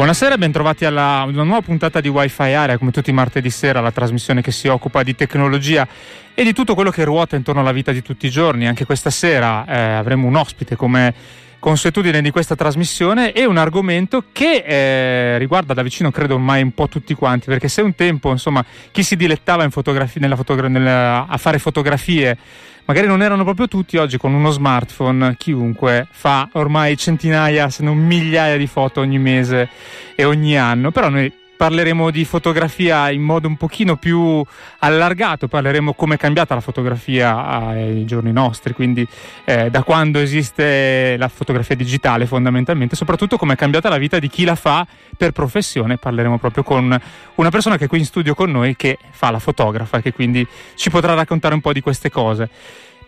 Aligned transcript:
Buonasera 0.00 0.36
e 0.36 0.38
bentrovati 0.38 0.86
alla 0.86 1.26
una 1.28 1.42
nuova 1.42 1.60
puntata 1.60 2.00
di 2.00 2.08
Wi-Fi 2.08 2.54
Area, 2.54 2.78
come 2.78 2.90
tutti 2.90 3.10
i 3.10 3.12
martedì 3.12 3.50
sera, 3.50 3.82
la 3.82 3.92
trasmissione 3.92 4.40
che 4.40 4.50
si 4.50 4.66
occupa 4.66 5.02
di 5.02 5.14
tecnologia 5.14 5.86
e 6.32 6.42
di 6.42 6.54
tutto 6.54 6.74
quello 6.74 6.88
che 6.90 7.04
ruota 7.04 7.36
intorno 7.36 7.60
alla 7.60 7.70
vita 7.70 7.92
di 7.92 8.00
tutti 8.00 8.24
i 8.24 8.30
giorni. 8.30 8.66
Anche 8.66 8.86
questa 8.86 9.10
sera 9.10 9.66
eh, 9.66 9.78
avremo 9.78 10.26
un 10.26 10.36
ospite 10.36 10.74
come 10.74 11.12
consuetudine 11.60 12.20
di 12.22 12.30
questa 12.30 12.56
trasmissione 12.56 13.32
e 13.32 13.44
un 13.44 13.58
argomento 13.58 14.24
che 14.32 14.64
eh, 14.66 15.38
riguarda 15.38 15.74
da 15.74 15.82
vicino 15.82 16.10
credo 16.10 16.34
ormai 16.34 16.62
un 16.62 16.72
po' 16.72 16.88
tutti 16.88 17.14
quanti 17.14 17.46
perché 17.46 17.68
se 17.68 17.82
un 17.82 17.94
tempo 17.94 18.30
insomma 18.30 18.64
chi 18.90 19.02
si 19.04 19.14
dilettava 19.14 19.68
fotografi- 19.70 20.18
fotogra- 20.34 20.68
nella, 20.68 21.26
a 21.28 21.36
fare 21.36 21.58
fotografie 21.58 22.36
magari 22.86 23.06
non 23.06 23.22
erano 23.22 23.44
proprio 23.44 23.68
tutti, 23.68 23.98
oggi 23.98 24.18
con 24.18 24.34
uno 24.34 24.50
smartphone 24.50 25.36
chiunque 25.38 26.08
fa 26.10 26.48
ormai 26.54 26.96
centinaia 26.96 27.68
se 27.68 27.84
non 27.84 27.96
migliaia 27.96 28.56
di 28.56 28.66
foto 28.66 29.00
ogni 29.00 29.18
mese 29.18 29.68
e 30.16 30.24
ogni 30.24 30.58
anno, 30.58 30.90
però 30.90 31.08
noi 31.08 31.32
parleremo 31.60 32.10
di 32.10 32.24
fotografia 32.24 33.10
in 33.10 33.20
modo 33.20 33.46
un 33.46 33.58
pochino 33.58 33.96
più 33.96 34.42
allargato, 34.78 35.46
parleremo 35.46 35.92
come 35.92 36.14
è 36.14 36.16
cambiata 36.16 36.54
la 36.54 36.62
fotografia 36.62 37.44
ai 37.44 38.06
giorni 38.06 38.32
nostri, 38.32 38.72
quindi 38.72 39.06
eh, 39.44 39.68
da 39.68 39.82
quando 39.82 40.20
esiste 40.20 41.16
la 41.18 41.28
fotografia 41.28 41.76
digitale 41.76 42.24
fondamentalmente, 42.24 42.96
soprattutto 42.96 43.36
come 43.36 43.52
è 43.52 43.56
cambiata 43.56 43.90
la 43.90 43.98
vita 43.98 44.18
di 44.18 44.30
chi 44.30 44.44
la 44.44 44.54
fa 44.54 44.86
per 45.14 45.32
professione, 45.32 45.98
parleremo 45.98 46.38
proprio 46.38 46.62
con 46.62 46.98
una 47.34 47.50
persona 47.50 47.76
che 47.76 47.84
è 47.84 47.88
qui 47.88 47.98
in 47.98 48.06
studio 48.06 48.34
con 48.34 48.50
noi 48.50 48.74
che 48.74 48.96
fa 49.10 49.30
la 49.30 49.38
fotografa 49.38 49.98
e 49.98 50.00
che 50.00 50.14
quindi 50.14 50.46
ci 50.76 50.88
potrà 50.88 51.12
raccontare 51.12 51.52
un 51.52 51.60
po' 51.60 51.74
di 51.74 51.82
queste 51.82 52.08
cose. 52.08 52.48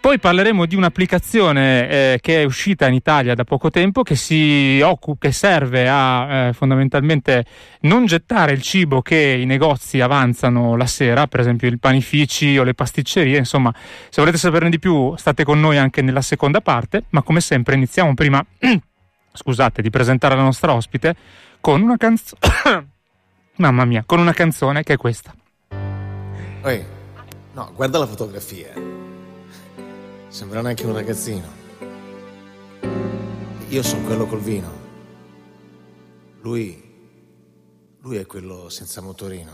Poi 0.03 0.19
parleremo 0.19 0.67
di 0.67 0.75
un'applicazione 0.75 1.89
eh, 1.89 2.19
che 2.21 2.43
è 2.43 2.45
uscita 2.45 2.89
in 2.89 2.95
Italia 2.95 3.37
da 3.37 3.45
poco 3.45 3.71
tempo 3.71 4.03
che, 4.03 4.17
si 4.17 4.81
occupa, 4.83 5.29
che 5.29 5.33
serve 5.33 5.89
a 5.89 6.49
eh, 6.49 6.53
fondamentalmente 6.55 7.45
non 7.83 8.05
gettare 8.07 8.51
il 8.51 8.61
cibo 8.63 9.01
che 9.01 9.17
i 9.17 9.47
negozi 9.47 10.01
avanzano 10.01 10.77
la 10.77 10.87
sera, 10.87 11.29
per 11.29 11.39
esempio 11.39 11.69
i 11.69 11.79
panifici 11.79 12.59
o 12.59 12.65
le 12.65 12.75
pasticcerie. 12.75 13.39
Insomma, 13.39 13.73
se 13.73 14.21
volete 14.21 14.39
saperne 14.39 14.71
di 14.71 14.81
più, 14.81 15.15
state 15.15 15.45
con 15.45 15.61
noi 15.61 15.79
anche 15.79 16.03
nella 16.03 16.21
seconda 16.21 16.61
parte. 16.61 17.05
Ma 17.11 17.23
come 17.23 17.41
sempre, 17.41 17.77
iniziamo 17.77 18.13
prima, 18.15 18.45
scusate, 19.33 19.83
di 19.83 19.91
presentare 19.91 20.35
la 20.35 20.43
nostra 20.43 20.75
ospite 20.75 21.15
con 21.61 21.81
una 21.81 21.97
canzone. 21.97 22.41
Mamma 23.59 23.85
mia, 23.85 24.03
con 24.05 24.19
una 24.19 24.33
canzone 24.33 24.83
che 24.83 24.95
è 24.95 24.97
questa. 24.97 25.33
Ehi, 26.65 26.85
no, 27.53 27.71
guarda 27.77 27.99
la 27.99 28.07
fotografia. 28.09 28.92
Sembra 30.33 30.63
neanche 30.63 30.87
un 30.87 30.95
ragazzino. 30.95 31.47
Io 33.69 33.83
sono 33.83 34.03
quello 34.07 34.25
col 34.25 34.41
vino. 34.41 34.71
Lui. 36.41 36.83
Lui 38.01 38.17
è 38.17 38.25
quello 38.25 38.71
senza 38.71 39.03
motorino. 39.03 39.53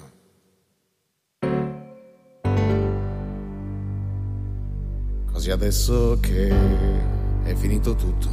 Così 5.33 5.50
adesso 5.50 6.16
che 6.21 6.49
è 7.43 7.55
finito 7.56 7.97
tutto 7.97 8.28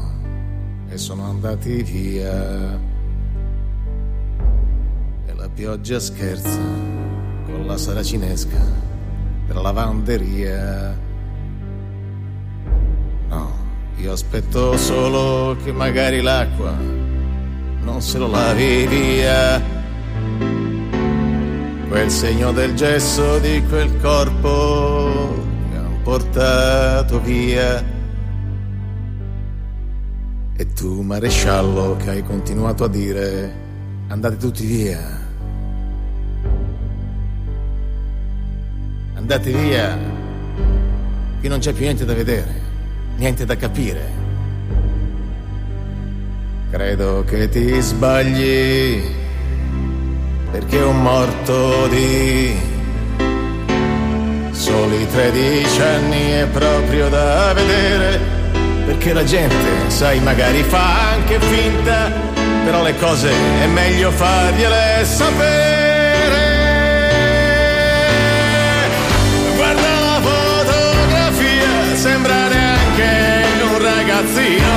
e 0.88 1.00
sono 1.00 1.23
andati 1.23 1.81
via. 1.81 2.79
E 5.25 5.33
la 5.33 5.50
pioggia 5.50 6.00
scherza 6.00 6.62
con 7.45 7.66
la 7.66 7.75
saracinesca 7.75 8.62
per 9.47 9.56
la 9.56 9.62
lavanderia. 9.62 11.04
Io 13.97 14.11
aspetto 14.11 14.75
solo 14.75 15.56
che 15.63 15.72
magari 15.72 16.22
l'acqua 16.22 16.75
non 17.81 18.01
se 18.01 18.17
lo 18.17 18.28
lavi 18.28 18.85
via. 18.88 19.61
Quel 21.88 22.09
segno 22.09 22.51
del 22.51 22.75
gesso 22.75 23.39
di 23.39 23.63
quel 23.69 23.97
corpo 24.01 25.45
che 25.72 25.78
han 25.78 26.01
portato 26.03 27.22
via. 27.22 27.83
E 30.57 30.73
tu, 30.73 31.01
maresciallo, 31.01 31.95
che 31.95 32.09
hai 32.09 32.23
continuato 32.23 32.83
a 32.83 32.89
dire 32.89 33.53
andate 34.07 34.38
tutti 34.38 34.66
via. 34.66 35.23
Andate 39.13 39.51
via, 39.51 39.97
qui 41.39 41.47
non 41.47 41.59
c'è 41.59 41.72
più 41.72 41.83
niente 41.83 42.03
da 42.03 42.13
vedere 42.13 42.64
niente 43.17 43.45
da 43.45 43.55
capire. 43.55 44.23
Credo 46.71 47.23
che 47.25 47.47
ti 47.49 47.79
sbagli, 47.79 49.01
perché 50.51 50.77
un 50.79 51.01
morto 51.01 51.87
di 51.87 52.53
soli 54.51 55.07
13 55.07 55.81
anni 55.81 56.31
è 56.31 56.47
proprio 56.51 57.07
da 57.09 57.53
vedere, 57.53 58.19
perché 58.85 59.13
la 59.13 59.23
gente, 59.23 59.89
sai, 59.89 60.19
magari 60.19 60.63
fa 60.63 61.11
anche 61.11 61.39
finta, 61.39 62.11
però 62.65 62.83
le 62.83 62.95
cose 62.97 63.31
è 63.61 63.67
meglio 63.67 64.11
fargliele 64.11 65.05
sapere. 65.05 65.75
Sembra 71.95 72.44
ragazzino. 74.15 74.63
Io 74.65 74.75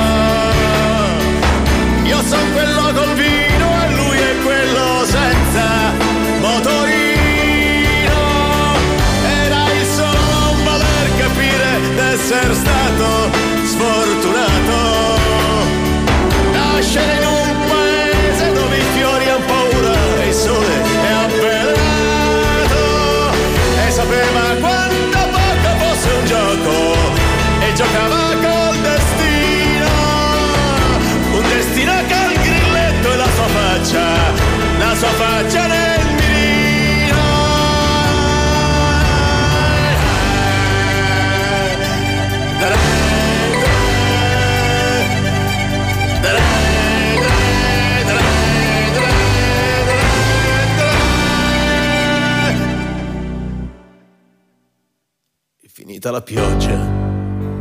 la 56.19 56.25
pioggia 56.25 56.77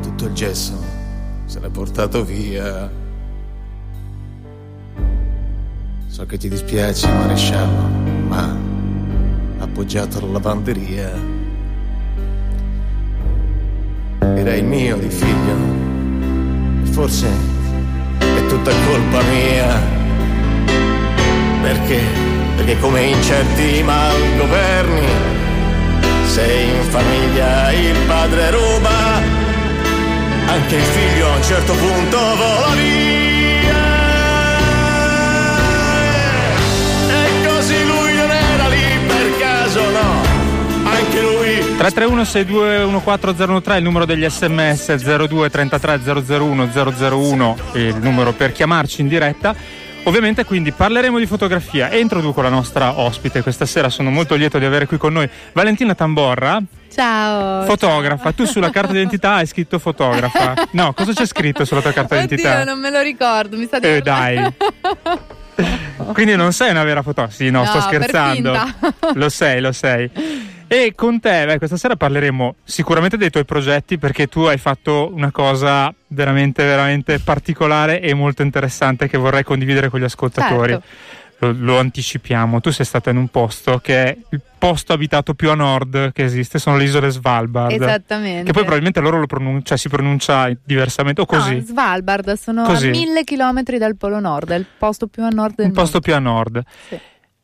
tutto 0.03 0.27
il 0.27 0.33
gesso 0.33 0.73
se 1.45 1.61
l'è 1.61 1.69
portato 1.69 2.25
via. 2.25 2.91
So 6.09 6.27
che 6.27 6.37
ti 6.39 6.49
dispiace, 6.49 7.07
maresciallo, 7.07 7.89
ma 8.27 8.57
appoggiato 9.59 10.19
alla 10.19 10.33
lavanderia. 10.33 11.11
Era 14.19 14.55
il 14.55 14.65
mio 14.65 14.97
di 14.97 15.09
figlio, 15.09 15.57
e 16.83 16.87
forse 16.87 17.29
è 18.19 18.47
tutta 18.49 18.73
colpa 18.87 19.23
mia. 19.23 19.81
Perché? 21.63 22.01
Perché 22.57 22.79
come 22.81 23.03
in 23.03 23.23
certi 23.23 23.83
malgoverni, 23.85 25.07
se 26.39 26.53
in 26.53 26.83
famiglia 26.85 27.73
il 27.73 27.99
padre 28.07 28.53
ruba, 28.53 29.21
anche 30.47 30.77
il 30.77 30.83
figlio 30.83 31.33
a 31.33 31.35
un 31.35 31.43
certo 31.43 31.73
punto 31.75 32.17
vola 32.17 32.75
via. 32.77 33.87
E 37.11 37.45
così 37.45 37.85
lui 37.85 38.15
non 38.15 38.31
era 38.31 38.69
lì 38.69 39.07
per 39.09 39.39
caso, 39.41 39.91
no. 39.91 40.23
Anche 40.85 41.21
lui 41.21 41.77
331 41.77 42.23
6214013 42.23 43.77
il 43.77 43.83
numero 43.83 44.05
degli 44.05 44.29
sms 44.29 44.95
02 44.95 45.51
33 45.51 46.01
001 46.05 46.69
001 46.73 47.57
il 47.73 47.97
numero 47.97 48.33
per 48.33 48.53
chiamarci 48.53 49.01
in 49.01 49.09
diretta 49.09 49.57
Ovviamente 50.09 50.47
quindi 50.47 50.73
parleremo 50.73 51.19
di 51.19 51.27
fotografia 51.27 51.91
e 51.91 51.99
introduco 51.99 52.41
la 52.41 52.49
nostra 52.49 52.99
ospite 52.99 53.43
questa 53.43 53.67
sera, 53.67 53.91
sono 53.91 54.09
molto 54.09 54.37
lieto 54.37 54.59
di 54.59 54.65
avere 54.65 54.87
qui 54.87 54.97
con 54.97 55.13
noi 55.13 55.29
Valentina 55.53 55.95
Tamborra. 55.95 56.63
Ciao. 56.91 57.67
Fotografa, 57.67 58.23
ciao. 58.23 58.33
tu 58.33 58.47
sulla 58.47 58.71
carta 58.71 58.93
d'identità 58.93 59.35
hai 59.35 59.47
scritto 59.47 59.79
fotografa. 59.79 60.55
No, 60.73 60.95
cosa 60.95 61.13
c'è 61.13 61.27
scritto 61.27 61.67
sulla 61.67 61.83
tua 61.83 61.93
carta 61.93 62.15
d'identità? 62.15 62.53
Oddio, 62.55 62.65
non 62.65 62.81
me 62.81 62.91
lo 62.91 63.03
ricordo, 63.03 63.59
mi 63.59 63.67
sta 63.67 63.81
Eh 63.81 64.01
dai. 64.01 64.51
Quindi 66.15 66.37
non 66.37 66.55
sei 66.55 66.71
una 66.71 66.85
vera 66.85 67.03
fotografa? 67.03 67.37
Sì, 67.37 67.51
no, 67.51 67.65
No, 67.65 67.67
sto 67.67 67.81
scherzando. 67.83 68.59
Lo 69.13 69.29
sei, 69.29 69.61
lo 69.61 69.73
sei. 69.73 70.11
E 70.71 70.93
con 70.95 71.19
te, 71.19 71.47
beh, 71.47 71.57
questa 71.57 71.79
sera 71.79 71.97
parleremo 71.97 72.57
sicuramente 72.63 73.17
dei 73.17 73.31
tuoi 73.31 73.47
progetti 73.47 73.97
perché 73.97 74.27
tu 74.27 74.41
hai 74.43 74.59
fatto 74.59 75.11
una 75.15 75.31
cosa 75.31 75.93
veramente, 76.09 76.63
veramente 76.63 77.19
particolare 77.21 78.03
e 78.03 78.13
molto 78.13 78.43
interessante 78.43 79.09
che 79.09 79.17
vorrei 79.17 79.45
condividere 79.45 79.89
con 79.89 79.99
gli 79.99 80.05
ascoltatori. 80.05 80.73
Certo. 80.73 80.87
Lo, 81.41 81.55
lo 81.57 81.79
anticipiamo, 81.79 82.61
tu 82.61 82.71
sei 82.71 82.85
stata 82.85 83.11
in 83.11 83.17
un 83.17 83.29
posto 83.29 83.79
che 83.79 84.05
è 84.05 84.17
il 84.31 84.41
posto 84.59 84.93
abitato 84.93 85.35
più 85.35 85.51
a 85.51 85.55
nord 85.55 86.13
che 86.13 86.25
esiste, 86.25 86.59
sono 86.59 86.77
le 86.77 86.83
isole 86.85 87.11
Svalbard. 87.11 87.71
Esattamente. 87.81 88.43
Che 88.43 88.53
poi 88.53 88.63
probabilmente 88.63 89.01
loro 89.01 89.21
lo 89.21 89.27
pronuncia, 89.27 89.77
si 89.77 89.89
pronuncia 89.89 90.51
diversamente 90.65 91.21
o 91.21 91.27
così. 91.27 91.55
No, 91.55 91.63
Svalbard 91.63 92.33
sono 92.35 92.65
Così. 92.65 92.89
a 92.89 92.91
mille 92.91 93.23
chilometri 93.23 93.79
dal 93.79 93.97
Polo 93.97 94.19
Nord, 94.19 94.51
è 94.51 94.57
il 94.57 94.67
posto 94.77 95.07
più 95.07 95.23
a 95.23 95.29
nord 95.29 95.55
del 95.55 95.67
un 95.67 95.73
posto 95.73 96.01
mondo. 96.05 96.07
più 96.07 96.15
a 96.15 96.19
nord. 96.19 96.63
Sì. 96.89 96.99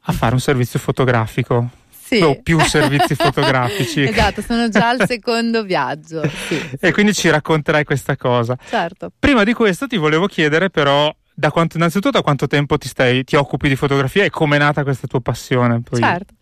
A 0.06 0.12
fare 0.12 0.34
un 0.34 0.40
servizio 0.40 0.78
fotografico. 0.80 1.70
Sì. 2.04 2.20
o 2.20 2.40
più 2.42 2.60
servizi 2.60 3.14
fotografici. 3.16 4.02
esatto, 4.02 4.42
sono 4.42 4.68
già 4.68 4.90
al 4.90 5.06
secondo 5.06 5.62
viaggio. 5.64 6.22
Sì, 6.48 6.60
E 6.80 6.92
quindi 6.92 7.14
ci 7.14 7.30
racconterai 7.30 7.84
questa 7.84 8.16
cosa. 8.16 8.56
certo. 8.68 9.10
Prima 9.18 9.42
di 9.44 9.54
questo 9.54 9.86
ti 9.86 9.96
volevo 9.96 10.26
chiedere 10.26 10.68
però 10.68 11.14
da 11.36 11.50
quanto, 11.50 11.76
innanzitutto 11.78 12.10
da 12.10 12.22
quanto 12.22 12.46
tempo 12.46 12.76
ti, 12.78 12.88
stai, 12.88 13.24
ti 13.24 13.36
occupi 13.36 13.68
di 13.68 13.74
fotografia 13.76 14.22
e 14.24 14.30
com'è 14.30 14.58
nata 14.58 14.82
questa 14.84 15.06
tua 15.06 15.20
passione? 15.20 15.80
Poi. 15.80 15.98
Certo. 16.00 16.34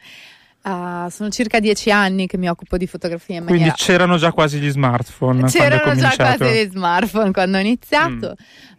Ah, 0.64 1.08
sono 1.10 1.28
circa 1.30 1.58
dieci 1.58 1.90
anni 1.90 2.28
che 2.28 2.36
mi 2.38 2.48
occupo 2.48 2.76
di 2.76 2.86
fotografia 2.86 3.34
in 3.38 3.44
Quindi 3.44 3.62
maniera 3.64 3.74
c'erano 3.76 4.16
già 4.16 4.30
quasi 4.30 4.60
gli 4.60 4.70
smartphone 4.70 5.48
C'erano 5.48 5.94
già 5.96 6.14
quasi 6.14 6.44
gli 6.44 6.70
smartphone 6.70 7.32
quando 7.32 7.56
ho 7.56 7.60
iniziato. 7.60 8.36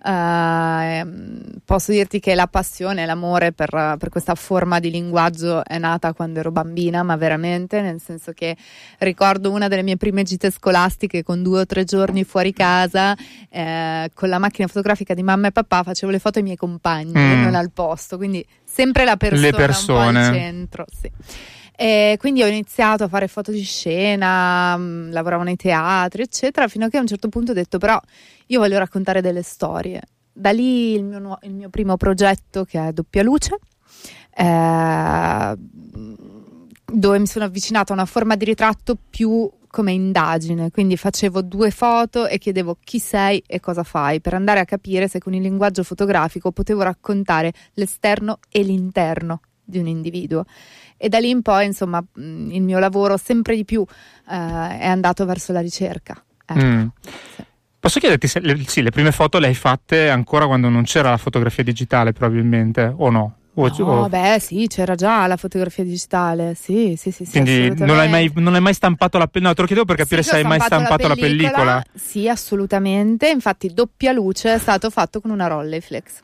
Mm. 0.08 0.12
Ehm, 0.12 1.42
posso 1.66 1.92
dirti 1.92 2.20
che 2.20 2.36
la 2.36 2.48
passione, 2.48 3.06
l'amore 3.06 3.52
per, 3.52 3.96
per 3.98 4.10
questa 4.10 4.36
forma 4.36 4.80
di 4.80 4.92
linguaggio 4.92 5.64
è 5.66 5.78
nata 5.78 6.14
quando 6.14 6.40
ero 6.40 6.52
bambina, 6.52 7.04
ma 7.04 7.16
veramente, 7.18 7.82
nel 7.82 8.00
senso 8.00 8.32
che 8.32 8.56
ricordo 9.00 9.52
una 9.52 9.68
delle 9.68 9.84
mie 9.84 9.98
prime 9.98 10.24
gite 10.24 10.52
scolastiche 10.52 11.22
con 11.24 11.44
due 11.44 11.62
o 11.62 11.66
tre 11.66 11.84
giorni 11.84 12.24
fuori 12.24 12.54
casa, 12.54 13.16
eh, 13.50 14.10
con 14.14 14.30
la 14.30 14.40
macchina 14.40 14.68
fotografica 14.68 15.14
di 15.14 15.24
mamma 15.24 15.48
e 15.48 15.52
papà 15.52 15.84
facevo 15.84 16.12
le 16.12 16.20
foto 16.20 16.38
ai 16.40 16.46
miei 16.46 16.58
compagni, 16.58 17.12
Mm. 17.14 17.44
non 17.44 17.56
al 17.56 17.72
posto, 17.72 18.18
quindi 18.18 18.46
sempre 18.64 19.04
la 19.06 19.18
persona 19.18 19.42
Le 19.42 19.52
persone. 19.54 20.28
al 20.28 20.34
centro. 20.34 20.86
Sì. 20.90 21.12
E 21.76 22.18
quindi 22.20 22.44
ho 22.44 22.48
iniziato 22.48 23.04
a 23.04 23.08
fare 23.08 23.28
foto 23.28 23.52
di 23.52 23.64
scena, 23.64 24.78
mh, 24.78 25.12
lavoravo 25.12 25.44
nei 25.44 25.56
teatri, 25.56 26.22
eccetera, 26.22 26.68
fino 26.68 26.86
a 26.86 26.90
che 26.90 26.98
a 26.98 27.02
un 27.02 27.08
certo 27.08 27.30
punto 27.30 27.52
ho 27.52 27.56
detto 27.56 27.80
però 27.80 28.00
io 28.48 28.60
voglio 28.60 28.78
raccontare 28.78 29.22
delle 29.22 29.42
storie. 29.42 30.02
Da 30.32 30.52
lì 30.52 30.94
il 30.94 31.04
mio, 31.04 31.40
il 31.42 31.54
mio 31.54 31.70
primo 31.70 31.98
progetto 31.98 32.64
che 32.64 32.88
è 32.88 32.94
Doppia 32.94 33.24
Luce, 33.24 33.58
eh, 34.36 35.56
dove 36.86 37.20
mi 37.20 37.28
sono 37.28 37.46
avvicinata 37.46 37.92
a 37.92 37.96
una 37.96 38.06
forma 38.06 38.36
di 38.36 38.46
ritratto 38.46 38.96
più 39.10 39.50
come 39.68 39.92
indagine, 39.92 40.70
quindi 40.70 40.96
facevo 40.96 41.42
due 41.42 41.72
foto 41.72 42.28
e 42.28 42.38
chiedevo 42.38 42.78
chi 42.84 43.00
sei 43.00 43.42
e 43.48 43.60
cosa 43.60 43.82
fai, 43.82 44.22
per 44.22 44.36
andare 44.36 44.60
a 44.60 44.66
capire 44.66 45.08
se 45.08 45.18
con 45.18 45.34
il 45.34 45.42
linguaggio 45.42 45.82
fotografico 45.82 46.52
potevo 46.52 46.84
raccontare 46.84 47.52
l'esterno 47.74 48.38
e 48.50 48.62
l'interno 48.62 49.40
di 49.64 49.78
un 49.80 49.88
individuo. 49.88 50.46
E 50.98 51.10
da 51.10 51.20
lì 51.20 51.30
in 51.30 51.42
poi, 51.42 51.66
insomma, 51.66 52.00
mh, 52.02 52.52
il 52.52 52.62
mio 52.62 52.80
lavoro 52.80 53.18
sempre 53.18 53.56
di 53.56 53.66
più 53.66 53.84
eh, 54.30 54.78
è 54.80 54.88
andato 54.88 55.26
verso 55.26 55.52
la 55.52 55.60
ricerca. 55.62 56.22
Ecco. 56.46 56.66
Mm. 56.66 56.88
Sì. 57.36 57.44
Posso 57.80 58.00
chiederti 58.00 58.28
se 58.28 58.40
le, 58.40 58.64
sì, 58.66 58.82
le 58.82 58.92
prime 58.92 59.12
foto 59.12 59.40
le 59.40 59.48
hai 59.48 59.54
fatte 59.56 60.10
ancora 60.10 60.46
quando 60.46 60.70
non 60.70 60.84
c'era 60.84 61.10
la 61.10 61.18
fotografia 61.18 61.64
digitale 61.64 62.14
probabilmente 62.14 62.94
o 62.96 63.10
no? 63.10 63.36
No, 63.56 63.66
o- 63.66 64.10
beh, 64.10 64.40
sì, 64.40 64.66
c'era 64.68 64.96
già 64.96 65.28
la 65.28 65.38
fotografia 65.38 65.84
digitale. 65.84 66.56
Sì, 66.56 66.96
sì, 66.98 67.12
sì. 67.12 67.24
sì, 67.26 67.32
quindi 67.42 67.74
non 67.86 68.00
hai, 68.00 68.10
mai, 68.10 68.32
non 68.36 68.56
hai 68.56 68.62
mai 68.62 68.74
stampato 68.74 69.18
la 69.18 69.28
pellicola? 69.28 69.50
No, 69.50 69.54
te 69.54 69.62
lo 69.62 69.68
chiedevo 69.68 69.86
per 69.86 69.98
capire 69.98 70.24
Sì, 70.24 70.30
se 70.30 70.36
hai 70.38 70.44
mai 70.44 70.60
stampato 70.60 71.08
la 71.08 71.16
pellicola. 71.16 71.52
pellicola. 71.52 71.84
Sì, 71.94 72.28
assolutamente. 72.28 73.30
Infatti, 73.30 73.68
doppia 73.68 74.12
luce 74.12 74.54
è 74.56 74.58
stato 74.58 74.90
fatto 74.90 75.22
con 75.22 75.30
una 75.30 75.46
Rolleiflex. 75.48 76.22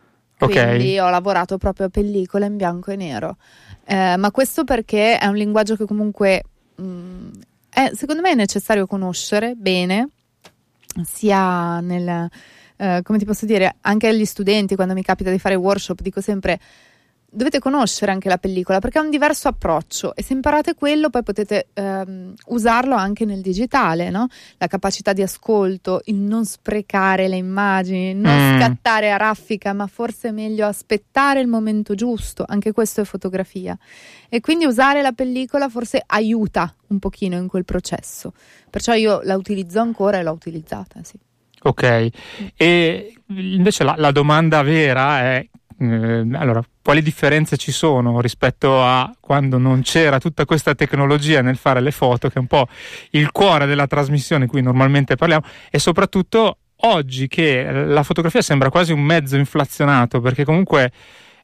Quindi 0.75 1.00
ho 1.00 1.09
lavorato 1.09 1.57
proprio 1.57 1.88
a 1.88 1.89
pellicola 1.89 2.45
in 2.45 2.56
bianco 2.56 2.91
e 2.91 2.95
nero. 2.95 3.38
Eh, 3.86 4.15
ma 4.18 4.31
questo 4.31 4.63
perché 4.63 5.18
è 5.18 5.25
un 5.25 5.36
linguaggio 5.36 5.75
che 5.75 5.86
comunque 5.86 6.44
mh, 6.75 7.30
è- 7.69 7.91
secondo 7.94 8.21
me 8.21 8.31
è 8.31 8.36
necessario 8.36 8.86
conoscere 8.88 9.53
bene, 9.56 10.09
sia 11.03 11.80
nel, 11.81 12.30
eh, 12.77 13.01
come 13.03 13.18
ti 13.18 13.25
posso 13.25 13.45
dire, 13.45 13.75
anche 13.81 14.07
agli 14.07 14.25
studenti 14.25 14.75
quando 14.75 14.94
mi 14.94 15.03
capita 15.03 15.31
di 15.31 15.39
fare 15.39 15.56
workshop, 15.56 16.01
dico 16.01 16.21
sempre 16.21 16.59
dovete 17.31 17.60
conoscere 17.60 18.12
anche 18.12 18.28
la 18.28 18.38
pellicola 18.38 18.80
perché 18.80 19.00
è 19.00 19.02
un 19.02 19.10
diverso 19.10 19.48
approccio 19.48 20.16
e 20.16 20.24
se 20.24 20.34
imparate 20.34 20.74
quello 20.74 21.10
poi 21.10 21.24
potete 21.24 21.68
ehm, 21.74 22.34
usarlo 22.48 22.96
anche 22.96 23.26
nel 23.26 23.42
digitale, 23.42 24.10
no? 24.10 24.28
La 24.58 24.68
capacità 24.68 25.14
di 25.14 25.22
ascolto, 25.22 26.02
il 26.06 26.16
non 26.16 26.46
sprecare 26.46 27.28
le 27.28 27.36
immagini, 27.38 28.14
non 28.14 28.38
Mm. 28.40 28.58
scattare 28.60 29.12
a 29.12 29.18
raffica, 29.18 29.74
ma 29.74 29.88
forse 29.88 30.30
è 30.30 30.31
meglio 30.31 30.66
aspettare 30.66 31.40
il 31.40 31.48
momento 31.48 31.94
giusto, 31.96 32.46
anche 32.48 32.72
questo 32.72 33.02
è 33.02 33.04
fotografia. 33.04 33.78
E 34.30 34.40
quindi 34.42 34.66
usare 34.66 35.02
la 35.02 35.12
pellicola 35.12 35.70
forse 35.70 36.02
aiuta 36.06 36.74
un 36.88 37.00
pochino 37.00 37.36
in 37.38 37.48
quel 37.48 37.66
processo. 37.66 38.34
Perciò 38.70 38.94
io 38.94 39.22
la 39.24 39.36
utilizzo 39.36 39.80
ancora 39.80 40.20
e 40.20 40.24
l'ho 40.24 40.31
utilizzata, 40.31 41.02
sì. 41.04 41.18
Ok, 41.62 42.10
e 42.56 43.14
invece 43.28 43.84
la, 43.84 43.96
la 43.98 44.12
domanda 44.12 44.62
vera 44.62 45.19
è, 45.19 45.48
eh, 45.80 46.28
allora, 46.33 46.62
quali 46.81 47.02
differenze 47.02 47.56
ci 47.56 47.71
sono 47.71 48.19
rispetto 48.19 48.83
a 48.83 49.14
quando 49.19 49.57
non 49.57 49.81
c'era 49.81 50.19
tutta 50.19 50.45
questa 50.45 50.76
tecnologia 50.76 51.42
nel 51.42 51.56
fare 51.56 51.80
le 51.80 51.92
foto, 51.92 52.28
che 52.28 52.36
è 52.36 52.40
un 52.40 52.48
po' 52.48 52.68
il 53.12 53.31
cuore 53.31 53.66
della 53.66 53.88
trasmissione 53.88 54.45
di 54.45 54.52
cui 54.52 54.62
normalmente 54.62 55.16
parliamo, 55.16 55.45
e 55.69 55.80
soprattutto 55.80 56.57
oggi 56.81 57.28
che 57.28 57.71
la 57.71 58.04
fotografia 58.04 58.42
sembra 58.42 58.69
quasi 58.69 58.92
un 58.92 59.02
mezzo 59.02 59.38
inflazionato, 59.38 60.19
perché 60.19 60.44
comunque 60.44 60.92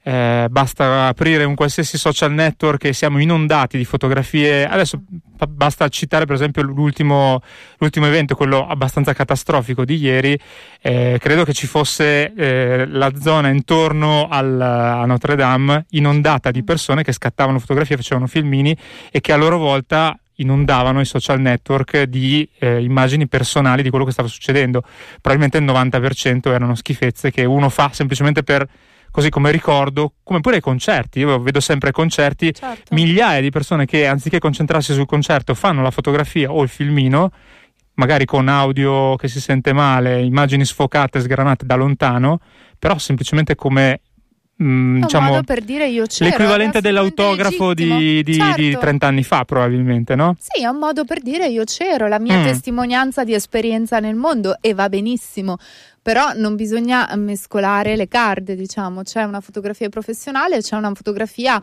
eh, 0.07 0.45
basta 0.51 1.07
aprire 1.07 1.45
un 1.45 1.55
qualsiasi 1.55 1.97
social 1.97 2.31
network 2.31 2.83
e 2.83 2.93
siamo 2.93 3.17
inondati 3.17 3.75
di 3.75 3.85
fotografie. 3.85 4.63
Adesso 4.67 5.01
ba- 5.09 5.47
basta 5.47 5.87
citare 5.87 6.25
per 6.25 6.35
esempio 6.35 6.61
l'ultimo, 6.61 7.41
l'ultimo 7.79 8.05
evento, 8.05 8.35
quello 8.35 8.67
abbastanza 8.67 9.13
catastrofico 9.13 9.83
di 9.83 9.95
ieri. 9.95 10.37
Eh, 10.79 11.17
credo 11.19 11.43
che 11.43 11.53
ci 11.53 11.65
fosse 11.65 12.31
eh, 12.35 12.85
la 12.85 13.13
zona 13.19 13.49
intorno 13.49 14.27
al- 14.29 14.61
a 14.61 15.05
Notre 15.07 15.35
Dame 15.35 15.87
inondata 15.91 16.51
di 16.51 16.63
persone 16.63 17.01
che 17.01 17.11
scattavano 17.11 17.57
fotografie, 17.57 17.95
facevano 17.95 18.27
filmini 18.27 18.77
e 19.09 19.21
che 19.21 19.31
a 19.33 19.37
loro 19.37 19.57
volta 19.57 20.15
inondavano 20.35 20.99
i 20.99 21.05
social 21.05 21.39
network 21.39 22.03
di 22.03 22.47
eh, 22.59 22.83
immagini 22.83 23.27
personali 23.27 23.81
di 23.81 23.89
quello 23.89 24.05
che 24.05 24.11
stava 24.11 24.27
succedendo. 24.27 24.83
Probabilmente 25.19 25.57
il 25.57 25.63
90% 25.63 26.51
erano 26.51 26.75
schifezze 26.75 27.31
che 27.31 27.43
uno 27.43 27.69
fa 27.69 27.89
semplicemente 27.91 28.43
per 28.43 28.67
così 29.15 29.29
come 29.29 29.49
ricordo, 29.49 30.15
come 30.23 30.41
pure 30.41 30.55
ai 30.55 30.61
concerti. 30.61 31.19
Io 31.19 31.39
vedo 31.39 31.61
sempre 31.61 31.93
concerti 31.93 32.53
Certo. 32.53 32.93
migliaia 32.93 33.39
di 33.39 33.49
persone 33.49 33.85
che 33.85 34.07
anziché 34.07 34.39
concentrarsi 34.39 34.91
sul 34.91 35.05
concerto 35.05 35.53
fanno 35.53 35.81
la 35.81 35.89
fotografia 35.89 36.51
o 36.51 36.61
il 36.61 36.67
filmino, 36.67 37.31
magari 37.93 38.25
con 38.25 38.49
audio 38.49 39.15
che 39.15 39.29
si 39.29 39.39
sente 39.39 39.71
male, 39.71 40.21
immagini 40.21 40.65
sfocate, 40.65 41.21
sgranate 41.21 41.65
da 41.65 41.75
lontano, 41.75 42.41
però 42.77 42.97
semplicemente 42.97 43.55
come 43.55 44.01
un 44.57 45.01
diciamo 45.01 45.27
modo 45.31 45.43
per 45.43 45.61
dire 45.61 45.87
io 45.87 46.05
c'ero. 46.05 46.29
l'equivalente 46.29 46.79
dell'autografo 46.81 47.73
di, 47.73 48.23
di, 48.23 48.33
Certo. 48.35 48.61
di 48.61 48.77
30 48.77 49.05
anni 49.07 49.23
fa 49.23 49.43
probabilmente, 49.43 50.15
no? 50.15 50.35
Sì, 50.39 50.61
è 50.63 50.67
un 50.67 50.77
modo 50.77 51.03
per 51.03 51.19
dire 51.21 51.47
io 51.47 51.63
c'ero, 51.65 52.07
la 52.07 52.19
mia 52.19 52.37
Mm. 52.39 52.43
testimonianza 52.43 53.23
di 53.23 53.33
esperienza 53.33 53.99
nel 53.99 54.15
mondo 54.15 54.55
e 54.61 54.73
va 54.73 54.87
benissimo, 54.87 55.57
però 56.01 56.31
non 56.35 56.55
bisogna 56.55 57.11
mescolare 57.15 57.95
le 57.97 58.07
carte, 58.07 58.55
diciamo, 58.55 59.01
c'è 59.03 59.23
una 59.23 59.41
fotografia 59.41 59.89
professionale, 59.89 60.61
c'è 60.61 60.75
una 60.77 60.93
fotografia 60.93 61.61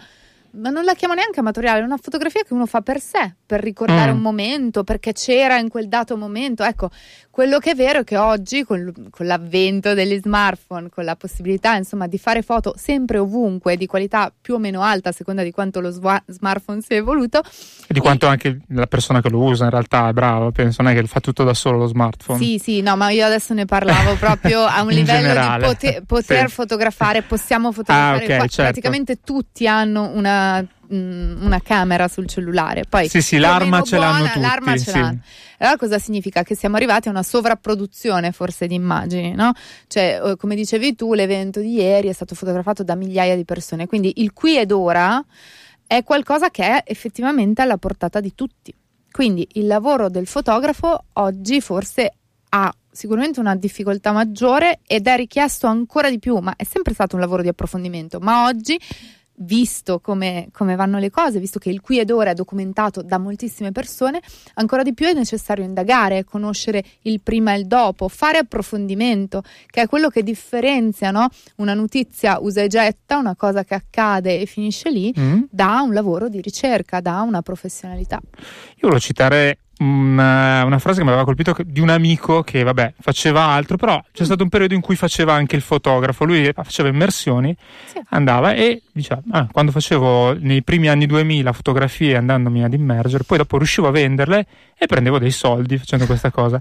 ma 0.55 0.71
non 0.71 0.85
la 0.85 0.95
chiamo 0.95 1.15
neanche 1.15 1.41
amatoriale, 1.41 1.81
è 1.81 1.85
una 1.85 1.97
fotografia 1.97 2.43
che 2.43 2.53
uno 2.53 2.67
fa 2.67 2.81
per 2.81 3.01
sé, 3.01 3.35
per 3.47 3.61
ricordare 3.63 4.13
Mm. 4.13 4.17
un 4.17 4.21
momento, 4.21 4.85
perché 4.85 5.13
c'era 5.13 5.59
in 5.59 5.69
quel 5.69 5.89
dato 5.89 6.17
momento. 6.17 6.63
Ecco, 6.65 6.91
quello 7.31 7.59
che 7.59 7.71
è 7.71 7.75
vero 7.75 8.01
è 8.01 8.05
che 8.05 8.17
oggi, 8.19 8.63
con, 8.65 8.93
con 9.11 9.27
l'avvento 9.27 9.95
degli 9.95 10.19
smartphone, 10.21 10.89
con 10.91 11.05
la 11.05 11.17
possibilità 11.17 11.75
insomma 11.77 12.07
di 12.07 12.19
fare 12.19 12.43
foto 12.43 12.75
sempre 12.77 13.19
ovunque, 13.19 13.77
di 13.77 13.87
qualità 13.87 14.31
più 14.39 14.55
o 14.55 14.59
meno 14.59 14.83
alta, 14.83 15.09
a 15.09 15.13
seconda 15.13 15.43
di 15.43 15.51
quanto 15.51 15.81
lo 15.81 15.91
swa- 15.91 16.23
smartphone 16.27 16.81
si 16.83 16.93
è 16.93 16.97
evoluto, 16.97 17.41
E 17.87 17.93
di 17.95 18.01
quanto 18.01 18.27
anche 18.27 18.61
la 18.69 18.87
persona 18.87 19.21
che 19.23 19.31
lo 19.31 19.41
usa 19.43 19.65
in 19.65 19.71
realtà 19.71 20.09
è 20.09 20.13
brava, 20.13 20.51
penso, 20.51 20.83
non 20.83 20.93
è 20.93 20.95
che 20.95 21.07
fa 21.07 21.21
tutto 21.21 21.45
da 21.45 21.55
solo 21.55 21.79
lo 21.79 21.87
smartphone. 21.87 22.39
Sì, 22.39 22.59
sì, 22.63 22.81
no, 22.83 22.97
ma 22.97 23.11
io 23.11 23.25
adesso 23.25 23.55
ne 23.55 23.65
parlavo 23.65 24.15
proprio 24.21 24.65
a 24.65 24.83
un 24.83 24.89
livello 24.89 25.29
generale, 25.29 25.67
di 25.67 25.73
poter, 25.75 26.03
poter 26.05 26.49
sì. 26.49 26.55
fotografare, 26.55 27.23
possiamo 27.23 27.73
fotografare, 27.73 28.19
Ah, 28.19 28.29
ok, 28.29 28.37
qua- 28.37 28.47
certo. 28.47 28.63
praticamente 28.63 29.21
tutti 29.23 29.67
hanno 29.67 30.11
una, 30.15 30.41
mm, 30.63 31.45
una 31.45 31.61
camera 31.61 32.09
sul 32.09 32.27
cellulare. 32.27 32.85
Poi, 32.89 33.09
Sì, 33.09 33.21
sì, 33.23 33.39
l'arma 33.39 33.83
ce 33.83 33.97
l'hanno 33.97 34.17
buona, 34.17 34.29
tutti, 34.33 34.41
L'arma 34.41 34.73
ce 34.77 34.91
sì. 34.91 34.99
l'hanno. 34.99 35.19
Allora 35.59 35.77
cosa 35.77 35.99
significa? 35.99 36.43
Che 36.43 36.57
siamo 36.57 36.77
arrivati 36.77 37.09
a 37.09 37.11
una 37.11 37.23
sovrapproduzione 37.23 38.33
forse 38.33 38.67
di 38.67 38.75
immagini, 38.75 39.35
no? 39.35 39.53
Cioè, 39.87 40.21
eh, 40.25 40.37
come 40.37 40.55
dicevi 40.55 40.95
tu, 40.95 41.15
l'evento 41.15 41.61
di 41.61 41.75
ieri 41.75 42.09
è 42.09 42.13
stato 42.13 42.35
fotografato 42.35 42.83
da 42.83 42.95
migliaia 42.95 43.37
di 43.37 43.45
persone, 43.45 43.87
quindi 43.87 44.13
il 44.17 44.33
qui 44.33 44.59
ed 44.59 44.73
ora 44.73 45.25
è 45.87 46.03
qualcosa 46.03 46.51
che 46.51 46.65
è 46.65 46.83
effettivamente 46.87 47.63
alla 47.63 47.77
portata 47.77 48.21
di 48.21 48.35
tutti. 48.35 48.75
Quindi 49.11 49.47
il 49.53 49.67
lavoro 49.67 50.09
del 50.09 50.27
fotografo 50.27 51.05
oggi 51.15 51.61
forse 51.61 52.15
ha 52.49 52.75
sicuramente 52.91 53.41
una 53.41 53.55
difficoltà 53.57 54.13
maggiore 54.13 54.81
ed 54.87 55.07
è 55.07 55.17
richiesto 55.17 55.67
ancora 55.67 56.11
di 56.11 56.19
più, 56.19 56.37
ma 56.39 56.55
è 56.57 56.65
sempre 56.65 56.93
stato 56.95 57.15
un 57.17 57.21
lavoro 57.21 57.43
di 57.43 57.49
approfondimento, 57.49 58.19
ma 58.21 58.47
oggi 58.47 58.79
visto 59.43 60.01
come, 60.01 60.49
come 60.53 60.77
vanno 60.77 60.99
le 60.99 61.11
cose, 61.11 61.39
visto 61.39 61.59
che 61.59 61.71
il 61.71 61.81
qui 61.81 61.99
ed 61.99 62.11
ora 62.11 62.31
è 62.31 62.35
documentato 62.35 63.03
da 63.03 63.19
moltissime 63.19 63.73
persone, 63.73 64.21
ancora 64.55 64.83
di 64.83 64.95
più 64.95 65.07
è 65.07 65.13
necessario 65.13 65.65
indagare, 65.65 66.25
conoscere 66.25 66.85
il 67.03 67.21
prima 67.21 67.53
e 67.55 67.59
il 67.59 67.67
dopo, 67.67 68.09
fare 68.09 68.39
approfondimento, 68.39 69.43
che 69.67 69.83
è 69.83 69.87
quello 69.87 70.09
che 70.09 70.23
differenzia 70.23 71.11
no? 71.11 71.29
una 71.57 71.75
notizia 71.75 72.39
usa 72.41 72.63
e 72.63 72.69
getta, 72.69 73.19
una 73.19 73.37
cosa 73.37 73.65
che 73.65 73.75
accade 73.75 74.41
e 74.41 74.47
finisce 74.47 74.91
lì, 74.91 75.15
Mm. 75.19 75.43
da 75.51 75.83
un 75.83 75.93
lavoro 75.93 76.29
di 76.29 76.41
ricerca, 76.41 77.01
da 77.01 77.21
una 77.21 77.43
professionalità. 77.43 78.21
Io 78.23 78.81
volevo 78.81 78.99
citare 79.01 79.59
una, 79.79 80.65
una 80.65 80.79
frase 80.79 80.99
che 80.99 81.05
mi 81.05 81.11
aveva 81.11 81.25
colpito 81.25 81.57
di 81.65 81.81
un 81.81 81.89
amico 81.89 82.43
che, 82.43 82.63
vabbè, 82.63 82.95
faceva 83.01 83.45
altro, 83.47 83.77
però 83.77 84.03
c'è 84.13 84.25
stato 84.25 84.43
un 84.43 84.49
periodo 84.49 84.75
in 84.75 84.81
cui 84.81 84.95
faceva 84.97 85.33
anche 85.35 85.57
il 85.57 85.63
fotografo. 85.63 86.25
Lui 86.25 86.51
faceva 86.55 86.89
immersioni, 86.89 87.57
Sì. 87.87 88.01
andava 88.11 88.53
e 88.53 88.83
diceva: 88.93 89.21
"Ah, 89.31 89.49
quando 89.51 89.73
facevo 89.73 90.37
nei 90.39 90.63
primi 90.63 90.89
anni 90.89 91.07
2000 91.07 91.53
fotografie 91.53 92.17
andandomi 92.17 92.63
ad 92.63 92.73
immergere, 92.75 93.25
poi 93.25 93.39
dopo 93.39 93.57
riuscivo 93.57 93.89
a 93.89 93.91
venderle 93.91 94.47
e 94.79 94.87
prendevo 94.87 95.19
dei 95.19 95.31
soldi 95.33 95.77
facendo 95.79 96.07
questa 96.07 96.31
cosa. 96.31 96.61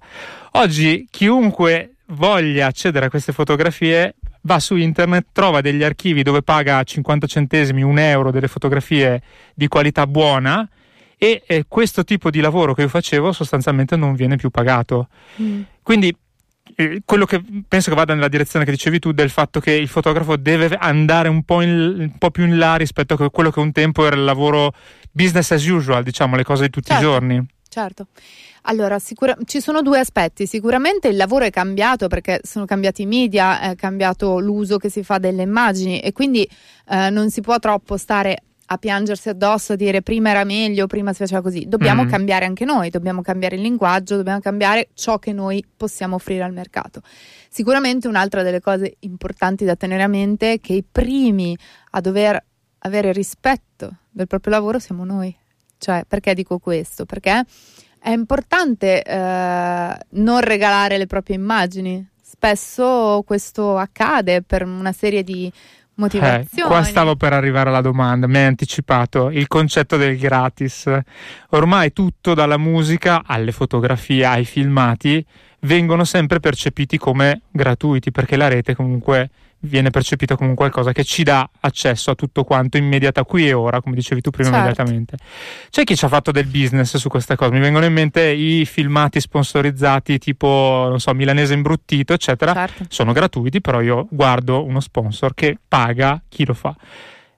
Oggi 0.53 1.07
chiunque 1.09 1.95
voglia 2.07 2.67
accedere 2.67 3.05
a 3.05 3.09
queste 3.09 3.31
fotografie 3.33 4.15
va 4.43 4.59
su 4.59 4.75
internet, 4.75 5.27
trova 5.31 5.61
degli 5.61 5.83
archivi 5.83 6.23
dove 6.23 6.41
paga 6.41 6.81
50 6.83 7.27
centesimi, 7.27 7.83
un 7.83 7.99
euro 7.99 8.31
delle 8.31 8.47
fotografie 8.47 9.21
di 9.53 9.67
qualità 9.67 10.07
buona 10.07 10.67
e 11.23 11.43
eh, 11.45 11.65
questo 11.67 12.03
tipo 12.03 12.31
di 12.31 12.39
lavoro 12.39 12.73
che 12.73 12.81
io 12.81 12.87
facevo 12.87 13.31
sostanzialmente 13.31 13.95
non 13.95 14.15
viene 14.15 14.37
più 14.37 14.49
pagato. 14.49 15.07
Quindi 15.83 16.11
eh, 16.75 17.03
quello 17.05 17.25
che 17.25 17.43
penso 17.67 17.91
che 17.91 17.95
vada 17.95 18.15
nella 18.15 18.27
direzione 18.27 18.65
che 18.65 18.71
dicevi 18.71 18.97
tu 18.97 19.11
del 19.11 19.29
fatto 19.29 19.59
che 19.59 19.71
il 19.71 19.87
fotografo 19.87 20.35
deve 20.35 20.75
andare 20.79 21.29
un 21.29 21.43
po', 21.43 21.61
in- 21.61 21.95
un 21.99 22.17
po' 22.17 22.31
più 22.31 22.43
in 22.45 22.57
là 22.57 22.75
rispetto 22.75 23.13
a 23.13 23.17
que- 23.17 23.29
quello 23.29 23.51
che 23.51 23.59
un 23.59 23.71
tempo 23.71 24.03
era 24.03 24.15
il 24.15 24.23
lavoro 24.23 24.73
business 25.11 25.51
as 25.51 25.63
usual, 25.67 26.01
diciamo, 26.01 26.35
le 26.35 26.43
cose 26.43 26.63
di 26.63 26.69
tutti 26.71 26.87
Certo. 26.87 27.03
i 27.03 27.05
giorni. 27.07 27.45
Certo. 27.69 28.07
Allora, 28.63 28.97
sicura- 28.97 29.37
ci 29.45 29.61
sono 29.61 29.83
due 29.83 29.99
aspetti. 29.99 30.47
Sicuramente 30.47 31.07
il 31.07 31.17
lavoro 31.17 31.45
è 31.45 31.51
cambiato 31.51 32.07
perché 32.07 32.39
sono 32.41 32.65
cambiati 32.65 33.03
i 33.03 33.05
media, 33.05 33.59
è 33.61 33.75
cambiato 33.75 34.39
l'uso 34.39 34.77
che 34.77 34.89
si 34.89 35.03
fa 35.03 35.19
delle 35.19 35.43
immagini 35.43 35.99
e 35.99 36.13
quindi 36.13 36.49
eh, 36.89 37.11
non 37.11 37.29
si 37.29 37.41
può 37.41 37.59
troppo 37.59 37.95
stare 37.97 38.41
a 38.71 38.77
piangersi 38.77 39.27
addosso, 39.27 39.73
a 39.73 39.75
dire 39.75 40.01
prima 40.01 40.29
era 40.29 40.45
meglio, 40.45 40.87
prima 40.87 41.11
si 41.11 41.19
faceva 41.19 41.41
così. 41.41 41.67
Dobbiamo 41.67 42.05
Mm. 42.05 42.09
cambiare 42.09 42.45
anche 42.45 42.63
noi, 42.63 42.89
dobbiamo 42.89 43.21
cambiare 43.21 43.55
il 43.55 43.61
linguaggio, 43.61 44.15
dobbiamo 44.15 44.39
cambiare 44.39 44.87
ciò 44.93 45.19
che 45.19 45.33
noi 45.33 45.63
possiamo 45.75 46.15
offrire 46.15 46.43
al 46.43 46.53
mercato. 46.53 47.01
Sicuramente 47.49 48.07
un'altra 48.07 48.43
delle 48.43 48.61
cose 48.61 48.95
importanti 48.99 49.65
da 49.65 49.75
tenere 49.75 50.03
a 50.03 50.07
mente 50.07 50.53
è 50.53 50.59
che 50.61 50.71
i 50.73 50.85
primi 50.89 51.57
a 51.91 51.99
dover 51.99 52.41
avere 52.79 53.11
rispetto 53.11 53.97
del 54.09 54.27
proprio 54.27 54.53
lavoro 54.53 54.79
siamo 54.79 55.03
noi. 55.03 55.35
Cioè, 55.77 56.05
perché 56.07 56.33
dico 56.33 56.57
questo? 56.57 57.05
Perché 57.05 57.43
è 57.99 58.09
importante 58.11 59.03
eh, 59.03 59.97
non 60.11 60.39
regalare 60.39 60.97
le 60.97 61.07
proprie 61.07 61.35
immagini. 61.35 62.07
Spesso 62.21 63.21
questo 63.25 63.77
accade 63.77 64.41
per 64.41 64.63
una 64.63 64.93
serie 64.93 65.23
di 65.23 65.51
Eh, 66.01 66.17
motivazioni. 66.17 66.69
qua 66.69 66.83
stavo 66.83 67.15
per 67.15 67.33
arrivare 67.33 67.69
alla 67.69 67.81
domanda, 67.81 68.27
mi 68.27 68.37
hai 68.37 68.45
anticipato 68.45 69.29
il 69.29 69.47
concetto 69.47 69.97
del 69.97 70.17
gratis. 70.17 70.89
Ormai 71.49 71.93
tutto 71.93 72.33
dalla 72.33 72.57
musica 72.57 73.23
alle 73.25 73.51
fotografie 73.51 74.25
ai 74.25 74.45
filmati 74.45 75.25
vengono 75.61 76.03
sempre 76.03 76.39
percepiti 76.39 76.97
come 76.97 77.41
gratuiti 77.51 78.11
perché 78.11 78.35
la 78.35 78.47
rete 78.47 78.75
comunque 78.75 79.29
viene 79.61 79.89
percepita 79.89 80.35
come 80.35 80.53
qualcosa 80.53 80.91
che 80.91 81.03
ci 81.03 81.23
dà 81.23 81.49
accesso 81.61 82.11
a 82.11 82.15
tutto 82.15 82.43
quanto 82.43 82.77
immediata 82.77 83.23
qui 83.23 83.47
e 83.47 83.53
ora, 83.53 83.81
come 83.81 83.95
dicevi 83.95 84.21
tu 84.21 84.29
prima 84.29 84.49
Certo. 84.49 84.63
immediatamente. 84.65 85.17
C'è 85.69 85.83
chi 85.83 85.95
ci 85.95 86.05
ha 86.05 86.07
fatto 86.07 86.31
del 86.31 86.45
business 86.47 86.97
su 86.97 87.09
questa 87.09 87.35
cosa, 87.35 87.51
mi 87.51 87.59
vengono 87.59 87.85
in 87.85 87.93
mente 87.93 88.23
i 88.27 88.65
filmati 88.65 89.19
sponsorizzati 89.19 90.17
tipo, 90.17 90.85
non 90.89 90.99
so, 90.99 91.13
milanese 91.13 91.53
imbruttito, 91.53 92.13
eccetera 92.13 92.53
Certo. 92.53 92.85
sono 92.89 93.11
gratuiti, 93.13 93.61
però 93.61 93.81
io 93.81 94.07
guardo 94.09 94.63
uno 94.63 94.79
sponsor 94.79 95.33
che 95.33 95.57
paga 95.67 96.21
chi 96.27 96.45
lo 96.45 96.53
fa. 96.53 96.75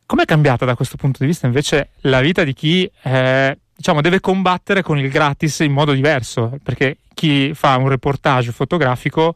Com'è 0.06 0.26
cambiata 0.26 0.66
da 0.66 0.76
questo 0.76 0.98
punto 0.98 1.20
di 1.22 1.26
vista 1.28 1.46
invece 1.48 1.92
la 2.02 2.20
vita 2.22 2.44
di 2.44 2.54
chi 2.54 2.90
eh, 3.04 3.58
diciamo, 3.76 4.02
deve 4.02 4.20
combattere 4.20 4.82
con 4.82 4.98
il 5.00 5.10
gratis 5.10 5.60
in 5.60 5.72
modo 5.72 5.94
diverso? 5.94 6.58
Perché 6.62 6.98
chi 7.14 7.54
fa 7.54 7.78
un 7.78 7.90
reportage 7.90 8.52
fotografico 8.52 9.36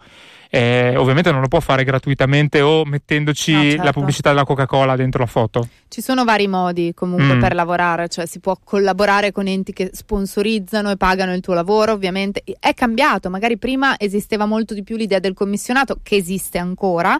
eh, 0.50 0.96
ovviamente 0.96 1.30
non 1.30 1.42
lo 1.42 1.50
può 1.50 1.60
fare 1.60 1.84
gratuitamente 1.84 2.62
o 2.62 2.86
mettendoci 2.86 3.52
No, 3.52 3.62
certo. 3.64 3.84
la 3.84 3.92
pubblicità 3.92 4.30
della 4.30 4.46
Coca-Cola 4.46 4.96
dentro 4.96 5.20
la 5.20 5.26
foto. 5.30 5.68
Ci 5.90 6.02
sono 6.02 6.24
vari 6.24 6.48
modi 6.48 6.94
comunque 6.96 7.36
Mm. 7.36 7.40
per 7.42 7.54
lavorare, 7.54 8.08
cioè 8.08 8.26
si 8.26 8.40
può 8.40 8.56
collaborare 8.64 9.34
con 9.34 9.48
enti 9.48 9.74
che 9.74 9.90
sponsorizzano 9.92 10.90
e 10.90 10.96
pagano 10.96 11.34
il 11.34 11.42
tuo 11.42 11.54
lavoro, 11.54 11.92
ovviamente 11.92 12.44
è 12.60 12.74
cambiato, 12.74 13.30
magari 13.30 13.58
prima 13.58 13.96
esisteva 14.00 14.46
molto 14.46 14.74
di 14.74 14.84
più 14.84 14.96
l'idea 14.96 15.20
del 15.20 15.34
commissionato 15.34 16.00
che 16.02 16.16
esiste 16.16 16.58
ancora, 16.58 17.20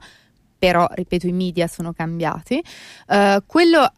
però 0.58 0.88
ripeto 0.90 1.28
i 1.28 1.34
media 1.34 1.68
sono 1.68 1.92
cambiati. 1.92 2.64
Eh, 3.10 3.44
quello 3.46 3.92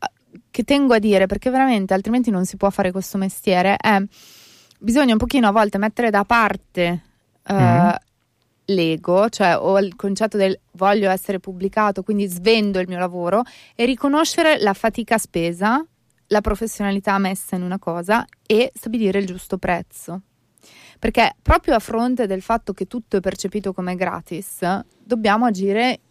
che 0.49 0.63
tengo 0.63 0.95
a 0.95 0.99
dire, 0.99 1.27
perché 1.27 1.51
veramente 1.51 1.93
altrimenti 1.93 2.31
non 2.31 2.45
si 2.45 2.57
può 2.57 2.71
fare 2.71 2.91
questo 2.91 3.19
mestiere, 3.19 3.77
è 3.77 4.01
bisogna 4.79 5.11
un 5.11 5.19
pochino 5.19 5.47
a 5.47 5.51
volte 5.51 5.77
mettere 5.77 6.09
da 6.09 6.23
parte 6.23 7.03
eh, 7.45 7.53
Mm. 7.53 7.89
l'ego, 8.65 9.29
cioè 9.29 9.57
o 9.57 9.79
il 9.79 9.95
concetto 9.95 10.37
del 10.37 10.57
voglio 10.71 11.09
essere 11.09 11.39
pubblicato, 11.39 12.03
quindi 12.03 12.27
svendo 12.27 12.79
il 12.79 12.87
mio 12.87 12.99
lavoro 12.99 13.43
e 13.75 13.85
riconoscere 13.85 14.59
la 14.59 14.73
fatica 14.73 15.17
spesa, 15.17 15.83
la 16.27 16.41
professionalità 16.41 17.17
messa 17.17 17.55
in 17.55 17.63
una 17.63 17.79
cosa 17.79 18.25
e 18.45 18.71
stabilire 18.73 19.19
il 19.19 19.25
giusto 19.25 19.57
prezzo. 19.57 20.21
Perché 20.99 21.35
proprio 21.41 21.75
a 21.75 21.79
fronte 21.79 22.27
del 22.27 22.41
fatto 22.41 22.73
che 22.73 22.85
tutto 22.85 23.17
è 23.17 23.21
percepito 23.21 23.73
come 23.73 23.95
gratis, 23.95 24.59
dobbiamo 25.01 25.45
agire 25.45 26.01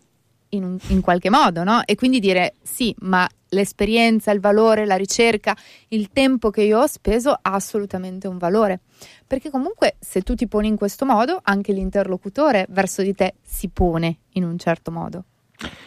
in, 0.50 0.64
un- 0.64 0.78
in 0.88 1.00
qualche 1.00 1.30
modo, 1.30 1.62
no? 1.64 1.82
E 1.84 1.94
quindi 1.94 2.20
dire 2.20 2.54
sì, 2.62 2.94
ma 3.00 3.28
l'esperienza, 3.50 4.30
il 4.30 4.40
valore, 4.40 4.84
la 4.86 4.96
ricerca, 4.96 5.56
il 5.88 6.10
tempo 6.12 6.50
che 6.50 6.62
io 6.62 6.80
ho 6.80 6.86
speso 6.86 7.30
ha 7.30 7.52
assolutamente 7.52 8.26
un 8.28 8.38
valore. 8.38 8.80
Perché 9.26 9.50
comunque 9.50 9.96
se 9.98 10.22
tu 10.22 10.34
ti 10.34 10.46
poni 10.46 10.68
in 10.68 10.76
questo 10.76 11.04
modo, 11.06 11.40
anche 11.42 11.72
l'interlocutore 11.72 12.66
verso 12.70 13.02
di 13.02 13.14
te 13.14 13.34
si 13.42 13.68
pone 13.68 14.18
in 14.32 14.44
un 14.44 14.58
certo 14.58 14.90
modo. 14.90 15.24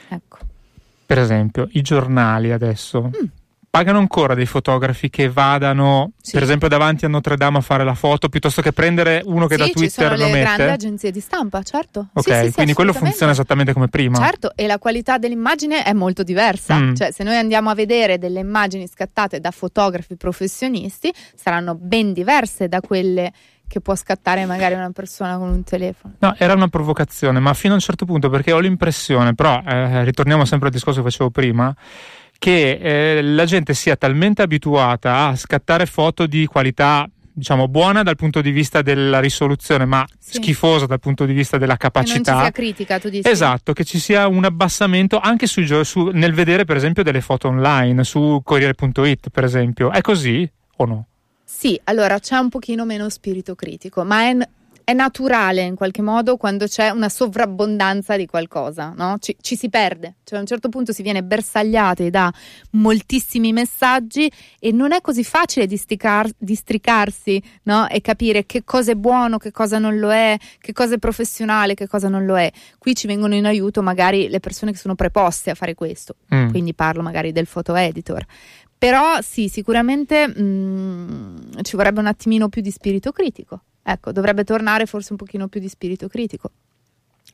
Ecco. 0.10 0.38
Per 1.06 1.20
esempio, 1.20 1.68
i 1.72 1.82
giornali 1.82 2.52
adesso 2.52 3.02
Mm. 3.04 3.26
Pagano 3.72 4.00
ancora 4.00 4.34
dei 4.36 4.46
fotografi 4.46 5.10
che 5.10 5.30
vadano, 5.30 6.12
Sì. 6.22 6.34
per 6.34 6.44
esempio, 6.44 6.68
davanti 6.68 7.06
a 7.06 7.08
Notre 7.08 7.38
Dame 7.38 7.60
a 7.60 7.62
fare 7.62 7.86
la 7.86 7.94
foto 7.94 8.28
piuttosto 8.28 8.62
che 8.62 8.74
prendere 8.74 9.22
uno 9.24 9.48
che 9.48 9.56
sì, 9.56 9.60
da 9.62 9.68
Twitter 9.70 9.90
sono 9.90 10.10
lo 10.10 10.26
le 10.26 10.40
grandi 10.42 10.62
mette? 10.64 10.74
agenzie 10.74 11.10
di 11.12 11.22
stampa, 11.22 11.64
certo. 11.64 12.10
Ok, 12.14 12.24
Sì, 12.34 12.34
sì, 12.40 12.46
sì, 12.48 12.52
quindi 12.52 12.74
quello 12.74 12.92
funziona 12.92 13.32
esattamente 13.32 13.72
come 13.72 13.88
prima. 13.88 14.18
Certo, 14.18 14.52
e 14.56 14.68
la 14.68 14.78
qualità 14.78 15.18
dell'immagine 15.18 15.84
è 15.84 15.94
molto 15.94 16.22
diversa. 16.24 16.76
Mm. 16.78 16.96
Cioè, 16.96 17.12
se 17.14 17.24
noi 17.24 17.38
andiamo 17.38 17.70
a 17.70 17.74
vedere 17.74 18.18
delle 18.18 18.42
immagini 18.42 18.88
scattate 18.88 19.40
da 19.40 19.52
fotografi 19.52 20.18
professionisti, 20.18 21.12
saranno 21.34 21.74
ben 21.76 22.12
diverse 22.12 22.68
da 22.68 22.82
quelle 22.82 23.32
che 23.70 23.80
può 23.80 23.96
scattare 23.96 24.46
magari 24.46 24.74
una 24.74 24.92
persona 24.92 25.38
con 25.38 25.48
un 25.48 25.64
telefono. 25.64 26.16
No, 26.20 26.36
era 26.38 26.52
una 26.56 26.68
provocazione, 26.68 27.40
ma 27.40 27.54
fino 27.54 27.72
a 27.72 27.76
un 27.78 27.82
certo 27.82 28.04
punto, 28.04 28.30
perché 28.30 28.52
ho 28.52 28.60
l'impressione, 28.60 29.34
però 29.34 29.64
eh, 29.66 30.04
ritorniamo 30.04 30.44
sempre 30.44 30.68
al 30.68 30.74
discorso 30.74 31.00
che 31.02 31.10
facevo 31.10 31.30
prima, 31.30 31.74
che 32.42 32.72
eh, 33.18 33.22
la 33.22 33.46
gente 33.46 33.76
sia 33.76 33.96
talmente 33.96 34.42
abituata 34.42 35.28
a 35.28 35.36
scattare 35.36 35.86
foto 35.86 36.26
di 36.26 36.48
qualità 36.48 37.08
diciamo 37.34 37.68
buona 37.68 38.02
dal 38.02 38.16
punto 38.16 38.42
di 38.42 38.50
vista 38.50 38.82
della 38.82 39.20
risoluzione, 39.20 39.86
ma 39.86 40.04
Sì. 40.18 40.34
schifosa 40.38 40.88
dal 40.88 41.00
punto 41.00 41.26
di 41.26 41.34
vista 41.34 41.60
della 41.60 41.78
Che 41.78 41.90
non 41.94 42.04
ci 42.06 42.14
capacità. 42.14 42.42
sia 42.42 42.52
critica, 42.52 42.98
tu 43.00 43.10
dici. 43.10 43.30
Esatto, 43.30 43.74
che 43.74 43.84
ci 43.84 44.00
sia 44.00 44.26
un 44.28 44.44
abbassamento 44.44 45.20
anche 45.20 45.46
gio- 45.46 45.84
su- 45.84 46.10
nel 46.12 46.34
vedere 46.34 46.66
per 46.66 46.78
esempio 46.78 47.04
delle 47.04 47.22
foto 47.22 47.48
online 47.48 48.04
su 48.04 48.42
Corriere.it 48.44 49.30
per 49.30 49.44
esempio. 49.44 49.92
È 49.92 50.02
così 50.02 50.50
o 50.78 50.86
no? 50.86 51.08
Sì, 51.46 51.80
allora 51.84 52.18
c'è 52.18 52.38
un 52.38 52.50
pochino 52.50 52.86
meno 52.86 53.08
spirito 53.10 53.54
critico, 53.54 54.04
ma 54.04 54.22
è, 54.24 54.38
è 54.84 54.94
naturale 54.94 55.62
in 55.62 55.76
qualche 55.76 56.02
modo 56.02 56.38
quando 56.38 56.66
c'è 56.68 56.90
una 56.90 57.10
sovrabbondanza 57.10 58.18
di 58.18 58.26
qualcosa, 58.26 58.94
no? 58.96 59.18
Ci, 59.20 59.38
ci 59.42 59.56
si 59.56 59.70
perde, 59.70 60.16
cioè 60.24 60.38
a 60.38 60.42
un 60.42 60.48
certo 60.48 60.70
punto 60.70 60.92
si 60.94 61.02
viene 61.02 61.24
bersagliati 61.24 62.10
da 62.10 62.32
moltissimi 62.72 63.54
messaggi 63.54 64.32
e 64.60 64.72
non 64.72 64.92
è 64.92 65.02
così 65.02 65.24
facile 65.24 65.68
districar- 65.68 66.34
districarsi, 66.38 67.42
no? 67.64 67.88
E 67.88 68.02
capire 68.02 68.46
che 68.46 68.64
cosa 68.64 68.92
è 68.92 68.96
buono, 68.96 69.38
che 69.38 69.52
cosa 69.52 69.78
non 69.80 70.00
lo 70.00 70.12
è, 70.12 70.38
che 70.60 70.74
cosa 70.74 70.96
è 70.96 70.98
professionale, 70.98 71.74
che 71.74 71.88
cosa 71.88 72.10
non 72.10 72.26
lo 72.26 72.38
è. 72.38 72.52
Qui 72.78 72.96
ci 72.96 73.08
vengono 73.08 73.36
in 73.36 73.46
aiuto 73.46 73.82
magari 73.82 74.30
le 74.30 74.40
persone 74.40 74.72
che 74.72 74.78
sono 74.78 74.96
preposte 74.96 75.50
a 75.52 75.56
fare 75.56 75.74
questo 75.76 76.16
Mm. 76.34 76.50
quindi 76.50 76.74
parlo 76.74 77.02
magari 77.02 77.32
del 77.32 77.48
photo 77.48 77.76
editor. 77.76 78.26
Però 78.78 79.20
sì, 79.22 79.48
sicuramente 79.50 80.28
mh, 80.28 81.62
ci 81.64 81.76
vorrebbe 81.76 82.00
un 82.00 82.08
attimino 82.08 82.48
più 82.50 82.62
di 82.62 82.72
spirito 82.72 83.12
critico. 83.12 83.64
Ecco, 83.84 84.12
dovrebbe 84.12 84.44
tornare 84.44 84.86
forse 84.86 85.12
un 85.12 85.18
pochino 85.18 85.48
più 85.48 85.60
di 85.60 85.68
spirito 85.68 86.08
critico. 86.08 86.52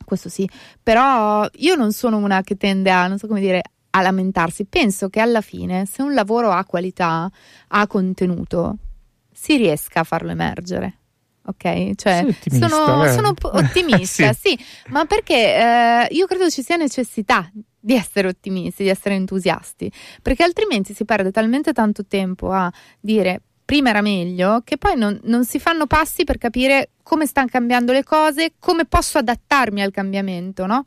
Questo 0.04 0.28
sì, 0.28 0.48
però 0.82 1.46
io 1.56 1.74
non 1.74 1.92
sono 1.92 2.16
una 2.18 2.42
che 2.42 2.56
tende 2.56 2.90
a, 2.90 3.06
non 3.06 3.18
so 3.18 3.26
come 3.26 3.40
dire, 3.40 3.62
a 3.90 4.00
lamentarsi. 4.00 4.64
Penso 4.64 5.08
che 5.08 5.20
alla 5.20 5.40
fine, 5.40 5.86
se 5.86 6.02
un 6.02 6.14
lavoro 6.14 6.50
ha 6.50 6.64
qualità, 6.64 7.30
ha 7.68 7.86
contenuto, 7.86 8.76
si 9.32 9.56
riesca 9.56 10.00
a 10.00 10.04
farlo 10.04 10.30
emergere. 10.30 10.94
Ok? 11.48 11.94
Cioè, 11.94 12.26
sono, 12.50 13.04
eh. 13.04 13.12
sono 13.12 13.32
ottimista, 13.40 14.32
Sì. 14.32 14.50
sì, 14.50 14.64
ma 14.88 15.04
perché 15.06 15.34
eh, 15.34 16.08
io 16.10 16.26
credo 16.26 16.50
ci 16.50 16.62
sia 16.62 16.76
necessità 16.76 17.50
di 17.80 17.94
essere 17.94 18.28
ottimisti, 18.28 18.82
di 18.82 18.90
essere 18.90 19.14
entusiasti, 19.14 19.90
perché 20.20 20.42
altrimenti 20.42 20.92
si 20.92 21.04
perde 21.06 21.30
talmente 21.30 21.72
tanto 21.72 22.04
tempo 22.04 22.50
a 22.52 22.70
dire 23.00 23.40
prima 23.68 23.90
era 23.90 24.00
meglio 24.00 24.62
che 24.64 24.78
poi 24.78 24.96
non, 24.96 25.20
non 25.24 25.44
si 25.44 25.58
fanno 25.58 25.86
passi 25.86 26.24
per 26.24 26.38
capire 26.38 26.92
come 27.02 27.26
stanno 27.26 27.48
cambiando 27.48 27.92
le 27.92 28.02
cose, 28.02 28.54
come 28.58 28.86
posso 28.86 29.18
adattarmi 29.18 29.82
al 29.82 29.90
cambiamento, 29.90 30.64
no? 30.64 30.86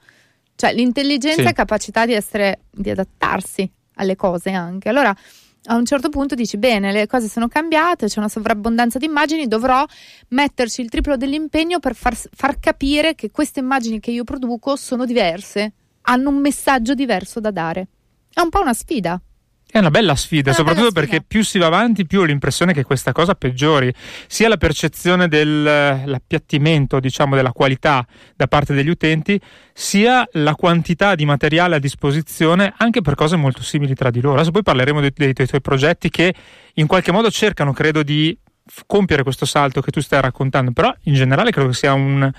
Cioè 0.55 0.73
l'intelligenza 0.73 1.43
Sì. 1.43 1.47
è 1.47 1.53
capacità 1.53 2.07
di 2.07 2.13
essere, 2.13 2.61
di 2.71 2.89
adattarsi 2.89 3.71
alle 3.97 4.15
cose 4.15 4.49
anche. 4.49 4.89
Allora 4.89 5.15
a 5.65 5.75
un 5.75 5.85
certo 5.85 6.09
punto 6.09 6.33
dici 6.33 6.57
bene, 6.57 6.91
le 6.91 7.05
cose 7.05 7.29
sono 7.29 7.47
cambiate, 7.47 8.07
c'è 8.07 8.17
una 8.17 8.29
sovrabbondanza 8.29 8.97
di 8.97 9.05
immagini, 9.05 9.47
dovrò 9.47 9.85
metterci 10.29 10.81
il 10.81 10.89
triplo 10.89 11.17
dell'impegno 11.17 11.77
per 11.77 11.93
far, 11.93 12.15
far 12.15 12.59
capire 12.59 13.13
che 13.13 13.29
queste 13.29 13.59
immagini 13.59 13.99
che 13.99 14.09
io 14.09 14.23
produco 14.23 14.75
sono 14.75 15.05
diverse, 15.05 15.71
hanno 16.01 16.29
un 16.29 16.37
messaggio 16.37 16.95
diverso 16.95 17.39
da 17.39 17.51
dare. 17.51 17.87
È 18.33 18.39
un 18.41 18.49
po' 18.49 18.59
una 18.61 18.73
sfida. 18.73 19.21
È 19.71 19.77
una 19.77 19.89
bella 19.89 20.15
sfida, 20.15 20.49
una 20.49 20.57
soprattutto 20.57 20.91
bella 20.91 21.05
sfida. 21.05 21.17
perché 21.17 21.25
più 21.25 21.43
si 21.45 21.57
va 21.57 21.67
avanti, 21.67 22.05
più 22.05 22.19
ho 22.19 22.23
l'impressione 22.23 22.73
che 22.73 22.83
questa 22.83 23.13
cosa 23.13 23.35
peggiori, 23.35 23.93
sia 24.27 24.49
la 24.49 24.57
percezione 24.57 25.29
dell'appiattimento, 25.29 26.99
diciamo, 26.99 27.37
della 27.37 27.53
qualità 27.53 28.05
da 28.35 28.47
parte 28.47 28.73
degli 28.73 28.89
utenti, 28.89 29.39
sia 29.71 30.27
la 30.33 30.55
quantità 30.55 31.15
di 31.15 31.23
materiale 31.23 31.77
a 31.77 31.79
disposizione 31.79 32.73
anche 32.77 32.99
per 32.99 33.15
cose 33.15 33.37
molto 33.37 33.63
simili 33.63 33.95
tra 33.95 34.09
di 34.09 34.19
loro. 34.19 34.35
Adesso 34.35 34.51
poi 34.51 34.63
parleremo 34.63 34.99
dei, 34.99 35.13
dei- 35.15 35.31
dei 35.31 35.47
tuoi 35.47 35.61
progetti 35.61 36.09
che 36.09 36.33
in 36.73 36.87
qualche 36.87 37.13
modo 37.13 37.31
cercano, 37.31 37.71
credo, 37.71 38.03
di 38.03 38.37
compiere 38.85 39.23
questo 39.23 39.45
salto 39.45 39.81
che 39.81 39.91
tu 39.91 40.01
stai 40.01 40.21
raccontando, 40.21 40.71
però 40.71 40.93
in 41.03 41.13
generale 41.13 41.51
credo 41.51 41.69
che 41.69 41.75
sia 41.75 41.93
un, 41.93 42.29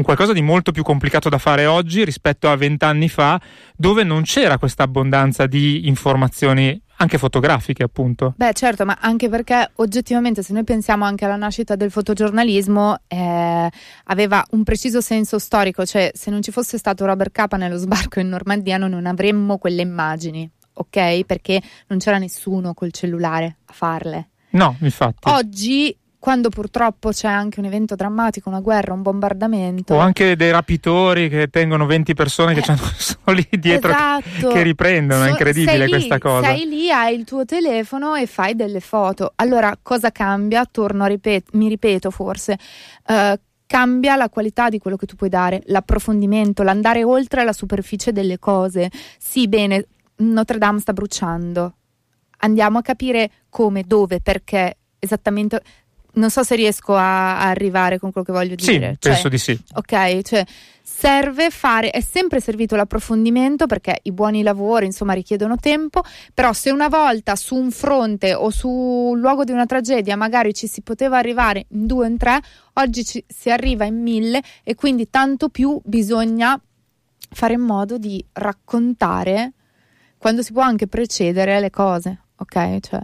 un 0.00 0.02
qualcosa 0.02 0.32
di 0.32 0.42
molto 0.42 0.72
più 0.72 0.82
complicato 0.82 1.28
da 1.28 1.38
fare 1.38 1.66
oggi 1.66 2.04
rispetto 2.04 2.48
a 2.50 2.56
vent'anni 2.56 3.08
fa, 3.08 3.40
dove 3.76 4.02
non 4.02 4.22
c'era 4.22 4.58
questa 4.58 4.84
abbondanza 4.84 5.46
di 5.46 5.86
informazioni 5.86 6.80
anche 6.96 7.16
fotografiche, 7.16 7.82
appunto. 7.82 8.34
Beh, 8.36 8.52
certo, 8.52 8.84
ma 8.84 8.98
anche 9.00 9.30
perché 9.30 9.70
oggettivamente, 9.76 10.42
se 10.42 10.52
noi 10.52 10.64
pensiamo 10.64 11.04
anche 11.04 11.24
alla 11.24 11.36
nascita 11.36 11.74
del 11.74 11.90
fotogiornalismo, 11.90 13.00
eh, 13.06 13.70
aveva 14.04 14.44
un 14.50 14.64
preciso 14.64 15.00
senso 15.00 15.38
storico, 15.38 15.86
cioè 15.86 16.10
se 16.14 16.30
non 16.30 16.42
ci 16.42 16.50
fosse 16.50 16.76
stato 16.76 17.06
Robert 17.06 17.32
Capa 17.32 17.56
nello 17.56 17.78
sbarco 17.78 18.20
in 18.20 18.28
Normandia, 18.28 18.76
noi 18.76 18.90
non 18.90 19.06
avremmo 19.06 19.56
quelle 19.56 19.80
immagini, 19.80 20.50
ok? 20.74 21.24
Perché 21.24 21.62
non 21.86 21.98
c'era 21.98 22.18
nessuno 22.18 22.74
col 22.74 22.92
cellulare 22.92 23.56
a 23.64 23.72
farle. 23.72 24.28
No, 24.50 24.76
infatti. 24.80 25.28
Oggi, 25.30 25.96
quando 26.20 26.50
purtroppo 26.50 27.10
c'è 27.10 27.26
anche 27.28 27.58
un 27.60 27.66
evento 27.66 27.94
drammatico, 27.96 28.48
una 28.50 28.60
guerra, 28.60 28.92
un 28.92 29.00
bombardamento. 29.02 29.94
O 29.94 29.98
anche 29.98 30.36
dei 30.36 30.50
rapitori 30.52 31.28
che 31.30 31.48
tengono 31.48 31.86
20 31.86 32.12
persone 32.14 32.52
che 32.54 32.60
Eh, 32.60 32.76
sono 32.76 33.34
lì 33.34 33.48
dietro 33.58 33.90
Esatto. 33.90 34.48
che 34.48 34.62
riprendono, 34.62 35.22
è 35.22 35.26
So- 35.26 35.30
incredibile 35.30 35.72
sei 35.78 35.84
lì, 35.86 35.90
questa 35.90 36.18
cosa. 36.18 36.46
Sei 36.48 36.68
lì, 36.68 36.90
hai 36.90 37.16
il 37.18 37.24
tuo 37.24 37.44
telefono 37.46 38.14
e 38.16 38.26
fai 38.26 38.54
delle 38.54 38.80
foto. 38.80 39.32
Allora, 39.36 39.76
cosa 39.80 40.10
cambia? 40.12 40.64
Torno 40.70 41.04
a 41.04 41.06
ripetere, 41.06 41.56
mi 41.58 41.68
ripeto 41.68 42.10
forse. 42.10 42.58
eh, 43.06 43.40
cambia 43.66 44.16
la 44.16 44.28
qualità 44.28 44.68
di 44.68 44.78
quello 44.78 44.96
che 44.96 45.06
tu 45.06 45.14
puoi 45.14 45.30
dare, 45.30 45.62
l'approfondimento, 45.66 46.62
l'andare 46.64 47.02
oltre 47.04 47.44
la 47.44 47.52
superficie 47.52 48.12
delle 48.12 48.38
cose. 48.38 48.90
Sì, 49.18 49.48
bene, 49.48 49.86
Notre 50.16 50.58
Dame 50.58 50.80
sta 50.80 50.92
bruciando. 50.92 51.74
Andiamo 52.38 52.78
a 52.78 52.82
capire 52.82 53.30
come, 53.48 53.84
dove, 53.86 54.20
perché, 54.20 54.76
esattamente. 54.98 55.62
Non 56.14 56.30
so 56.30 56.42
se 56.42 56.54
riesco 56.56 56.94
a, 56.96 57.38
a 57.38 57.48
arrivare 57.48 57.98
con 57.98 58.10
quello 58.12 58.26
che 58.26 58.32
voglio 58.32 58.54
Sì, 58.58 58.72
dire. 58.72 58.96
penso 58.98 59.20
Cioè, 59.22 59.30
di 59.30 59.38
sì. 59.38 59.58
Ok, 59.74 60.20
cioè 60.22 60.44
serve 60.82 61.50
fare, 61.50 61.90
è 61.90 62.00
sempre 62.00 62.40
servito 62.40 62.74
l'approfondimento 62.76 63.66
perché 63.66 64.00
i 64.02 64.12
buoni 64.12 64.42
lavori 64.42 64.86
insomma 64.86 65.12
richiedono 65.12 65.56
tempo, 65.56 66.02
però 66.34 66.52
se 66.52 66.70
una 66.70 66.88
volta 66.88 67.36
su 67.36 67.54
un 67.54 67.70
fronte 67.70 68.34
o 68.34 68.50
su 68.50 68.68
un 68.68 69.18
luogo 69.20 69.44
di 69.44 69.52
una 69.52 69.66
tragedia 69.66 70.16
magari 70.16 70.52
ci 70.52 70.66
si 70.66 70.82
poteva 70.82 71.16
arrivare 71.16 71.66
in 71.70 71.86
due 71.86 72.04
o 72.04 72.08
in 72.08 72.16
tre, 72.18 72.40
oggi 72.74 73.04
ci, 73.04 73.24
si 73.26 73.50
arriva 73.50 73.84
in 73.84 74.02
mille 74.02 74.42
e 74.64 74.74
quindi 74.74 75.08
tanto 75.08 75.48
più 75.48 75.80
bisogna 75.84 76.60
fare 77.32 77.54
in 77.54 77.60
modo 77.60 77.96
di 77.96 78.22
raccontare 78.32 79.52
quando 80.18 80.42
si 80.42 80.52
può 80.52 80.62
anche 80.62 80.86
precedere 80.86 81.60
le 81.60 81.70
cose, 81.70 82.18
ok? 82.36 82.78
Cioè, 82.80 83.00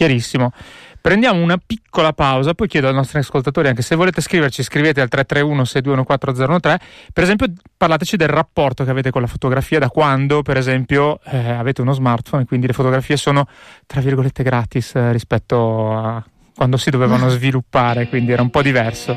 Chiarissimo. 0.00 0.50
Prendiamo 0.98 1.42
una 1.42 1.58
piccola 1.58 2.14
pausa, 2.14 2.54
poi 2.54 2.68
chiedo 2.68 2.88
ai 2.88 2.94
nostri 2.94 3.18
ascoltatori 3.18 3.68
anche 3.68 3.82
se 3.82 3.96
volete 3.96 4.22
scriverci, 4.22 4.62
scrivete 4.62 5.02
al 5.02 5.10
331 5.10 5.62
6214013. 5.62 6.76
Per 7.12 7.22
esempio, 7.22 7.52
parlateci 7.76 8.16
del 8.16 8.28
rapporto 8.28 8.82
che 8.82 8.90
avete 8.90 9.10
con 9.10 9.20
la 9.20 9.26
fotografia, 9.26 9.78
da 9.78 9.90
quando, 9.90 10.40
per 10.40 10.56
esempio, 10.56 11.20
eh, 11.24 11.50
avete 11.50 11.82
uno 11.82 11.92
smartphone 11.92 12.44
e 12.44 12.46
quindi 12.46 12.66
le 12.66 12.72
fotografie 12.72 13.18
sono, 13.18 13.46
tra 13.84 14.00
virgolette, 14.00 14.42
gratis 14.42 14.94
eh, 14.94 15.12
rispetto 15.12 15.92
a 15.92 16.24
quando 16.54 16.78
si 16.78 16.88
dovevano 16.88 17.28
sviluppare, 17.28 18.08
quindi 18.08 18.32
era 18.32 18.40
un 18.40 18.48
po' 18.48 18.62
diverso. 18.62 19.14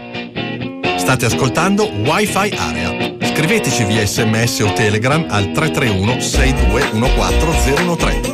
State 0.97 1.23
ascoltando 1.23 1.89
Wi-Fi 1.89 2.55
Area. 2.57 3.15
Scriveteci 3.25 3.85
via 3.85 4.05
sms 4.05 4.59
o 4.59 4.73
telegram 4.73 5.27
al 5.29 5.53
331 5.53 6.15
6214013. 6.15 8.32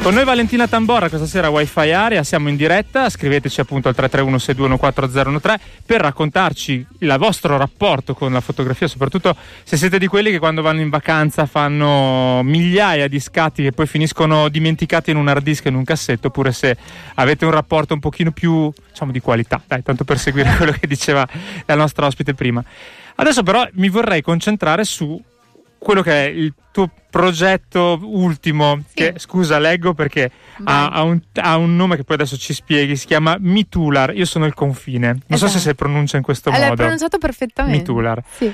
Con 0.00 0.14
noi 0.14 0.24
Valentina 0.24 0.66
Tamborra 0.66 1.08
questa 1.08 1.26
sera 1.26 1.50
Wi-Fi 1.50 1.90
Area, 1.90 2.22
siamo 2.22 2.48
in 2.48 2.56
diretta, 2.56 3.10
scriveteci 3.10 3.60
appunto 3.60 3.88
al 3.88 3.94
331 3.94 4.36
6214013 4.78 5.54
per 5.84 6.00
raccontarci 6.00 6.86
il 7.00 7.16
vostro 7.18 7.58
rapporto 7.58 8.14
con 8.14 8.32
la 8.32 8.40
fotografia, 8.40 8.86
soprattutto 8.86 9.36
se 9.64 9.76
siete 9.76 9.98
di 9.98 10.06
quelli 10.06 10.30
che 10.30 10.38
quando 10.38 10.62
vanno 10.62 10.80
in 10.80 10.88
vacanza 10.88 11.44
fanno 11.46 12.42
migliaia 12.42 13.06
di 13.06 13.20
scatti 13.20 13.62
che 13.62 13.72
poi 13.72 13.86
finiscono 13.86 14.48
dimenticati 14.48 15.10
in 15.10 15.16
un 15.16 15.28
hard 15.28 15.42
disk 15.42 15.66
in 15.66 15.74
un 15.74 15.84
cassetto, 15.84 16.28
oppure 16.28 16.52
se 16.52 16.76
avete 17.14 17.44
un 17.44 17.50
rapporto 17.50 17.92
un 17.92 18.00
pochino 18.00 18.30
più 18.30 18.72
diciamo 18.90 19.12
di 19.12 19.20
qualità, 19.20 19.60
dai, 19.66 19.82
tanto 19.82 20.04
per 20.04 20.18
seguire 20.18 20.54
quello 20.56 20.72
che 20.72 20.86
diceva 20.86 21.26
la 21.66 21.74
nostra 21.74 22.06
ospite 22.06 22.34
prima. 22.34 22.64
Adesso 23.16 23.42
però 23.42 23.68
mi 23.72 23.88
vorrei 23.90 24.22
concentrare 24.22 24.84
su 24.84 25.20
quello 25.78 26.02
che 26.02 26.26
è 26.26 26.28
il 26.28 26.52
tuo 26.72 26.90
progetto 27.10 27.98
ultimo, 28.02 28.80
Sì. 28.88 28.94
che 28.94 29.14
scusa, 29.16 29.58
leggo 29.58 29.94
perché 29.94 30.30
ha, 30.64 30.88
ha 30.90 31.02
un, 31.02 31.20
ha 31.34 31.56
un 31.56 31.76
nome 31.76 31.96
che 31.96 32.04
poi 32.04 32.16
adesso 32.16 32.36
ci 32.36 32.52
spieghi, 32.52 32.96
si 32.96 33.06
chiama 33.06 33.36
Mitular, 33.40 34.14
io 34.14 34.24
sono 34.24 34.44
il 34.44 34.54
confine, 34.54 35.06
non 35.26 35.38
so 35.38 35.46
Esatto. 35.46 35.50
se 35.52 35.68
si 35.70 35.74
pronuncia 35.74 36.16
in 36.16 36.22
questo 36.22 36.50
l'hai 36.50 36.62
modo. 36.62 36.74
pronunciato 36.74 37.18
perfettamente. 37.18 37.78
Mitular. 37.78 38.22
Sì. 38.30 38.52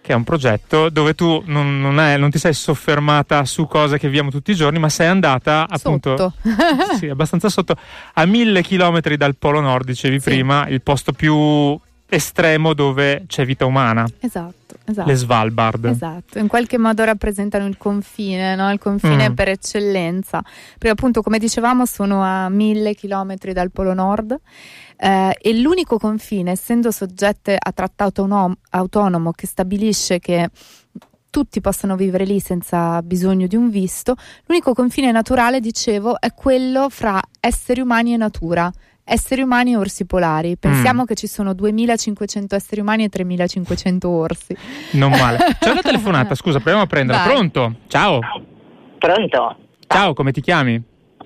che 0.00 0.12
è 0.14 0.16
un 0.16 0.24
progetto 0.24 0.88
dove 0.88 1.14
tu 1.14 1.42
non, 1.46 1.80
non, 1.82 2.00
è, 2.00 2.16
non, 2.16 2.30
ti 2.30 2.38
sei 2.38 2.54
soffermata 2.54 3.44
su 3.44 3.66
cose 3.66 3.98
che 3.98 4.06
viviamo 4.06 4.30
tutti 4.30 4.52
i 4.52 4.54
giorni, 4.54 4.78
ma 4.78 4.88
sei 4.88 5.08
andata 5.08 5.66
appunto 5.68 6.16
sotto. 6.16 6.34
sì, 6.96 7.08
abbastanza 7.08 7.50
sotto 7.50 7.76
a 8.14 8.24
mille 8.24 8.62
chilometri 8.62 9.18
dal 9.18 9.36
Polo 9.36 9.60
Nord, 9.60 9.84
dicevi 9.84 10.18
sì. 10.20 10.30
prima, 10.30 10.66
il 10.68 10.80
posto 10.80 11.12
più 11.12 11.78
estremo 12.08 12.72
dove 12.72 13.24
c'è 13.26 13.44
vita 13.44 13.66
umana. 13.66 14.06
Esatto, 14.20 14.76
esatto. 14.84 15.08
Le 15.08 15.14
Svalbard. 15.14 15.84
Esatto, 15.84 16.38
in 16.38 16.46
qualche 16.46 16.78
modo 16.78 17.04
rappresentano 17.04 17.66
il 17.66 17.76
confine, 17.76 18.54
no? 18.54 18.72
il 18.72 18.78
confine 18.78 19.30
mm. 19.30 19.34
per 19.34 19.48
eccellenza. 19.48 20.42
Perché 20.42 20.88
appunto, 20.88 21.22
come 21.22 21.38
dicevamo, 21.38 21.84
sono 21.84 22.22
a 22.22 22.48
mille 22.48 22.94
chilometri 22.94 23.52
dal 23.52 23.70
Polo 23.70 23.92
Nord 23.92 24.36
eh, 24.96 25.36
e 25.40 25.58
l'unico 25.58 25.98
confine, 25.98 26.52
essendo 26.52 26.90
soggette 26.90 27.56
a 27.58 27.72
trattato 27.72 28.22
autonom- 28.22 28.56
autonomo 28.70 29.32
che 29.32 29.46
stabilisce 29.46 30.18
che 30.18 30.48
tutti 31.30 31.60
possano 31.60 31.94
vivere 31.94 32.24
lì 32.24 32.40
senza 32.40 33.02
bisogno 33.02 33.46
di 33.46 33.54
un 33.54 33.68
visto, 33.68 34.16
l'unico 34.46 34.72
confine 34.72 35.12
naturale, 35.12 35.60
dicevo, 35.60 36.18
è 36.18 36.32
quello 36.32 36.88
fra 36.88 37.20
esseri 37.38 37.80
umani 37.80 38.14
e 38.14 38.16
natura 38.16 38.72
esseri 39.08 39.42
umani 39.42 39.72
e 39.72 39.76
orsi 39.76 40.04
polari. 40.04 40.56
Pensiamo 40.56 41.02
mm. 41.02 41.04
che 41.06 41.14
ci 41.14 41.26
sono 41.26 41.54
2500 41.54 42.54
esseri 42.54 42.80
umani 42.80 43.04
e 43.04 43.08
3500 43.08 44.08
orsi. 44.08 44.56
Non 44.92 45.10
male. 45.10 45.38
C'è 45.58 45.70
una 45.70 45.82
telefonata, 45.82 46.34
scusa, 46.34 46.58
proviamo 46.58 46.82
a 46.82 46.86
prenderla. 46.86 47.22
Vai. 47.22 47.32
Pronto? 47.32 47.74
Ciao. 47.88 48.20
Pronto? 48.98 49.56
Ciao, 49.86 50.12
come 50.12 50.32
ti 50.32 50.40
chiami? 50.40 50.82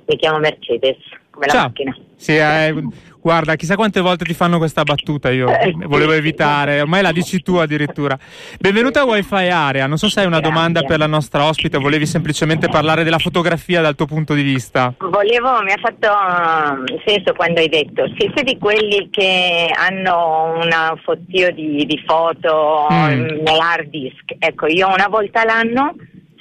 Mi 0.06 0.16
chiamo 0.16 0.38
Mercedes, 0.38 0.96
come 1.30 1.46
la 1.46 1.52
Ciao. 1.52 1.62
macchina. 1.64 1.96
Sì, 2.16 2.36
eh, 2.36 2.74
Guarda, 3.22 3.54
chissà 3.54 3.76
quante 3.76 4.00
volte 4.00 4.24
ti 4.24 4.34
fanno 4.34 4.58
questa 4.58 4.82
battuta, 4.82 5.30
io 5.30 5.48
eh, 5.48 5.72
volevo 5.86 6.10
evitare, 6.10 6.80
ormai 6.80 7.02
la 7.02 7.12
dici 7.12 7.40
tu 7.40 7.54
addirittura. 7.54 8.18
Benvenuta 8.58 9.02
a 9.02 9.04
Wi-Fi 9.04 9.46
Area, 9.46 9.86
non 9.86 9.96
so 9.96 10.08
se 10.08 10.18
hai 10.18 10.26
una 10.26 10.40
domanda 10.40 10.82
per 10.82 10.98
la 10.98 11.06
nostra 11.06 11.44
ospite 11.44 11.78
volevi 11.78 12.04
semplicemente 12.04 12.66
parlare 12.66 13.04
della 13.04 13.18
fotografia 13.18 13.80
dal 13.80 13.94
tuo 13.94 14.06
punto 14.06 14.34
di 14.34 14.42
vista. 14.42 14.92
Volevo, 14.98 15.62
mi 15.62 15.70
ha 15.70 15.78
fatto 15.80 16.08
uh, 16.08 17.00
senso 17.06 17.32
quando 17.34 17.60
hai 17.60 17.68
detto, 17.68 18.12
siete 18.18 18.42
di 18.42 18.58
quelli 18.58 19.08
che 19.08 19.70
hanno 19.72 20.54
un 20.56 20.96
fottio 21.04 21.52
di, 21.52 21.86
di 21.86 22.02
foto 22.04 22.88
mm. 22.92 23.42
nell'hard 23.44 23.88
disk. 23.88 24.34
Ecco, 24.36 24.66
io 24.66 24.88
una 24.88 25.06
volta 25.08 25.44
l'anno 25.44 25.94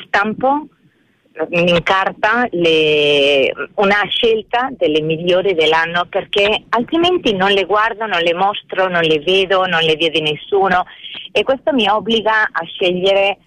stampo 0.08 0.66
in 1.50 1.82
carta 1.84 2.48
le, 2.52 3.52
una 3.76 4.02
scelta 4.08 4.70
delle 4.72 5.02
migliori 5.02 5.54
dell'anno 5.54 6.06
perché 6.10 6.64
altrimenti 6.70 7.34
non 7.34 7.52
le 7.52 7.66
guardo, 7.66 8.06
non 8.06 8.22
le 8.22 8.34
mostro, 8.34 8.88
non 8.88 9.02
le 9.02 9.20
vedo, 9.20 9.66
non 9.66 9.82
le 9.82 9.96
vede 9.96 10.22
nessuno. 10.22 10.86
E 11.32 11.44
questo 11.44 11.74
mi 11.74 11.88
obbliga 11.88 12.50
a 12.52 12.64
scegliere 12.66 13.38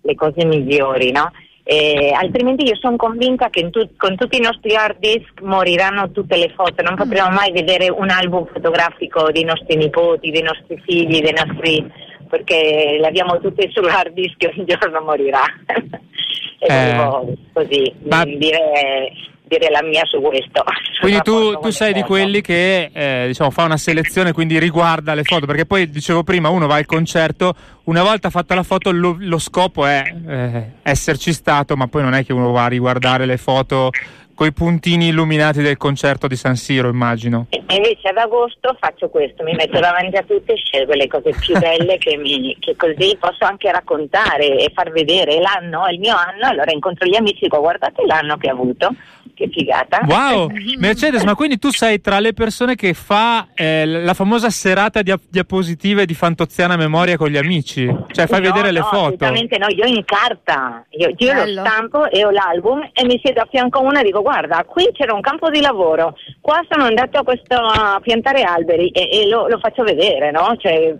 le 0.00 0.14
cose 0.14 0.44
migliori, 0.44 1.10
no? 1.10 1.30
Eh, 1.66 2.12
altrimenti 2.14 2.64
io 2.64 2.76
sono 2.76 2.96
convinta 2.96 3.48
che 3.48 3.70
tu, 3.70 3.88
con 3.96 4.16
tutti 4.16 4.36
i 4.36 4.42
nostri 4.42 4.74
hard 4.74 4.98
disk 4.98 5.40
moriranno 5.40 6.10
tutte 6.10 6.36
le 6.36 6.52
foto, 6.54 6.82
non 6.82 6.94
potremo 6.94 7.30
mai 7.30 7.52
vedere 7.52 7.88
un 7.88 8.10
album 8.10 8.46
fotografico 8.52 9.30
dei 9.32 9.44
nostri 9.44 9.76
nipoti, 9.76 10.30
dei 10.30 10.42
nostri 10.42 10.78
figli, 10.84 11.22
dei 11.22 11.32
nostri 11.32 11.90
perché 12.34 12.96
le 12.98 13.06
abbiamo 13.06 13.38
tutte 13.38 13.70
sull'hard 13.72 14.12
disk 14.12 14.42
e 14.42 14.52
un 14.56 14.64
giorno 14.66 15.00
morirà. 15.02 15.44
e 16.58 16.66
eh, 16.66 17.36
così 17.52 17.94
ma... 18.08 18.24
dire, 18.24 19.12
dire, 19.44 19.70
la 19.70 19.82
mia 19.84 20.02
su 20.06 20.20
questo. 20.20 20.64
Quindi 21.00 21.20
tu, 21.22 21.56
tu 21.60 21.70
sei 21.70 21.92
di 21.92 22.02
quelli 22.02 22.40
che 22.40 22.90
eh, 22.92 23.24
diciamo, 23.28 23.50
fa 23.50 23.62
una 23.64 23.76
selezione, 23.76 24.32
quindi 24.32 24.58
riguarda 24.58 25.14
le 25.14 25.22
foto, 25.22 25.46
perché 25.46 25.66
poi 25.66 25.88
dicevo 25.88 26.24
prima, 26.24 26.48
uno 26.48 26.66
va 26.66 26.76
al 26.76 26.86
concerto, 26.86 27.54
una 27.84 28.02
volta 28.02 28.30
fatta 28.30 28.54
la 28.54 28.62
foto 28.62 28.90
lo, 28.90 29.16
lo 29.18 29.38
scopo 29.38 29.86
è 29.86 30.02
eh, 30.26 30.70
esserci 30.82 31.32
stato, 31.32 31.76
ma 31.76 31.86
poi 31.88 32.02
non 32.02 32.14
è 32.14 32.24
che 32.24 32.32
uno 32.32 32.50
va 32.50 32.64
a 32.64 32.68
riguardare 32.68 33.26
le 33.26 33.36
foto 33.36 33.90
con 34.34 34.46
i 34.46 34.52
puntini 34.52 35.08
illuminati 35.08 35.62
del 35.62 35.76
concerto 35.76 36.26
di 36.26 36.36
San 36.36 36.56
Siro, 36.56 36.88
immagino. 36.88 37.46
E 37.50 37.62
invece 37.68 38.08
ad 38.08 38.16
agosto 38.16 38.76
faccio 38.78 39.08
questo, 39.08 39.42
mi 39.42 39.54
metto 39.54 39.78
davanti 39.80 40.16
a 40.16 40.22
tutte 40.22 40.52
e 40.52 40.56
scelgo 40.56 40.92
le 40.92 41.06
cose 41.06 41.30
più 41.38 41.56
belle 41.58 41.98
che, 41.98 42.16
mi, 42.16 42.56
che, 42.58 42.76
così 42.76 43.16
posso 43.18 43.44
anche 43.44 43.70
raccontare 43.70 44.58
e 44.58 44.70
far 44.74 44.90
vedere 44.90 45.40
l'anno, 45.40 45.86
è 45.86 45.92
il 45.92 45.98
mio 45.98 46.16
anno, 46.16 46.46
allora 46.46 46.72
incontro 46.72 47.06
gli 47.06 47.16
amici 47.16 47.44
e 47.44 47.48
dico 47.48 47.60
guardate 47.60 48.04
l'anno 48.06 48.36
che 48.36 48.50
ho 48.50 48.52
avuto 48.52 48.94
che 49.34 49.48
figata. 49.50 50.00
Wow, 50.06 50.50
Mercedes, 50.78 51.24
ma 51.24 51.34
quindi 51.34 51.58
tu 51.58 51.70
sei 51.70 52.00
tra 52.00 52.20
le 52.20 52.32
persone 52.32 52.74
che 52.74 52.94
fa 52.94 53.48
eh, 53.54 53.84
la 53.84 54.14
famosa 54.14 54.50
serata 54.50 55.02
di 55.02 55.12
diapositive 55.28 56.06
di 56.06 56.14
Fantoziana 56.14 56.76
Memoria 56.76 57.16
con 57.16 57.28
gli 57.28 57.36
amici? 57.36 57.84
Cioè 58.12 58.26
fai 58.26 58.40
no, 58.40 58.52
vedere 58.52 58.68
no, 58.68 58.72
le 58.72 58.80
foto? 58.80 58.96
Assolutamente 58.96 59.58
no, 59.58 59.66
io 59.68 59.84
in 59.84 60.04
carta, 60.04 60.84
io, 60.90 61.12
io 61.16 61.44
lo 61.44 61.60
stampo 61.60 62.08
e 62.10 62.24
ho 62.24 62.30
l'album 62.30 62.88
e 62.92 63.04
mi 63.04 63.20
siedo 63.22 63.40
a 63.40 63.48
fianco 63.50 63.78
a 63.78 63.82
una 63.82 64.00
e 64.00 64.04
dico 64.04 64.22
guarda, 64.22 64.64
qui 64.64 64.90
c'era 64.92 65.12
un 65.12 65.20
campo 65.20 65.50
di 65.50 65.60
lavoro, 65.60 66.16
qua 66.40 66.62
sono 66.68 66.84
andato 66.84 67.18
a, 67.18 67.24
questo, 67.24 67.56
a 67.56 67.98
piantare 68.00 68.42
alberi 68.42 68.88
e, 68.90 69.08
e 69.10 69.28
lo, 69.28 69.48
lo, 69.48 69.58
faccio 69.58 69.82
vedere, 69.82 70.30
no? 70.30 70.54
Cioè, 70.58 70.94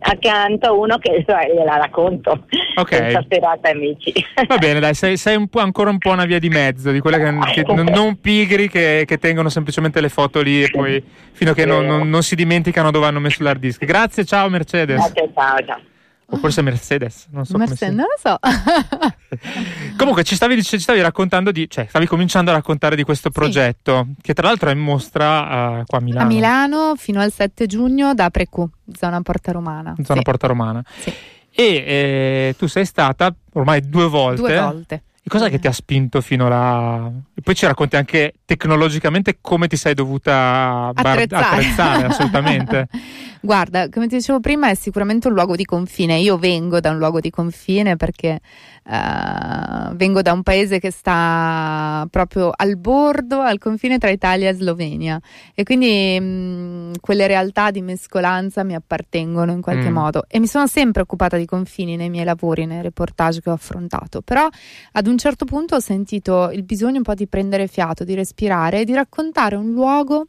accanto 0.00 0.66
a 0.66 0.72
uno 0.72 0.98
che 0.98 1.24
gliela 1.26 1.76
racconto. 1.76 2.46
Ok. 2.76 2.88
Questa 2.88 3.24
serata 3.28 3.70
amici. 3.70 4.12
Va 4.46 4.56
bene, 4.56 4.80
dai, 4.80 4.94
sei, 4.94 5.16
sei 5.16 5.36
un 5.36 5.48
ancora 5.60 5.90
un 5.90 5.98
po' 5.98 6.10
una 6.10 6.24
via 6.24 6.38
di 6.38 6.48
mezzo 6.48 6.83
mezzo, 6.84 6.90
di 6.90 7.00
quelle 7.00 7.18
che, 7.18 7.62
che 7.62 7.74
non, 7.74 7.86
non, 7.86 8.20
pigri 8.20 8.68
che, 8.68 9.04
che, 9.06 9.18
tengono 9.18 9.48
semplicemente 9.48 10.00
le 10.00 10.08
foto 10.08 10.42
lì 10.42 10.62
e 10.62 10.70
poi 10.70 11.02
fino 11.32 11.52
a 11.52 11.54
che 11.54 11.64
non, 11.64 11.86
non, 11.86 12.08
non 12.08 12.22
si 12.22 12.34
dimenticano 12.34 12.90
dove 12.90 13.06
hanno 13.06 13.20
messo 13.20 13.42
l'hard 13.42 13.60
disk. 13.60 13.84
Grazie, 13.84 14.24
ciao 14.24 14.48
Mercedes. 14.48 14.96
Grazie, 14.96 15.30
ciao, 15.34 15.64
ciao. 15.64 15.80
O 16.26 16.38
forse 16.38 16.62
Mercedes, 16.62 17.26
non 17.30 17.44
so 17.44 17.58
Mercedes, 17.58 17.94
non 17.94 18.06
lo 18.06 18.18
so. 18.18 18.38
Comunque 19.98 20.24
ci 20.24 20.34
stavi, 20.34 20.62
ci 20.62 20.78
stavi, 20.78 21.02
raccontando 21.02 21.52
di, 21.52 21.68
cioè 21.68 21.84
stavi 21.86 22.06
cominciando 22.06 22.50
a 22.50 22.54
raccontare 22.54 22.96
di 22.96 23.02
questo 23.02 23.28
progetto, 23.28 24.06
sì. 24.06 24.22
che 24.22 24.32
tra 24.32 24.48
l'altro 24.48 24.70
è 24.70 24.72
in 24.72 24.78
mostra 24.78 25.80
uh, 25.80 25.84
qua 25.84 25.98
a 25.98 26.00
Milano. 26.00 26.24
A 26.24 26.26
Milano 26.26 26.94
fino 26.96 27.20
al 27.20 27.30
7 27.30 27.66
giugno 27.66 28.14
da 28.14 28.30
Precu, 28.30 28.66
zona 28.90 29.20
Porta 29.20 29.52
Romana. 29.52 29.94
Zona 30.02 30.20
sì. 30.20 30.24
Porta 30.24 30.46
Romana. 30.46 30.82
Sì. 30.96 31.12
E 31.56 31.64
eh, 31.64 32.54
tu 32.56 32.68
sei 32.68 32.86
stata 32.86 33.32
ormai 33.52 33.86
due 33.86 34.08
volte. 34.08 34.40
Due 34.40 34.58
volte 34.58 35.02
e 35.26 35.30
cosa 35.30 35.48
che 35.48 35.58
ti 35.58 35.66
ha 35.66 35.72
spinto 35.72 36.20
fino 36.20 36.50
là? 36.50 37.10
E 37.32 37.40
poi 37.40 37.54
ci 37.54 37.64
racconti 37.64 37.96
anche 37.96 38.34
tecnologicamente 38.44 39.38
come 39.40 39.68
ti 39.68 39.76
sei 39.78 39.94
dovuta 39.94 40.90
bar- 40.92 41.16
attrezzare, 41.16 41.44
attrezzare 41.46 42.04
assolutamente. 42.04 42.88
Guarda, 43.40 43.88
come 43.88 44.06
ti 44.06 44.16
dicevo 44.16 44.40
prima, 44.40 44.68
è 44.68 44.74
sicuramente 44.74 45.28
un 45.28 45.32
luogo 45.32 45.56
di 45.56 45.64
confine. 45.64 46.18
Io 46.18 46.36
vengo 46.36 46.78
da 46.78 46.90
un 46.90 46.98
luogo 46.98 47.20
di 47.20 47.30
confine 47.30 47.96
perché 47.96 48.40
Uh, 48.86 49.94
vengo 49.94 50.20
da 50.20 50.32
un 50.32 50.42
paese 50.42 50.78
che 50.78 50.90
sta 50.90 52.06
proprio 52.10 52.52
al 52.54 52.76
bordo, 52.76 53.40
al 53.40 53.58
confine 53.58 53.96
tra 53.96 54.10
Italia 54.10 54.50
e 54.50 54.54
Slovenia. 54.54 55.18
E 55.54 55.62
quindi 55.62 56.18
mh, 56.20 56.24
mm, 56.24 56.92
quelle 57.00 57.26
realtà 57.26 57.70
di 57.70 57.80
mescolanza 57.80 58.62
mi 58.62 58.74
appartengono 58.74 59.52
in 59.52 59.62
qualche 59.62 59.88
mm. 59.88 59.94
modo. 59.94 60.24
E 60.28 60.38
mi 60.38 60.46
sono 60.46 60.66
sempre 60.66 61.02
occupata 61.02 61.36
di 61.38 61.46
confini 61.46 61.96
nei 61.96 62.10
miei 62.10 62.24
lavori, 62.24 62.66
nei 62.66 62.82
reportage 62.82 63.40
che 63.40 63.50
ho 63.50 63.54
affrontato, 63.54 64.20
però 64.20 64.46
ad 64.92 65.06
un 65.06 65.16
certo 65.16 65.46
punto 65.46 65.76
ho 65.76 65.80
sentito 65.80 66.50
il 66.50 66.62
bisogno 66.62 66.98
un 66.98 67.02
po' 67.02 67.14
di 67.14 67.26
prendere 67.26 67.66
fiato, 67.68 68.04
di 68.04 68.14
respirare 68.14 68.80
e 68.80 68.84
di 68.84 68.92
raccontare 68.92 69.56
un 69.56 69.72
luogo 69.72 70.26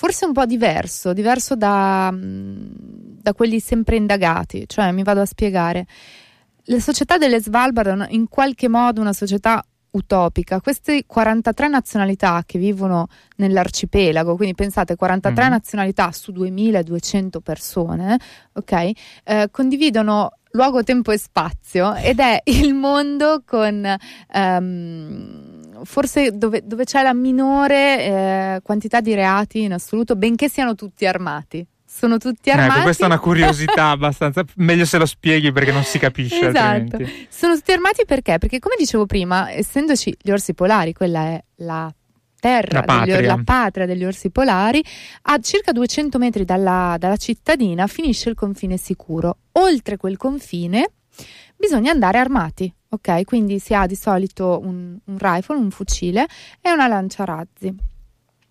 forse 0.00 0.24
un 0.24 0.32
po' 0.32 0.46
diverso, 0.46 1.12
diverso 1.12 1.54
da, 1.56 2.10
mm, 2.10 2.62
da 3.20 3.34
quelli 3.34 3.60
sempre 3.60 3.96
indagati, 3.96 4.64
cioè 4.66 4.92
mi 4.92 5.02
vado 5.02 5.20
a 5.20 5.26
spiegare 5.26 5.86
la 6.64 6.80
società 6.80 7.18
delle 7.18 7.40
Svalbard 7.40 8.08
è 8.08 8.12
in 8.12 8.28
qualche 8.28 8.68
modo 8.68 9.00
una 9.00 9.12
società 9.12 9.62
utopica. 9.92 10.60
Queste 10.60 11.04
43 11.06 11.68
nazionalità 11.68 12.42
che 12.46 12.58
vivono 12.58 13.08
nell'arcipelago, 13.36 14.36
quindi 14.36 14.54
pensate 14.54 14.96
43 14.96 15.46
mm. 15.46 15.48
nazionalità 15.48 16.12
su 16.12 16.32
2200 16.32 17.40
persone, 17.40 18.18
ok? 18.52 18.90
Eh, 19.24 19.48
condividono 19.50 20.34
luogo, 20.52 20.82
tempo 20.82 21.12
e 21.12 21.18
spazio 21.18 21.94
ed 21.94 22.18
è 22.18 22.40
il 22.46 22.74
mondo 22.74 23.42
con 23.44 23.96
um, 24.34 25.84
forse 25.84 26.36
dove, 26.36 26.62
dove, 26.64 26.84
c'è 26.84 27.02
la 27.02 27.14
minore 27.14 28.04
eh, 28.04 28.60
quantità 28.62 29.00
di 29.00 29.14
reati 29.14 29.62
in 29.62 29.72
assoluto, 29.72 30.16
benché 30.16 30.48
siano 30.48 30.74
tutti 30.74 31.06
armati 31.06 31.64
sono 31.92 32.18
tutti 32.18 32.50
armati. 32.50 32.74
Ecco, 32.74 32.82
questa 32.82 33.02
è 33.02 33.06
una 33.06 33.18
curiosità 33.18 33.88
abbastanza. 33.90 34.44
Meglio 34.56 34.84
se 34.84 34.96
lo 34.96 35.06
spieghi 35.06 35.50
perché 35.50 35.72
non 35.72 35.82
si 35.82 35.98
capisce. 35.98 36.48
esatto. 36.48 36.58
Altrimenti. 36.58 37.26
Sono 37.28 37.56
tutti 37.56 37.72
armati 37.72 38.04
perché? 38.06 38.38
Perché, 38.38 38.60
come 38.60 38.76
dicevo 38.78 39.06
prima, 39.06 39.50
essendoci 39.50 40.16
gli 40.20 40.30
orsi 40.30 40.54
polari, 40.54 40.92
quella 40.92 41.20
è 41.24 41.44
la 41.56 41.92
terra, 42.38 42.78
la 42.78 42.84
patria. 42.84 43.16
Degli, 43.16 43.26
la 43.26 43.40
patria 43.44 43.86
degli 43.86 44.04
orsi 44.04 44.30
polari, 44.30 44.82
a 45.22 45.38
circa 45.40 45.72
200 45.72 46.18
metri 46.18 46.44
dalla, 46.44 46.94
dalla 46.96 47.16
cittadina 47.16 47.88
finisce 47.88 48.28
il 48.28 48.36
confine 48.36 48.76
sicuro. 48.76 49.38
Oltre 49.52 49.96
quel 49.96 50.16
confine 50.16 50.92
bisogna 51.56 51.90
andare 51.90 52.18
armati. 52.18 52.72
Ok, 52.92 53.24
quindi 53.24 53.58
si 53.58 53.74
ha 53.74 53.86
di 53.86 53.96
solito 53.96 54.60
un, 54.62 54.96
un 55.04 55.18
rifle, 55.18 55.56
un 55.56 55.70
fucile 55.70 56.26
e 56.60 56.70
una 56.70 56.86
lanciarazzi. 56.86 57.89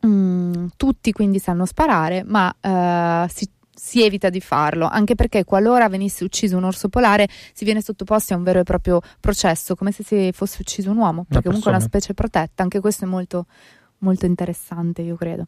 Mm, 0.06 0.68
tutti 0.78 1.12
quindi 1.12 1.40
sanno 1.40 1.66
sparare, 1.66 2.24
ma 2.24 2.48
uh, 2.48 3.30
si, 3.30 3.50
si 3.74 4.02
evita 4.04 4.30
di 4.30 4.40
farlo, 4.40 4.88
anche 4.88 5.16
perché 5.16 5.44
qualora 5.44 5.90
venisse 5.90 6.24
ucciso 6.24 6.56
un 6.56 6.64
orso 6.64 6.88
polare 6.88 7.28
si 7.54 7.66
viene 7.66 7.82
sottoposti 7.82 8.32
a 8.32 8.38
un 8.38 8.44
vero 8.44 8.60
e 8.60 8.64
proprio 8.64 9.02
processo, 9.20 9.76
come 9.76 9.92
se 9.92 10.04
si 10.04 10.32
fosse 10.34 10.58
ucciso 10.62 10.92
un 10.92 10.98
uomo, 10.98 11.26
perché 11.28 11.48
comunque 11.48 11.72
è 11.72 11.76
una 11.76 11.84
specie 11.84 12.14
protetta, 12.14 12.64
anche 12.64 12.80
questo 12.80 13.04
è 13.04 13.08
molto, 13.08 13.46
molto 14.00 14.26
interessante, 14.26 15.02
io 15.02 15.16
credo. 15.16 15.48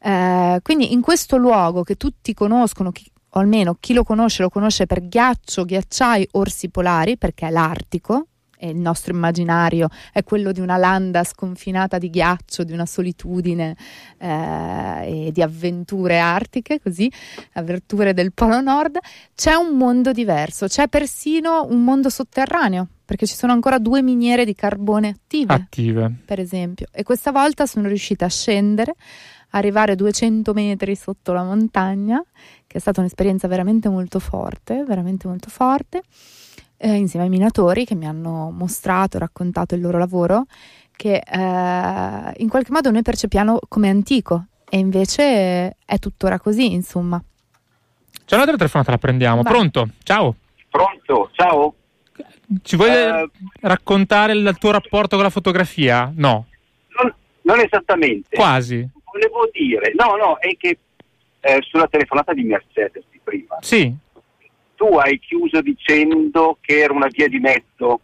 Eh, 0.00 0.58
quindi 0.62 0.92
in 0.92 1.00
questo 1.00 1.36
luogo 1.36 1.84
che 1.84 1.96
tutti 1.96 2.34
conoscono, 2.34 2.90
chi, 2.90 3.08
o 3.30 3.38
almeno 3.38 3.76
chi 3.78 3.92
lo 3.92 4.02
conosce 4.02 4.42
lo 4.42 4.50
conosce 4.50 4.86
per 4.86 5.06
ghiaccio, 5.06 5.64
ghiacciai, 5.64 6.28
orsi 6.32 6.68
polari, 6.68 7.16
perché 7.16 7.46
è 7.46 7.50
l'Artico, 7.50 8.26
e 8.64 8.70
il 8.70 8.78
nostro 8.78 9.12
immaginario 9.12 9.88
è 10.10 10.24
quello 10.24 10.50
di 10.50 10.60
una 10.60 10.78
landa 10.78 11.22
sconfinata 11.22 11.98
di 11.98 12.08
ghiaccio, 12.08 12.64
di 12.64 12.72
una 12.72 12.86
solitudine 12.86 13.76
eh, 14.16 15.26
e 15.26 15.32
di 15.32 15.42
avventure 15.42 16.18
artiche, 16.18 16.80
così, 16.80 17.12
avventure 17.52 18.14
del 18.14 18.32
Polo 18.32 18.62
Nord, 18.62 18.96
c'è 19.34 19.52
un 19.52 19.76
mondo 19.76 20.12
diverso, 20.12 20.66
c'è 20.66 20.88
persino 20.88 21.66
un 21.68 21.84
mondo 21.84 22.08
sotterraneo, 22.08 22.88
perché 23.04 23.26
ci 23.26 23.34
sono 23.34 23.52
ancora 23.52 23.78
due 23.78 24.00
miniere 24.00 24.46
di 24.46 24.54
carbone 24.54 25.08
attive, 25.08 25.52
attive. 25.52 26.14
per 26.24 26.40
esempio, 26.40 26.86
e 26.90 27.02
questa 27.02 27.32
volta 27.32 27.66
sono 27.66 27.86
riuscita 27.86 28.24
a 28.24 28.30
scendere 28.30 28.94
arrivare 29.50 29.94
200 29.94 30.54
metri 30.54 30.96
sotto 30.96 31.34
la 31.34 31.44
montagna, 31.44 32.24
che 32.66 32.78
è 32.78 32.80
stata 32.80 33.00
un'esperienza 33.00 33.46
veramente 33.46 33.90
molto 33.90 34.18
forte, 34.18 34.84
veramente 34.84 35.28
molto 35.28 35.50
forte 35.50 36.02
eh, 36.84 36.96
insieme 36.96 37.24
ai 37.24 37.30
minatori 37.30 37.86
che 37.86 37.94
mi 37.94 38.06
hanno 38.06 38.50
mostrato, 38.50 39.18
raccontato 39.18 39.74
il 39.74 39.80
loro 39.80 39.96
lavoro, 39.96 40.44
che 40.94 41.14
eh, 41.14 42.32
in 42.36 42.48
qualche 42.50 42.72
modo 42.72 42.90
noi 42.90 43.00
percepiamo 43.00 43.60
come 43.68 43.88
antico 43.88 44.44
e 44.68 44.76
invece 44.78 45.76
è 45.82 45.98
tuttora 45.98 46.38
così, 46.38 46.72
insomma. 46.72 47.22
C'è 48.26 48.34
un'altra 48.34 48.58
telefonata, 48.58 48.90
la 48.90 48.98
prendiamo. 48.98 49.40
Vai. 49.42 49.52
Pronto? 49.52 49.88
Ciao. 50.02 50.36
Pronto, 50.68 51.30
ciao. 51.32 51.74
Ci 52.62 52.76
vuoi 52.76 52.90
uh, 52.90 53.30
raccontare 53.60 54.34
il 54.34 54.54
tuo 54.58 54.70
rapporto 54.70 55.16
con 55.16 55.24
la 55.24 55.30
fotografia? 55.30 56.12
No. 56.14 56.46
Non, 57.00 57.14
non 57.42 57.60
esattamente. 57.60 58.36
Quasi. 58.36 58.86
Volevo 59.10 59.48
dire, 59.52 59.92
no, 59.96 60.16
no, 60.16 60.38
è 60.38 60.54
che 60.58 60.78
eh, 61.40 61.58
sulla 61.62 61.86
telefonata 61.88 62.34
di 62.34 62.42
Mercedes 62.42 63.04
di 63.10 63.20
prima. 63.24 63.56
Sì 63.60 64.02
tu 64.84 64.96
hai 64.96 65.18
chiuso 65.18 65.62
dicendo 65.62 66.58
che 66.60 66.80
era 66.80 66.92
una 66.92 67.08
via 67.08 67.26
di 67.26 67.38
mezzo 67.38 68.00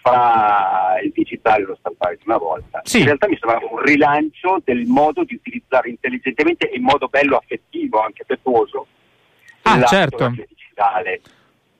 fra 0.00 0.98
il 1.02 1.12
digitale 1.12 1.62
e 1.62 1.66
lo 1.66 1.76
stampare 1.78 2.16
di 2.16 2.22
una 2.26 2.38
volta. 2.38 2.80
Sì. 2.84 3.00
In 3.00 3.04
realtà 3.04 3.28
mi 3.28 3.38
sembrava 3.38 3.66
un 3.70 3.80
rilancio 3.80 4.60
del 4.64 4.86
modo 4.86 5.24
di 5.24 5.34
utilizzare 5.34 5.90
intelligentemente 5.90 6.70
e 6.70 6.76
in 6.76 6.82
modo 6.82 7.08
bello 7.08 7.36
affettivo, 7.36 8.00
anche 8.00 8.22
affettuoso, 8.22 8.86
ah, 9.62 9.82
certo. 9.84 10.28
digitale. 10.30 11.20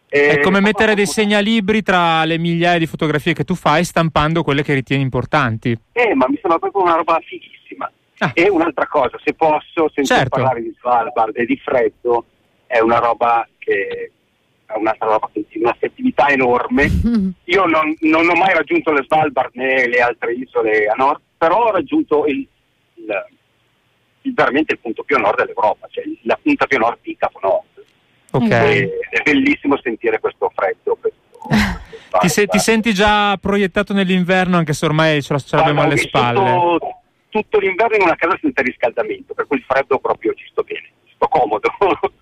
È 0.09 0.38
come 0.40 0.61
mettere 0.61 0.94
dei 0.94 1.07
segnalibri 1.07 1.83
tra 1.83 2.24
le 2.24 2.38
migliaia 2.38 2.78
di 2.78 2.87
fotografie 2.87 3.33
che 3.33 3.44
tu 3.44 3.54
fai 3.57 3.83
stampando 3.83 4.44
quelle 4.44 4.62
che 4.62 4.74
ritieni 4.74 5.02
importanti. 5.02 5.76
Eh, 5.92 6.14
ma 6.14 6.26
mi 6.28 6.38
sembra 6.40 6.59
proprio 6.59 6.83
una 6.83 6.94
roba 6.94 7.18
fighissima. 7.24 7.90
Ah. 8.18 8.30
E 8.33 8.48
un'altra 8.48 8.87
cosa, 8.87 9.18
se 9.24 9.35
posso, 9.35 9.90
senza 9.92 10.16
certo. 10.16 10.37
parlare 10.37 10.62
di 10.62 10.72
Svalbard 10.78 11.37
e 11.37 11.46
di 11.46 11.57
freddo, 11.57 12.26
è 12.66 12.78
una 12.78 12.98
roba 12.98 13.46
che 13.59 14.12
un'altra 14.77 15.07
roba, 15.07 15.31
un'affettività 15.55 16.29
enorme. 16.29 16.90
Io 17.44 17.64
non, 17.66 17.94
non, 18.00 18.29
ho 18.29 18.35
mai 18.35 18.55
raggiunto 18.55 18.92
le 18.92 19.05
Svalbard 19.05 19.50
né 19.55 19.87
le 19.87 20.00
altre 20.00 20.33
isole 20.33 20.87
a 20.87 20.94
nord, 20.94 21.20
però 21.37 21.66
ho 21.66 21.70
raggiunto 21.70 22.27
il, 22.27 22.46
il, 22.94 23.27
il 24.22 24.35
veramente 24.35 24.74
il 24.74 24.79
punto 24.81 25.03
più 25.03 25.16
a 25.16 25.20
nord 25.20 25.38
dell'Europa, 25.38 25.87
cioè 25.90 26.05
la 26.22 26.38
punta 26.40 26.66
più 26.66 26.77
a 26.79 26.81
nord 26.81 26.98
di 27.03 27.16
Capo 27.16 27.38
Nord. 27.42 27.72
Okay. 28.31 28.88
è 29.11 29.22
bellissimo 29.22 29.79
sentire 29.81 30.18
questo 30.18 30.50
freddo. 30.55 30.96
Questo, 31.00 31.20
questo 31.38 32.18
ti, 32.20 32.29
se, 32.29 32.46
ti, 32.46 32.59
senti 32.59 32.92
già 32.92 33.37
proiettato 33.37 33.92
nell'inverno, 33.92 34.57
anche 34.57 34.72
se 34.72 34.85
ormai 34.87 35.22
ce, 35.22 35.37
l'abbiamo 35.50 35.83
ah, 35.83 35.85
alle 35.85 35.96
spalle? 35.98 36.53
Tutto, 36.53 37.03
tutto 37.29 37.59
l'inverno 37.61 37.96
in 37.96 38.03
una 38.03 38.16
casa 38.16 38.37
senza 38.40 38.62
riscaldamento, 38.62 39.35
per 39.35 39.46
cui 39.46 39.59
il 39.59 39.64
freddo 39.64 39.98
proprio 39.98 40.35
ci 40.35 40.46
sto 40.50 40.64
bene, 40.64 40.90
sto 41.14 41.29
comodo. 41.29 41.70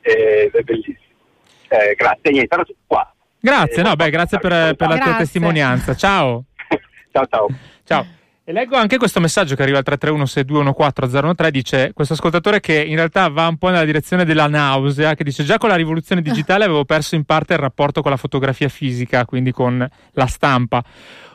è 0.00 0.60
bellissimo. 0.62 1.05
Eh, 1.68 1.94
grazie, 1.94 2.30
niente, 2.30 2.56
tutto 2.56 2.74
qua. 2.86 3.14
Grazie, 3.40 3.82
eh, 3.82 3.82
no, 3.82 3.94
beh, 3.94 4.10
grazie 4.10 4.38
per, 4.38 4.74
per 4.74 4.88
la 4.88 4.94
grazie. 4.94 5.04
tua 5.04 5.14
testimonianza. 5.16 5.94
Ciao. 5.96 6.44
ciao, 7.12 7.26
ciao. 7.26 7.46
Ciao. 7.84 8.06
E 8.48 8.52
leggo 8.52 8.76
anche 8.76 8.96
questo 8.96 9.18
messaggio 9.18 9.56
che 9.56 9.62
arriva 9.62 9.78
al 9.78 9.84
331-6214013, 9.84 11.48
dice 11.50 11.90
questo 11.92 12.12
ascoltatore 12.12 12.60
che 12.60 12.80
in 12.80 12.94
realtà 12.94 13.26
va 13.26 13.48
un 13.48 13.56
po' 13.56 13.70
nella 13.70 13.84
direzione 13.84 14.24
della 14.24 14.46
nausea, 14.46 15.16
che 15.16 15.24
dice 15.24 15.42
già 15.42 15.58
con 15.58 15.68
la 15.68 15.74
rivoluzione 15.74 16.22
digitale 16.22 16.62
avevo 16.62 16.84
perso 16.84 17.16
in 17.16 17.24
parte 17.24 17.54
il 17.54 17.58
rapporto 17.58 18.02
con 18.02 18.12
la 18.12 18.16
fotografia 18.16 18.68
fisica, 18.68 19.24
quindi 19.24 19.50
con 19.50 19.84
la 20.12 20.26
stampa. 20.26 20.80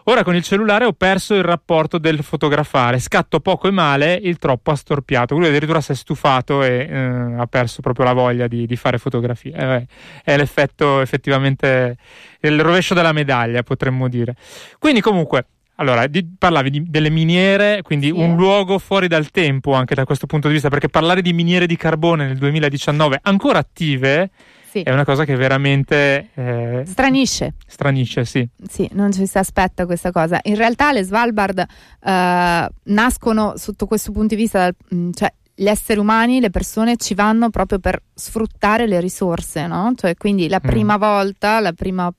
Ora 0.06 0.24
con 0.24 0.36
il 0.36 0.42
cellulare 0.42 0.86
ho 0.86 0.94
perso 0.94 1.34
il 1.36 1.44
rapporto 1.44 1.98
del 1.98 2.24
fotografare, 2.24 2.98
scatto 2.98 3.42
poco 3.42 3.68
e 3.68 3.72
male, 3.72 4.14
il 4.14 4.38
troppo 4.38 4.72
ha 4.72 4.76
storpiato. 4.76 5.36
Lui 5.38 5.48
addirittura 5.48 5.82
si 5.82 5.92
è 5.92 5.96
stufato 5.96 6.64
e 6.64 6.88
eh, 6.90 6.96
ha 7.38 7.46
perso 7.46 7.82
proprio 7.82 8.06
la 8.06 8.14
voglia 8.14 8.48
di, 8.48 8.66
di 8.66 8.76
fare 8.78 8.98
fotografie. 8.98 9.54
Eh, 9.54 9.86
è 10.24 10.38
l'effetto 10.38 11.02
effettivamente, 11.02 11.98
il 12.40 12.62
rovescio 12.62 12.94
della 12.94 13.12
medaglia, 13.12 13.64
potremmo 13.64 14.08
dire. 14.08 14.34
Quindi 14.80 15.02
comunque, 15.02 15.48
allora, 15.82 16.08
di, 16.08 16.26
parlavi 16.38 16.70
di, 16.70 16.84
delle 16.88 17.10
miniere, 17.10 17.82
quindi 17.82 18.08
sì. 18.08 18.14
un 18.14 18.36
luogo 18.36 18.78
fuori 18.78 19.08
dal 19.08 19.30
tempo 19.32 19.74
anche 19.74 19.96
da 19.96 20.06
questo 20.06 20.28
punto 20.28 20.48
di 20.48 20.54
vista, 20.54 20.70
perché 20.70 20.90
parlare 20.90 21.22
di 21.22 21.34
miniere 21.34 21.66
di 21.66 21.76
carbone 21.76 22.28
nel 22.28 22.38
2019 22.38 23.20
ancora 23.24 23.60
attive 23.60 24.30
sì. 24.72 24.84
È 24.84 24.94
una 24.94 25.04
cosa 25.04 25.26
che 25.26 25.36
veramente... 25.36 26.30
Eh, 26.34 26.84
stranisce. 26.86 27.56
Stranisce, 27.68 28.24
sì. 28.24 28.48
Sì, 28.70 28.88
non 28.94 29.12
ci 29.12 29.28
si 29.28 29.38
aspetta 29.38 29.86
questa 29.86 30.12
cosa. 30.12 30.40
In 30.44 30.56
realtà 30.56 30.94
le 30.94 31.04
Svalbard 31.04 31.60
eh, 31.60 32.70
nascono 32.84 33.54
sotto 33.58 33.86
questo 33.86 34.14
punto 34.14 34.34
di 34.34 34.42
vista, 34.42 34.72
mm, 34.96 35.12
cioè 35.12 35.30
gli 35.54 35.68
esseri 35.68 36.00
umani, 36.00 36.40
le 36.40 36.52
persone 36.52 36.96
ci 36.96 37.16
vanno 37.16 37.50
proprio 37.50 37.80
per 37.80 38.02
sfruttare 38.14 38.88
le 38.88 39.02
risorse, 39.02 39.68
no? 39.68 39.92
Cioè, 39.94 40.16
quindi 40.16 40.48
la 40.48 40.62
mm. 40.64 40.70
prima 40.70 40.96
mm. 40.96 41.00
volta, 41.02 41.60
la 41.60 41.74
prima 41.74 42.10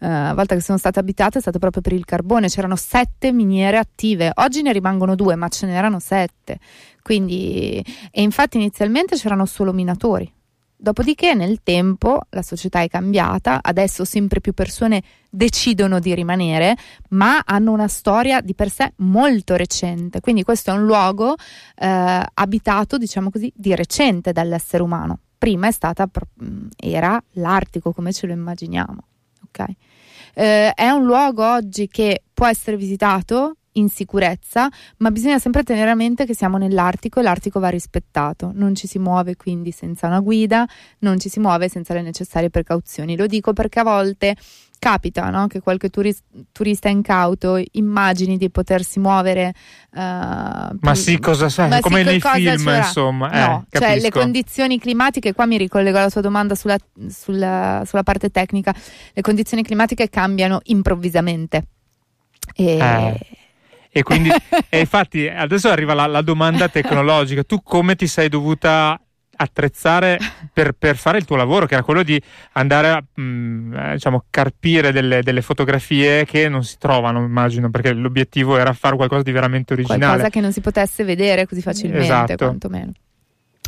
uh, 0.00 0.34
volta 0.34 0.54
che 0.54 0.60
sono 0.60 0.78
state 0.78 0.98
abitate 0.98 1.38
è 1.38 1.40
stata 1.40 1.58
proprio 1.58 1.82
per 1.82 1.92
il 1.92 2.04
carbone, 2.04 2.48
c'erano 2.48 2.76
sette 2.76 3.32
miniere 3.32 3.78
attive, 3.78 4.32
oggi 4.34 4.62
ne 4.62 4.72
rimangono 4.72 5.14
due, 5.14 5.34
ma 5.36 5.48
ce 5.48 5.66
n'erano 5.66 5.98
sette. 5.98 6.58
Quindi, 7.02 7.84
e 8.10 8.22
infatti 8.22 8.56
inizialmente 8.56 9.16
c'erano 9.16 9.46
solo 9.46 9.72
minatori, 9.72 10.30
Dopodiché 10.82 11.34
nel 11.34 11.60
tempo 11.62 12.22
la 12.30 12.40
società 12.40 12.80
è 12.80 12.88
cambiata, 12.88 13.58
adesso 13.60 14.06
sempre 14.06 14.40
più 14.40 14.54
persone 14.54 15.02
decidono 15.28 16.00
di 16.00 16.14
rimanere, 16.14 16.74
ma 17.10 17.42
hanno 17.44 17.72
una 17.72 17.86
storia 17.86 18.40
di 18.40 18.54
per 18.54 18.70
sé 18.70 18.94
molto 18.96 19.56
recente. 19.56 20.20
Quindi 20.20 20.42
questo 20.42 20.70
è 20.70 20.72
un 20.72 20.86
luogo 20.86 21.34
eh, 21.76 22.24
abitato, 22.32 22.96
diciamo 22.96 23.28
così, 23.28 23.52
di 23.54 23.74
recente 23.74 24.32
dall'essere 24.32 24.82
umano. 24.82 25.18
Prima 25.36 25.66
è 25.66 25.70
stata, 25.70 26.08
era 26.78 27.22
l'Artico 27.32 27.92
come 27.92 28.14
ce 28.14 28.26
lo 28.26 28.32
immaginiamo. 28.32 29.04
Okay? 29.48 29.76
Eh, 30.34 30.72
è 30.72 30.90
un 30.90 31.04
luogo 31.04 31.44
oggi 31.44 31.88
che 31.88 32.22
può 32.32 32.46
essere 32.46 32.76
visitato 32.76 33.56
in 33.74 33.88
sicurezza, 33.88 34.68
ma 34.98 35.10
bisogna 35.10 35.38
sempre 35.38 35.62
tenere 35.62 35.90
a 35.90 35.94
mente 35.94 36.26
che 36.26 36.34
siamo 36.34 36.56
nell'Artico 36.56 37.20
e 37.20 37.22
l'Artico 37.22 37.60
va 37.60 37.68
rispettato. 37.68 38.50
Non 38.54 38.74
ci 38.74 38.86
si 38.86 38.98
muove 38.98 39.36
quindi 39.36 39.70
senza 39.70 40.06
una 40.06 40.20
guida, 40.20 40.66
non 41.00 41.18
ci 41.18 41.28
si 41.28 41.38
muove 41.38 41.68
senza 41.68 41.94
le 41.94 42.02
necessarie 42.02 42.50
precauzioni. 42.50 43.16
Lo 43.16 43.26
dico 43.26 43.52
perché 43.52 43.80
a 43.80 43.84
volte 43.84 44.36
capita 44.80 45.28
no? 45.30 45.46
che 45.46 45.60
qualche 45.60 45.90
turis- 45.90 46.24
turista 46.50 46.88
incauto 46.88 47.62
immagini 47.72 48.36
di 48.36 48.50
potersi 48.50 48.98
muovere. 48.98 49.54
Uh, 49.92 49.98
ma 50.80 50.94
sì, 50.94 51.20
cosa 51.20 51.48
sai? 51.48 51.80
Come 51.80 51.98
sì, 51.98 52.04
nei 52.04 52.20
film, 52.20 52.68
insomma. 52.68 53.30
Eh, 53.30 53.46
no, 53.46 53.66
cioè 53.70 54.00
le 54.00 54.10
condizioni 54.10 54.80
climatiche, 54.80 55.32
qua 55.34 55.46
mi 55.46 55.58
ricollego 55.58 55.98
alla 55.98 56.10
tua 56.10 56.22
domanda 56.22 56.56
sulla, 56.56 56.78
sulla, 57.08 57.84
sulla 57.86 58.02
parte 58.02 58.30
tecnica, 58.30 58.74
le 59.12 59.22
condizioni 59.22 59.62
climatiche 59.62 60.08
cambiano 60.08 60.60
improvvisamente. 60.64 61.66
E, 62.56 62.78
eh. 62.78 63.20
E 63.92 64.02
quindi, 64.02 64.30
e 64.68 64.80
infatti, 64.80 65.28
adesso 65.28 65.68
arriva 65.68 65.94
la, 65.94 66.06
la 66.06 66.22
domanda 66.22 66.68
tecnologica. 66.68 67.44
Tu 67.44 67.62
come 67.62 67.96
ti 67.96 68.06
sei 68.06 68.28
dovuta 68.28 69.00
attrezzare 69.40 70.18
per, 70.52 70.72
per, 70.72 70.96
fare 70.96 71.18
il 71.18 71.24
tuo 71.24 71.36
lavoro, 71.36 71.66
che 71.66 71.74
era 71.74 71.82
quello 71.82 72.02
di 72.02 72.20
andare 72.52 72.90
a 72.90 73.02
mh, 73.02 73.22
mm, 73.22 73.74
eh, 73.74 73.92
diciamo, 73.92 74.24
carpire 74.30 74.92
delle, 74.92 75.22
delle, 75.22 75.42
fotografie 75.42 76.24
che 76.24 76.48
non 76.48 76.62
si 76.62 76.76
trovano, 76.78 77.24
immagino, 77.24 77.70
perché 77.70 77.92
l'obiettivo 77.92 78.56
era 78.56 78.72
fare 78.72 78.96
qualcosa 78.96 79.22
di 79.22 79.32
veramente 79.32 79.72
originale. 79.72 80.04
Qualcosa 80.04 80.28
che 80.28 80.40
non 80.40 80.52
si 80.52 80.60
potesse 80.60 81.04
vedere 81.04 81.46
così 81.46 81.62
facilmente, 81.62 82.04
esatto. 82.04 82.36
quantomeno. 82.36 82.92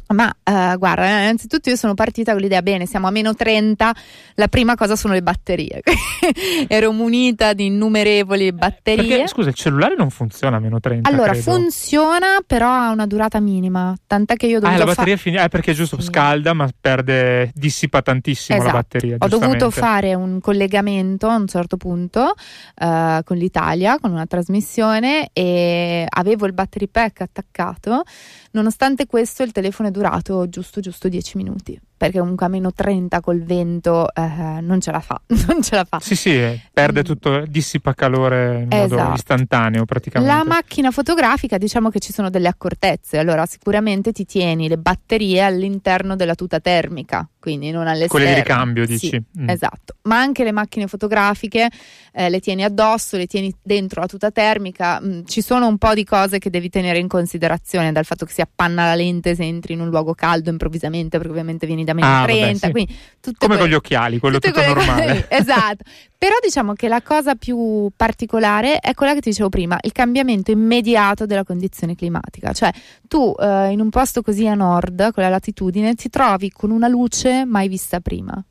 Ma 0.08 0.26
uh, 0.26 0.76
guarda, 0.76 1.06
innanzitutto 1.06 1.70
io 1.70 1.76
sono 1.76 1.94
partita 1.94 2.32
con 2.32 2.42
l'idea, 2.42 2.60
bene, 2.60 2.84
siamo 2.84 3.06
a 3.06 3.10
meno 3.10 3.34
30, 3.34 3.94
la 4.34 4.48
prima 4.48 4.74
cosa 4.74 4.94
sono 4.94 5.14
le 5.14 5.22
batterie. 5.22 5.80
Ero 6.68 6.92
munita 6.92 7.54
di 7.54 7.66
innumerevoli 7.66 8.52
batterie. 8.52 9.08
Perché, 9.08 9.26
scusa, 9.28 9.48
il 9.48 9.54
cellulare 9.54 9.94
non 9.96 10.10
funziona 10.10 10.58
a 10.58 10.60
meno 10.60 10.80
30. 10.80 11.08
Allora, 11.08 11.30
credo. 11.32 11.50
funziona, 11.50 12.26
però 12.46 12.68
ha 12.68 12.90
una 12.90 13.06
durata 13.06 13.40
minima. 13.40 13.96
Tant'è 14.06 14.36
che 14.36 14.46
io 14.46 14.58
ho 14.58 14.60
dovuto. 14.60 14.82
Ah, 14.82 14.84
la 14.84 14.92
batteria 14.92 15.16
fa- 15.16 15.22
fin- 15.22 15.38
eh, 15.38 15.48
perché 15.48 15.70
è 15.70 15.74
giusto, 15.74 15.98
Sì. 15.98 16.08
scalda, 16.08 16.52
ma 16.52 16.68
perde, 16.78 17.50
dissipa 17.54 18.02
tantissimo 18.02 18.58
Esatto. 18.58 18.72
la 18.74 18.78
batteria. 18.82 19.16
Ho 19.18 19.28
dovuto 19.28 19.70
fare 19.70 20.14
un 20.14 20.40
collegamento 20.40 21.26
a 21.28 21.36
un 21.36 21.46
certo 21.46 21.78
punto 21.78 22.34
eh, 22.74 23.22
con 23.24 23.36
l'Italia, 23.38 23.98
con 23.98 24.10
una 24.12 24.26
trasmissione 24.26 25.30
e 25.32 26.04
avevo 26.06 26.44
il 26.44 26.52
battery 26.52 26.88
pack 26.88 27.22
attaccato. 27.22 28.02
Nonostante 28.50 29.06
questo, 29.06 29.42
il 29.42 29.52
telefono 29.52 29.88
è 29.88 29.90
durato 29.90 30.00
giusto 30.48 30.80
giusto 30.80 31.08
10 31.08 31.36
minuti. 31.36 31.80
Perché 31.96 32.18
comunque 32.18 32.46
a 32.46 32.48
meno 32.48 32.72
30 32.72 33.20
col 33.20 33.42
vento 33.44 34.12
eh, 34.12 34.58
non 34.60 34.80
ce 34.80 34.90
la 34.90 34.98
fa. 35.00 35.20
Non 35.46 35.62
ce 35.62 35.76
la 35.76 35.84
fa. 35.84 36.00
Sì, 36.00 36.16
sì, 36.16 36.30
eh, 36.30 36.60
perde 36.72 37.00
Mm. 37.00 37.04
tutto, 37.04 37.44
dissipa 37.46 37.94
calore 37.94 38.62
in 38.62 38.68
modo 38.68 38.94
Esatto. 38.94 39.14
istantaneo 39.14 39.84
praticamente. 39.84 40.34
La 40.34 40.42
macchina 40.44 40.90
fotografica, 40.90 41.58
diciamo 41.58 41.90
che 41.90 42.00
ci 42.00 42.12
sono 42.12 42.28
delle 42.30 42.48
accortezze. 42.48 43.18
Allora, 43.18 43.46
sicuramente 43.46 44.10
ti 44.12 44.24
tieni 44.24 44.68
le 44.68 44.78
batterie 44.78 45.42
all'interno 45.42 46.16
della 46.16 46.34
tuta 46.34 46.58
termica, 46.58 47.28
quindi 47.42 47.72
non 47.72 47.88
all'esterno. 47.88 48.08
Quelle 48.24 48.28
di 48.28 48.34
ricambio, 48.34 48.86
Sì, 48.86 48.92
dici? 48.92 49.22
Mm. 49.40 49.48
Esatto, 49.48 49.96
ma 50.02 50.20
anche 50.20 50.44
le 50.44 50.52
macchine 50.52 50.86
fotografiche 50.86 51.68
eh, 52.14 52.28
le 52.30 52.38
tieni 52.40 52.62
addosso, 52.62 53.16
le 53.16 53.26
tieni 53.26 53.52
dentro 53.60 54.00
la 54.00 54.06
tuta 54.06 54.30
termica. 54.30 55.00
Mm, 55.02 55.22
ci 55.24 55.42
sono 55.42 55.66
un 55.66 55.76
po' 55.78 55.92
di 55.94 56.04
cose 56.04 56.38
che 56.38 56.50
devi 56.50 56.68
tenere 56.68 56.98
in 56.98 57.08
considerazione, 57.08 57.90
dal 57.90 58.04
fatto 58.04 58.24
che 58.26 58.32
si 58.32 58.40
appanna 58.40 58.84
la 58.84 58.94
lente 58.94 59.34
se 59.34 59.42
entri 59.42 59.72
in 59.72 59.80
un 59.80 59.88
luogo 59.88 60.14
caldo 60.14 60.48
improvvisamente, 60.50 61.16
perché 61.16 61.32
ovviamente 61.32 61.66
vieni 61.66 61.82
da 61.84 61.92
meno 61.94 62.06
Ah, 62.06 62.20
vabbè, 62.20 62.32
30. 62.38 62.66
sì. 62.66 62.72
quindi 62.72 62.94
tutte 63.20 63.36
Come 63.38 63.56
quelle- 63.56 63.58
con 63.58 63.68
gli 63.68 63.74
occhiali, 63.74 64.18
quello 64.18 64.38
tutto 64.38 64.52
quelle 64.54 64.74
normale. 64.74 65.26
esatto. 65.28 65.82
Però 66.22 66.34
diciamo 66.40 66.74
che 66.74 66.86
la 66.86 67.02
cosa 67.02 67.34
più 67.34 67.90
particolare 67.96 68.78
è 68.78 68.94
quella 68.94 69.12
che 69.12 69.20
ti 69.20 69.30
dicevo 69.30 69.48
prima, 69.48 69.76
il 69.80 69.90
cambiamento 69.90 70.52
immediato 70.52 71.26
della 71.26 71.42
condizione 71.42 71.96
climatica. 71.96 72.52
Cioè, 72.52 72.70
tu 73.08 73.34
eh, 73.36 73.70
in 73.72 73.80
un 73.80 73.90
posto 73.90 74.22
così 74.22 74.46
a 74.46 74.54
nord, 74.54 75.10
con 75.12 75.22
la 75.24 75.28
latitudine, 75.28 75.94
ti 75.94 76.08
trovi 76.10 76.50
con 76.50 76.70
una 76.70 76.86
luce 77.32 77.44
mai 77.46 77.68
vista 77.68 78.00
prima 78.00 78.42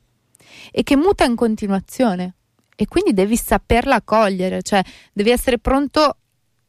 e 0.70 0.82
che 0.82 0.96
muta 0.96 1.24
in 1.24 1.34
continuazione. 1.36 2.34
E 2.74 2.86
quindi 2.86 3.12
devi 3.12 3.36
saperla 3.36 4.02
cogliere, 4.02 4.62
cioè 4.62 4.82
devi 5.12 5.30
essere 5.30 5.58
pronto 5.58 6.16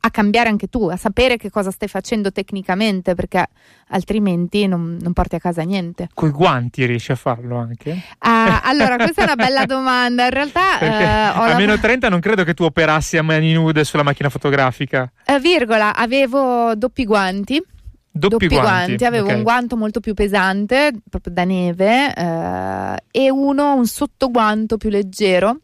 a 0.05 0.09
cambiare 0.11 0.49
anche 0.49 0.67
tu, 0.67 0.89
a 0.89 0.97
sapere 0.97 1.37
che 1.37 1.49
cosa 1.49 1.71
stai 1.71 1.87
facendo 1.87 2.29
tecnicamente, 2.31 3.15
perché 3.15 3.47
altrimenti 3.87 4.67
non, 4.67 4.97
non 5.01 5.13
porti 5.13 5.35
a 5.35 5.39
casa 5.39 5.63
niente. 5.63 6.09
Coi 6.13 6.29
guanti 6.29 6.85
riesci 6.85 7.13
a 7.13 7.15
farlo 7.15 7.55
anche? 7.57 7.97
Ah, 8.19 8.61
allora, 8.63 8.97
questa 8.97 9.21
è 9.21 9.23
una 9.23 9.35
bella 9.37 9.63
domanda. 9.65 10.25
In 10.25 10.29
realtà, 10.31 10.79
eh, 10.79 10.87
a 11.39 11.47
la- 11.47 11.55
meno 11.55 11.77
30 11.79 12.09
non 12.09 12.19
credo 12.19 12.43
che 12.43 12.53
tu 12.53 12.63
operassi 12.63 13.15
a 13.17 13.23
mani 13.23 13.53
nude 13.53 13.85
sulla 13.85 14.03
macchina 14.03 14.27
fotografica. 14.29 15.09
eh, 15.25 15.39
virgola, 15.39 15.95
avevo 15.95 16.75
doppi 16.75 17.05
guanti. 17.05 17.63
Doppi, 18.15 18.47
guanti. 18.47 19.05
avevo 19.05 19.27
ok. 19.29 19.35
un 19.37 19.41
guanto 19.43 19.75
molto 19.75 19.99
più 19.99 20.13
pesante, 20.13 20.91
proprio 21.09 21.33
da 21.33 21.43
neve, 21.45 22.13
eh, 22.13 22.95
e 23.11 23.31
uno, 23.31 23.73
un 23.75 23.87
sottoguanto 23.87 24.77
più 24.77 24.89
leggero. 24.89 25.57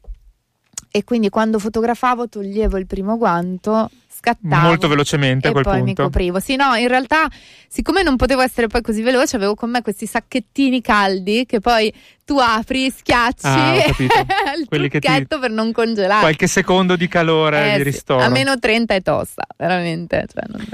E 0.91 1.03
quindi 1.03 1.29
quando 1.29 1.59
fotografavo 1.59 2.27
toglievo 2.27 2.75
il 2.79 2.87
primo 2.87 3.15
guanto, 3.17 3.91
scattavo. 4.11 4.65
Molto 4.65 4.87
velocemente 4.87 5.49
a 5.49 5.51
quel 5.51 5.63
poi 5.63 5.77
mi 5.81 5.93
punto. 5.93 6.03
coprivo. 6.05 6.39
Sì, 6.39 6.55
no, 6.55 6.73
in 6.73 6.87
realtà, 6.87 7.27
siccome 7.67 8.01
non 8.01 8.15
potevo 8.15 8.41
essere 8.41 8.65
poi 8.65 8.81
così 8.81 9.03
veloce, 9.03 9.35
avevo 9.35 9.53
con 9.53 9.69
me 9.69 9.83
questi 9.83 10.07
sacchettini 10.07 10.81
caldi 10.81 11.45
che 11.45 11.59
poi 11.59 11.93
tu 12.25 12.39
apri, 12.39 12.89
schiacci 12.89 13.45
Ah, 13.45 13.75
il 14.57 14.65
Quelli 14.67 14.89
che 14.89 14.99
ti- 14.99 15.05
trucchetto 15.05 15.37
per 15.37 15.51
non 15.51 15.71
congelare. 15.71 16.21
Qualche 16.21 16.47
secondo 16.47 16.95
di 16.95 17.07
calore 17.07 17.67
Eh 17.69 17.71
di 17.73 17.77
sì, 17.77 17.83
ristoro. 17.83 18.23
A 18.23 18.29
meno 18.29 18.57
30 18.57 18.95
è 18.95 19.01
tosta, 19.03 19.45
veramente. 19.57 20.25
Cioè 20.33 20.43
non... 20.47 20.67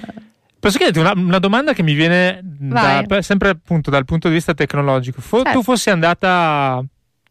Posso 0.65 0.79
chiederti 0.79 0.97
una, 0.99 1.13
una 1.15 1.37
domanda 1.37 1.73
che 1.73 1.83
mi 1.83 1.93
viene 1.93 2.39
da- 2.43 3.05
sempre 3.21 3.49
appunto 3.49 3.91
dal 3.91 4.03
punto 4.03 4.29
di 4.29 4.33
vista 4.33 4.55
tecnologico. 4.55 5.21
Fo- 5.21 5.43
Certo. 5.43 5.51
Tu 5.59 5.61
fossi 5.63 5.91
andata 5.91 6.83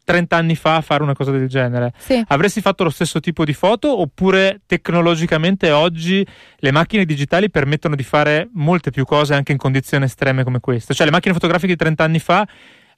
30 0.05 0.37
anni 0.37 0.55
fa 0.55 0.77
a 0.77 0.81
fare 0.83 1.03
una 1.03 1.14
cosa 1.14 1.33
del 1.33 1.49
genere, 1.49 1.92
Sì. 1.97 2.23
avresti 2.29 2.61
fatto 2.61 2.85
lo 2.85 2.90
stesso 2.90 3.18
tipo 3.18 3.44
di 3.44 3.53
foto 3.53 4.01
oppure 4.01 4.61
tecnologicamente 4.66 5.73
oggi 5.73 6.25
le 6.59 6.70
macchine 6.70 7.05
digitali 7.05 7.51
permettono 7.51 7.97
di 7.97 8.05
fare 8.05 8.49
molte 8.53 8.92
più 8.92 9.05
cose 9.05 9.35
anche 9.35 9.51
in 9.51 9.59
condizioni 9.59 10.05
estreme 10.05 10.44
come 10.44 10.61
queste? 10.61 10.94
Cioè 10.94 11.05
le 11.07 11.11
macchine 11.12 11.35
fotografiche 11.35 11.73
di 11.73 11.79
30 11.79 12.05
anni 12.05 12.20
fa 12.20 12.47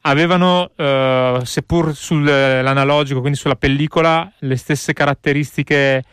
avevano, 0.02 0.70
eh, 0.76 1.40
seppur 1.44 1.96
sull'analogico, 1.96 3.20
quindi 3.20 3.38
sulla 3.38 3.56
pellicola, 3.56 4.30
le 4.40 4.56
stesse 4.56 4.92
caratteristiche 4.92 6.04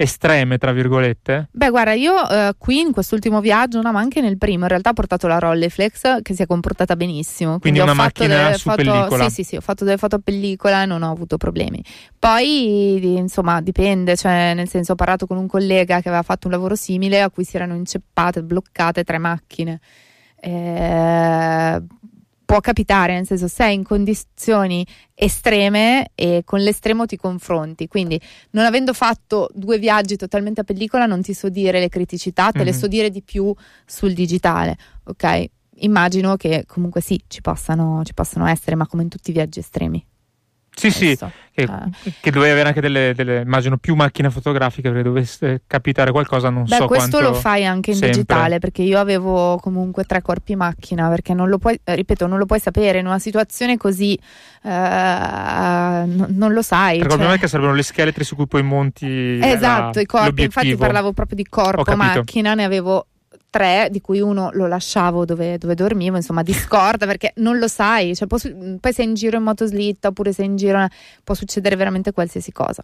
estreme, 0.00 0.56
tra 0.56 0.72
virgolette? 0.72 1.48
Beh, 1.52 1.68
guarda, 1.68 1.92
io 1.92 2.28
eh, 2.28 2.54
qui 2.56 2.80
in 2.80 2.90
quest'ultimo 2.90 3.40
viaggio, 3.40 3.82
no, 3.82 3.92
ma 3.92 4.00
anche 4.00 4.22
nel 4.22 4.38
primo, 4.38 4.62
in 4.62 4.68
realtà 4.68 4.90
ho 4.90 4.94
portato 4.94 5.26
la 5.26 5.38
Rolleiflex 5.38 6.22
che 6.22 6.34
si 6.34 6.42
è 6.42 6.46
comportata 6.46 6.96
benissimo. 6.96 7.58
Quindi 7.58 7.80
ho 7.80 7.82
una 7.82 7.94
fatto 7.94 8.22
macchina 8.22 8.42
delle 8.44 8.56
su 8.56 8.70
foto, 8.70 8.76
pellicola. 8.76 9.24
Sì, 9.28 9.30
sì, 9.30 9.42
sì, 9.42 9.56
ho 9.56 9.60
fatto 9.60 9.84
delle 9.84 9.98
foto 9.98 10.16
a 10.16 10.20
pellicola 10.22 10.82
e 10.82 10.86
non 10.86 11.02
ho 11.02 11.10
avuto 11.10 11.36
problemi. 11.36 11.84
Poi, 12.18 13.16
insomma, 13.18 13.60
dipende, 13.60 14.16
cioè, 14.16 14.54
nel 14.54 14.68
senso, 14.68 14.92
ho 14.92 14.96
parlato 14.96 15.26
con 15.26 15.36
un 15.36 15.46
collega 15.46 16.00
che 16.00 16.08
aveva 16.08 16.22
fatto 16.22 16.46
un 16.46 16.54
lavoro 16.54 16.74
simile 16.74 17.20
a 17.20 17.28
cui 17.28 17.44
si 17.44 17.56
erano 17.56 17.74
inceppate, 17.74 18.42
bloccate 18.42 19.04
tre 19.04 19.18
macchine. 19.18 19.80
Eh, 20.40 21.82
può 22.50 22.60
capitare, 22.60 23.14
nel 23.14 23.26
senso, 23.26 23.46
sei 23.46 23.74
in 23.74 23.84
condizioni 23.84 24.84
estreme 25.14 26.10
e 26.16 26.42
con 26.44 26.58
l'estremo 26.60 27.06
ti 27.06 27.16
confronti. 27.16 27.86
Quindi, 27.86 28.20
non 28.50 28.64
avendo 28.64 28.92
fatto 28.92 29.48
due 29.54 29.78
viaggi 29.78 30.16
totalmente 30.16 30.62
a 30.62 30.64
pellicola, 30.64 31.06
non 31.06 31.22
ti 31.22 31.32
so 31.32 31.48
dire 31.48 31.78
le 31.78 31.88
criticità, 31.88 32.50
te 32.50 32.64
le 32.64 32.72
Mhm. 32.72 32.76
so 32.76 32.86
dire 32.88 33.10
di 33.10 33.22
più 33.22 33.54
sul 33.86 34.12
digitale, 34.14 34.76
ok? 35.04 35.44
Immagino 35.82 36.36
che 36.36 36.64
comunque 36.66 37.00
sì, 37.00 37.22
ci 37.28 37.40
possano, 37.40 38.02
ci 38.04 38.14
possano 38.14 38.46
essere, 38.46 38.74
ma 38.74 38.86
come 38.86 39.04
in 39.04 39.08
tutti 39.08 39.30
i 39.30 39.32
viaggi 39.32 39.60
estremi. 39.60 40.04
Sì, 40.80 40.90
sì, 40.90 41.16
che, 41.52 41.62
Eh. 41.62 42.12
che 42.20 42.30
dovevi 42.30 42.52
avere 42.52 42.68
anche 42.68 42.80
delle, 42.80 43.12
delle- 43.14 43.42
immagino, 43.42 43.76
più 43.76 43.94
macchine 43.94 44.30
fotografiche 44.30 44.88
perché 44.88 45.02
dovesse 45.04 45.62
capitare 45.66 46.10
qualcosa, 46.10 46.48
non 46.48 46.64
Beh, 46.64 46.76
so 46.76 46.86
questo 46.86 47.20
lo 47.20 47.34
fai 47.34 47.66
anche 47.66 47.90
in 47.90 47.96
sempre. 47.96 48.12
digitale 48.16 48.58
perché 48.58 48.82
io 48.82 48.98
avevo 48.98 49.58
comunque 49.58 50.04
tre 50.04 50.22
corpi 50.22 50.56
macchina 50.56 51.08
perché 51.08 51.34
non 51.34 51.48
lo 51.48 51.58
puoi, 51.58 51.78
eh, 51.84 51.94
ripeto, 51.96 52.26
non 52.26 52.38
lo 52.38 52.46
puoi 52.46 52.60
sapere 52.60 52.98
in 52.98 53.06
una 53.06 53.18
situazione 53.18 53.76
così, 53.76 54.18
eh, 54.62 54.68
no- 56.06 56.26
non 56.28 56.52
lo 56.52 56.62
sai. 56.62 56.96
Perché 56.96 56.96
il 56.96 57.00
cioè- 57.00 57.08
problema 57.08 57.34
è 57.34 57.38
che 57.38 57.48
servono 57.48 57.76
gli 57.76 57.82
scheletri 57.82 58.24
su 58.24 58.36
cui 58.36 58.46
poi 58.46 58.62
monti 58.62 59.38
la- 59.38 59.52
Esatto, 59.52 60.00
i 60.00 60.06
corpi, 60.06 60.42
infatti 60.44 60.68
l'obiettivo. 60.68 60.78
parlavo 60.78 61.12
proprio 61.12 61.36
di 61.36 61.46
corpo 61.48 61.94
macchina, 61.96 62.54
ne 62.54 62.64
avevo 62.64 63.06
tre, 63.50 63.88
di 63.90 64.00
cui 64.00 64.20
uno 64.20 64.50
lo 64.52 64.66
lasciavo 64.66 65.24
dove, 65.24 65.58
dove 65.58 65.74
dormivo, 65.74 66.16
insomma, 66.16 66.42
di 66.42 66.52
scorta, 66.54 67.04
perché 67.06 67.32
non 67.36 67.58
lo 67.58 67.66
sai, 67.68 68.14
cioè, 68.14 68.28
su- 68.38 68.78
poi 68.80 68.92
sei 68.92 69.04
in 69.06 69.14
giro 69.14 69.36
in 69.36 69.42
motoslitta 69.42 70.08
oppure 70.08 70.32
sei 70.32 70.46
in 70.46 70.56
giro, 70.56 70.86
può 71.24 71.34
succedere 71.34 71.76
veramente 71.76 72.12
qualsiasi 72.12 72.52
cosa. 72.52 72.82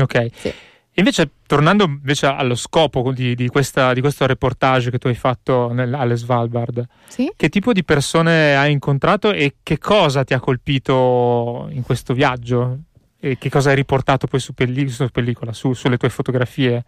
Ok. 0.00 0.26
Sì. 0.34 0.52
Invece, 0.96 1.30
tornando 1.46 1.84
invece 1.84 2.26
allo 2.26 2.54
scopo 2.54 3.12
di, 3.12 3.34
di 3.34 3.48
questa- 3.48 3.94
di 3.94 4.02
questo 4.02 4.26
reportage 4.26 4.90
che 4.90 4.98
tu 4.98 5.06
hai 5.06 5.14
fatto 5.14 5.72
nel- 5.72 5.94
alle 5.94 6.16
Svalbard, 6.16 6.84
Sì? 7.08 7.32
che 7.34 7.48
tipo 7.48 7.72
di 7.72 7.82
persone 7.82 8.54
hai 8.56 8.72
incontrato 8.72 9.32
e 9.32 9.54
che 9.62 9.78
cosa 9.78 10.22
ti 10.24 10.34
ha 10.34 10.40
colpito 10.40 11.68
in 11.70 11.82
questo 11.82 12.12
viaggio? 12.12 12.78
E 13.20 13.38
che 13.38 13.48
cosa 13.48 13.70
hai 13.70 13.76
riportato 13.76 14.26
poi 14.26 14.40
su, 14.40 14.52
pelli- 14.52 14.88
su 14.88 15.06
pellicola, 15.08 15.52
su- 15.52 15.72
sulle 15.72 15.96
tue 15.96 16.08
fotografie? 16.10 16.84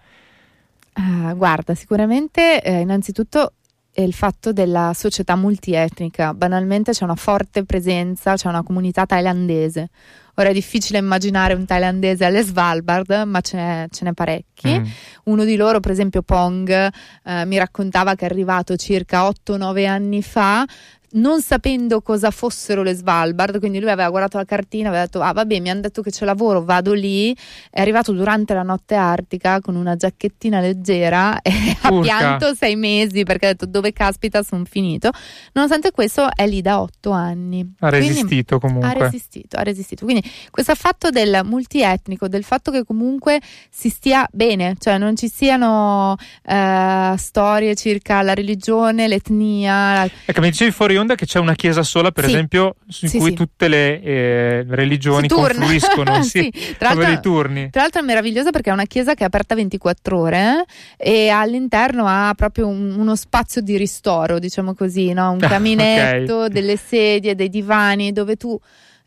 Ah, 0.95 1.35
guarda, 1.35 1.75
sicuramente 1.75 2.63
eh, 2.63 2.81
innanzitutto 2.81 3.55
è 3.95 4.01
il 4.01 4.13
fatto 4.13 4.53
della 4.53 4.93
società 4.93 5.37
multietnica. 5.37 6.35
Banalmente 6.35 6.91
c'è 6.91 7.05
una 7.05 7.15
forte 7.15 7.65
presenza, 7.65 8.35
c'è 8.35 8.49
una 8.49 8.65
comunità 8.65 9.07
thailandese. 9.07 9.89
Ora 10.35 10.49
è 10.49 10.53
difficile 10.53 10.99
immaginare 10.99 11.55
un 11.55 11.65
thailandese 11.65 12.25
alle 12.25 12.43
Svalbard, 12.43 13.23
ma 13.25 13.41
ce 13.41 13.57
n'è, 13.57 13.87
ce 13.91 14.05
n'è 14.05 14.13
parecchi. 14.13 14.81
Mm. 14.81 14.85
Uno 15.25 15.45
di 15.45 15.55
loro, 15.55 15.79
per 15.79 15.93
esempio 15.93 16.23
Pong, 16.23 16.71
eh, 16.71 17.45
mi 17.45 17.57
raccontava 17.57 18.17
che 18.17 18.27
è 18.27 18.31
arrivato 18.31 18.75
circa 18.75 19.29
8-9 19.29 19.87
anni 19.87 20.23
fa. 20.23 20.67
Non 21.17 21.41
sapendo 21.43 22.01
cosa 22.01 22.33
fossero 22.33 22.83
le 22.83 22.93
Svalbard, 22.93 23.61
quindi 23.61 23.79
lui 23.79 23.89
aveva 23.89 24.11
guardato 24.11 24.37
la 24.37 24.45
cartina, 24.45 24.89
aveva 24.89 25.05
detto: 25.05 25.21
Ah, 25.21 25.33
vabbè, 25.33 25.61
mi 25.61 25.71
hanno 25.71 25.83
detto 25.83 26.03
che 26.03 26.11
c'è 26.11 26.25
lavoro, 26.25 26.65
vado 26.65 26.93
lì. 26.93 27.33
È 27.71 27.81
arrivato 27.81 28.11
durante 28.11 28.53
la 28.53 28.65
notte 28.65 28.97
artica 28.97 29.61
con 29.61 29.77
una 29.77 29.95
giacchettina 29.95 30.59
leggera 30.59 31.41
e 31.41 31.53
ha 31.85 32.01
pianto 32.01 32.55
sei 32.55 32.77
mesi 32.77 33.25
perché 33.25 33.47
ha 33.47 33.49
detto 33.51 33.67
dove 33.67 33.93
caspita 33.93 34.43
sono 34.43 34.65
finito. 34.65 35.11
Nonostante 35.53 35.91
questo 35.91 36.29
è 36.35 36.47
lì 36.47 36.63
da 36.63 36.81
otto 36.81 37.11
anni. 37.11 37.75
Ha 37.81 37.89
resistito 37.91 38.59
Quindi, 38.59 38.79
comunque. 38.79 38.89
Ha 38.89 39.05
resistito, 39.05 39.57
ha 39.57 39.63
resistito. 39.63 40.05
Quindi 40.05 40.23
questo 40.51 40.75
fatto 40.75 41.11
del 41.11 41.41
multietnico, 41.45 42.29
del 42.29 42.45
fatto 42.45 42.71
che 42.71 42.85
comunque 42.85 43.41
si 43.71 43.89
stia 43.89 44.27
bene, 44.33 44.77
cioè 44.79 44.99
non 44.99 45.17
ci 45.17 45.29
siano 45.29 46.13
uh, 46.45 47.17
storie 47.17 47.75
circa 47.75 48.23
la 48.23 48.35
religione, 48.35 49.09
l'etnia. 49.09 50.05
Ecco, 50.25 50.41
mi 50.41 50.51
dicevi 50.51 50.71
fuori 50.71 50.97
onda 50.97 51.15
che 51.15 51.27
c'è 51.27 51.39
una 51.39 51.55
chiesa 51.55 51.83
sola, 51.83 52.11
per 52.11 52.25
sì. 52.25 52.31
esempio, 52.31 52.77
in 52.87 53.09
sì, 53.09 53.19
cui 53.19 53.31
sì. 53.31 53.35
tutte 53.35 53.69
le 53.69 54.01
eh, 54.01 54.65
religioni 54.69 55.29
confluiscono. 55.29 56.23
sì, 56.25 56.53
tra 56.79 56.95
l'altro, 56.95 57.21
turni. 57.21 57.71
Tra 57.71 57.83
l'altro 57.83 58.01
è 58.01 58.05
meravigliosa 58.05 58.51
perché 58.51 58.71
è 58.71 58.73
una 58.73 58.87
chiesa 58.87 59.15
che 59.15 59.23
è 59.23 59.27
aperta 59.27 59.55
24 59.55 60.19
ore 60.19 60.65
eh, 60.97 61.25
e 61.27 61.29
all'interno 61.29 61.74
ha 61.77 62.35
proprio 62.35 62.69
un, 62.69 62.95
uno 62.99 63.17
spazio 63.17 63.61
di 63.61 63.77
ristoro, 63.77 64.39
diciamo 64.39 64.75
così, 64.75 65.13
no? 65.13 65.33
un 65.33 65.39
caminetto, 65.41 66.37
okay. 66.37 66.49
delle 66.51 66.77
sedie, 66.77 67.35
dei 67.35 67.49
divani 67.49 68.13
dove 68.13 68.37
tu 68.37 68.59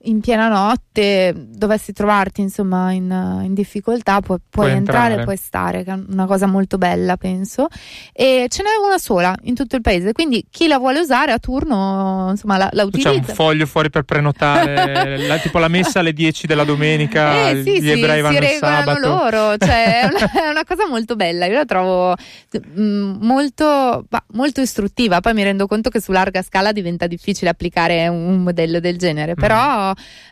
in 0.01 0.19
piena 0.21 0.47
notte 0.47 1.33
dovessi 1.35 1.91
trovarti 1.91 2.41
insomma 2.41 2.91
in, 2.91 3.41
in 3.43 3.53
difficoltà 3.55 4.21
puoi, 4.21 4.37
puoi 4.47 4.69
entrare, 4.71 5.13
entrare, 5.13 5.23
puoi 5.23 5.37
stare 5.37 5.83
che 5.83 5.91
è 5.91 5.99
una 6.09 6.25
cosa 6.25 6.45
molto 6.45 6.77
bella 6.77 7.17
penso. 7.17 7.67
E 8.13 8.45
ce 8.49 8.61
n'è 8.61 8.69
una 8.85 8.99
sola 8.99 9.35
in 9.43 9.55
tutto 9.55 9.75
il 9.75 9.81
paese 9.81 10.11
quindi 10.11 10.45
chi 10.51 10.67
la 10.67 10.77
vuole 10.77 10.99
usare 10.99 11.31
a 11.31 11.39
turno 11.39 12.27
insomma 12.29 12.57
la, 12.57 12.69
la 12.73 12.83
utilizza 12.83 13.09
c'è 13.09 13.15
un 13.15 13.23
foglio 13.23 13.65
fuori 13.65 13.89
per 13.89 14.03
prenotare 14.03 15.17
la, 15.25 15.37
tipo 15.39 15.57
la 15.57 15.67
messa 15.67 15.99
alle 15.99 16.13
10 16.13 16.45
della 16.45 16.63
domenica 16.63 17.49
eh, 17.49 17.63
sì, 17.63 17.81
gli 17.81 17.87
sì, 17.87 17.91
ebrei 17.91 18.21
vanno 18.21 18.37
si 18.37 18.43
il 18.43 18.57
sabato. 18.59 18.99
loro 18.99 19.57
cioè 19.57 20.01
è 20.01 20.05
una, 20.05 20.31
è 20.45 20.49
una, 20.49 20.63
cosa 20.63 20.87
molto 20.87 21.15
bella 21.15 21.47
io 21.47 21.55
la 21.55 21.65
trovo 21.65 22.11
mh, 22.11 22.81
mm, 22.81 23.17
molto, 23.21 24.05
bah, 24.07 24.23
molto 24.33 24.61
istruttiva 24.61 25.21
poi 25.21 25.33
mi 25.33 25.43
rendo 25.43 25.65
conto 25.65 25.89
che 25.89 25.99
su 25.99 26.11
larga 26.11 26.43
scala 26.43 26.71
diventa 26.71 27.07
difficile 27.07 27.49
applicare 27.49 28.07
un 28.07 28.43
modello 28.43 28.79
del 28.79 28.97
genere 28.97 29.31
mm. 29.31 29.39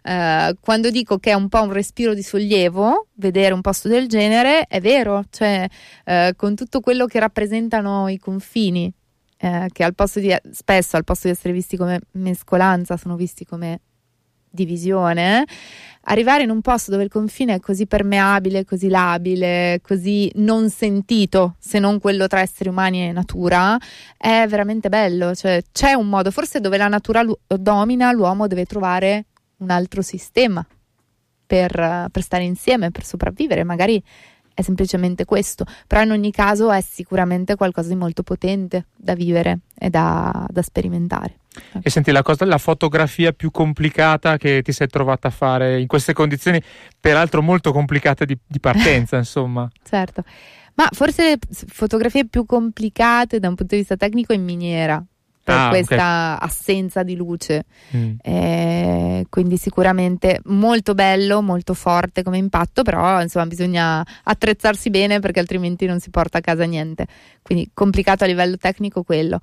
Eh, 0.03 0.55
quando 0.59 0.89
dico 0.89 1.17
che 1.17 1.31
è 1.31 1.33
un 1.33 1.49
po' 1.49 1.61
un 1.61 1.71
respiro 1.71 2.13
di 2.13 2.23
sollievo 2.23 3.07
vedere 3.15 3.53
un 3.53 3.61
posto 3.61 3.87
del 3.87 4.07
genere, 4.07 4.65
è 4.67 4.81
vero, 4.81 5.23
cioè 5.29 5.67
eh, 6.05 6.33
con 6.35 6.55
tutto 6.55 6.79
quello 6.79 7.05
che 7.05 7.19
rappresentano 7.19 8.07
i 8.07 8.17
confini, 8.17 8.91
eh, 9.37 9.69
che 9.71 9.83
al 9.83 9.93
di, 10.13 10.35
spesso 10.51 10.97
al 10.97 11.03
posto 11.03 11.27
di 11.27 11.33
essere 11.33 11.53
visti 11.53 11.77
come 11.77 11.99
mescolanza 12.11 12.97
sono 12.97 13.15
visti 13.15 13.45
come 13.45 13.81
divisione, 14.55 15.45
arrivare 16.05 16.43
in 16.43 16.49
un 16.49 16.61
posto 16.61 16.89
dove 16.89 17.03
il 17.03 17.09
confine 17.09 17.55
è 17.55 17.59
così 17.59 17.85
permeabile, 17.85 18.65
così 18.65 18.87
labile, 18.87 19.79
così 19.83 20.31
non 20.35 20.69
sentito, 20.71 21.55
se 21.59 21.77
non 21.77 21.99
quello 21.99 22.25
tra 22.25 22.39
esseri 22.39 22.69
umani 22.69 23.07
e 23.07 23.11
natura, 23.11 23.77
è 24.17 24.45
veramente 24.47 24.89
bello. 24.89 25.35
Cioè, 25.35 25.61
c'è 25.71 25.93
un 25.93 26.07
modo, 26.07 26.31
forse 26.31 26.59
dove 26.59 26.77
la 26.77 26.87
natura 26.87 27.21
lu- 27.21 27.37
domina, 27.45 28.11
l'uomo 28.11 28.47
deve 28.47 28.65
trovare 28.65 29.25
un 29.57 29.69
altro 29.69 30.01
sistema 30.01 30.65
per, 31.45 32.07
per 32.11 32.21
stare 32.21 32.43
insieme, 32.43 32.91
per 32.91 33.05
sopravvivere, 33.05 33.63
magari 33.63 34.01
è 34.55 34.61
semplicemente 34.61 35.25
questo, 35.25 35.65
però 35.85 36.01
in 36.01 36.11
ogni 36.11 36.31
caso 36.31 36.71
è 36.71 36.79
sicuramente 36.79 37.55
qualcosa 37.55 37.89
di 37.89 37.95
molto 37.95 38.23
potente 38.23 38.85
da 38.95 39.13
vivere 39.13 39.59
e 39.77 39.89
da, 39.89 40.47
da 40.49 40.61
sperimentare. 40.61 41.39
E 41.81 41.89
senti, 41.89 42.11
la, 42.11 42.21
cosa, 42.21 42.45
la, 42.45 42.57
fotografia 42.57 43.33
più 43.33 43.51
complicata 43.51 44.37
che 44.37 44.61
ti 44.61 44.71
sei 44.71 44.87
trovata 44.87 45.27
a 45.27 45.31
fare 45.31 45.79
in 45.79 45.87
queste 45.87 46.13
condizioni, 46.13 46.61
peraltro 46.99 47.41
molto 47.41 47.71
complicate 47.71 48.25
di, 48.25 48.37
di 48.45 48.59
partenza, 48.59 49.17
insomma. 49.17 49.69
Certo, 49.83 50.23
ma 50.75 50.87
forse 50.91 51.23
le 51.23 51.39
fotografie 51.49 52.25
più 52.25 52.45
complicate 52.45 53.39
da 53.39 53.49
un 53.49 53.55
punto 53.55 53.73
di 53.73 53.81
vista 53.81 53.97
tecnico 53.97 54.31
in 54.31 54.43
miniera, 54.43 55.03
per 55.45 55.55
ah, 55.55 55.69
questa 55.69 55.93
okay. 55.93 56.37
assenza 56.39 57.03
di 57.03 57.15
luce. 57.15 57.65
Mm. 57.95 58.13
Eh, 58.19 59.25
quindi 59.29 59.57
sicuramente 59.57 60.39
molto 60.45 60.95
bello, 60.95 61.43
molto 61.43 61.75
forte 61.75 62.23
come 62.23 62.39
impatto, 62.39 62.81
però 62.81 63.21
insomma 63.21 63.45
bisogna 63.45 64.03
attrezzarsi 64.23 64.89
bene 64.89 65.19
perché 65.19 65.39
altrimenti 65.39 65.85
non 65.85 65.99
si 65.99 66.09
porta 66.09 66.39
a 66.39 66.41
casa 66.41 66.65
niente. 66.65 67.05
Quindi 67.43 67.69
complicato 67.75 68.23
a 68.23 68.27
livello 68.27 68.57
tecnico 68.57 69.03
quello. 69.03 69.39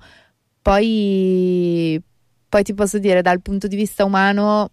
Poi, 0.61 2.01
poi 2.49 2.63
ti 2.63 2.73
posso 2.73 2.99
dire 2.99 3.21
dal 3.21 3.41
punto 3.41 3.67
di 3.67 3.77
vista 3.77 4.03
umano 4.03 4.71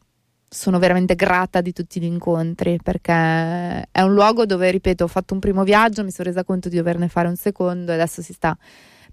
sono 0.52 0.80
veramente 0.80 1.14
grata 1.14 1.60
di 1.60 1.72
tutti 1.72 2.00
gli 2.00 2.04
incontri 2.06 2.76
perché 2.82 3.12
è 3.12 4.00
un 4.00 4.12
luogo 4.12 4.46
dove, 4.46 4.68
ripeto, 4.68 5.04
ho 5.04 5.06
fatto 5.06 5.32
un 5.32 5.38
primo 5.38 5.62
viaggio, 5.62 6.02
mi 6.02 6.10
sono 6.10 6.28
resa 6.28 6.42
conto 6.42 6.68
di 6.68 6.76
doverne 6.76 7.06
fare 7.06 7.28
un 7.28 7.36
secondo 7.36 7.92
e 7.92 7.94
adesso 7.94 8.20
si 8.20 8.32
sta 8.32 8.58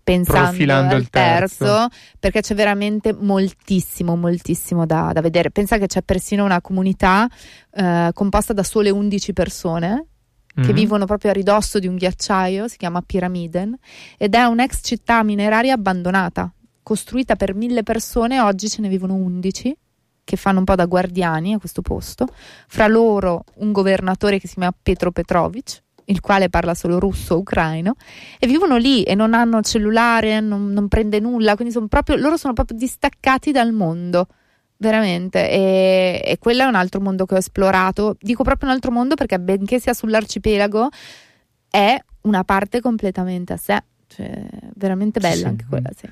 pensando 0.08 0.96
al 0.96 1.10
terzo, 1.10 1.66
terzo, 1.66 1.88
perché 2.18 2.40
c'è 2.40 2.56
veramente 2.56 3.12
moltissimo, 3.12 4.16
moltissimo 4.16 4.86
da, 4.86 5.12
da, 5.14 5.20
vedere. 5.20 5.52
Pensa 5.52 5.78
che 5.78 5.88
c'è 5.88 6.02
persino 6.02 6.46
una 6.46 6.62
comunità 6.62 7.28
eh, 7.74 8.12
composta 8.14 8.54
da 8.54 8.64
sole 8.64 8.90
11 8.90 9.34
persone 9.34 10.06
che 10.48 10.62
mm-hmm. 10.62 10.74
vivono 10.74 11.06
proprio 11.06 11.32
a 11.32 11.34
ridosso 11.34 11.78
di 11.78 11.88
un 11.88 11.98
ghiacciaio, 11.98 12.70
si 12.70 12.78
chiama 12.78 13.02
Pyramiden, 13.02 13.78
ed 14.18 14.34
è 14.34 14.44
un'ex 14.44 14.80
città 14.82 15.22
mineraria 15.24 15.74
abbandonata, 15.74 16.52
costruita 16.82 17.36
per 17.36 17.54
mille 17.54 17.84
persone, 17.84 18.40
oggi 18.40 18.70
ce 18.70 18.82
ne 18.82 18.88
vivono 18.88 19.14
11 19.14 19.78
che 20.24 20.36
fanno 20.36 20.60
un 20.60 20.66
po' 20.66 20.76
da 20.76 20.86
guardiani 20.86 21.54
a 21.54 21.60
questo 21.60 21.82
posto, 21.82 22.28
fra 22.68 22.88
loro 22.88 23.44
un 23.56 23.72
governatore 23.72 24.40
che 24.40 24.48
si 24.48 24.56
chiama 24.56 24.74
Petro 24.82 25.12
Petrovic, 25.12 25.84
il 26.10 26.20
quale 26.20 26.50
parla 26.50 26.74
solo 26.74 27.00
russo 27.00 27.38
ucraino, 27.38 27.96
e 28.40 28.48
vivono 28.48 28.78
lì 28.78 29.04
e 29.04 29.16
non 29.16 29.34
hanno 29.34 29.62
cellulare, 29.62 30.40
non, 30.40 30.72
non 30.72 30.88
prende 30.88 31.20
nulla, 31.20 31.56
quindi 31.56 31.74
sono 31.74 31.88
proprio, 31.88 32.16
loro 32.16 32.38
sono 32.38 32.54
proprio 32.54 32.78
distaccati 32.78 33.52
dal 33.52 33.72
mondo. 33.72 34.28
Veramente, 34.80 35.50
e, 35.50 36.22
e 36.24 36.38
quello 36.38 36.62
è 36.62 36.66
un 36.66 36.76
altro 36.76 37.02
mondo 37.02 37.26
che 37.26 37.34
ho 37.34 37.38
esplorato. 37.38 38.16
Dico 38.20 38.44
proprio 38.44 38.70
un 38.70 38.76
altro 38.76 38.92
mondo 38.92 39.16
perché, 39.16 39.40
benché 39.40 39.80
sia 39.80 39.94
sull'arcipelago, 39.94 40.90
è 41.68 41.98
una 42.22 42.44
parte 42.44 42.80
completamente 42.80 43.54
a 43.54 43.58
sé 43.58 43.82
cioè, 44.08 44.48
veramente 44.76 45.20
bella 45.20 45.36
sì. 45.36 45.46
anche 45.46 45.66
quella. 45.68 45.90
Sì. 45.96 46.08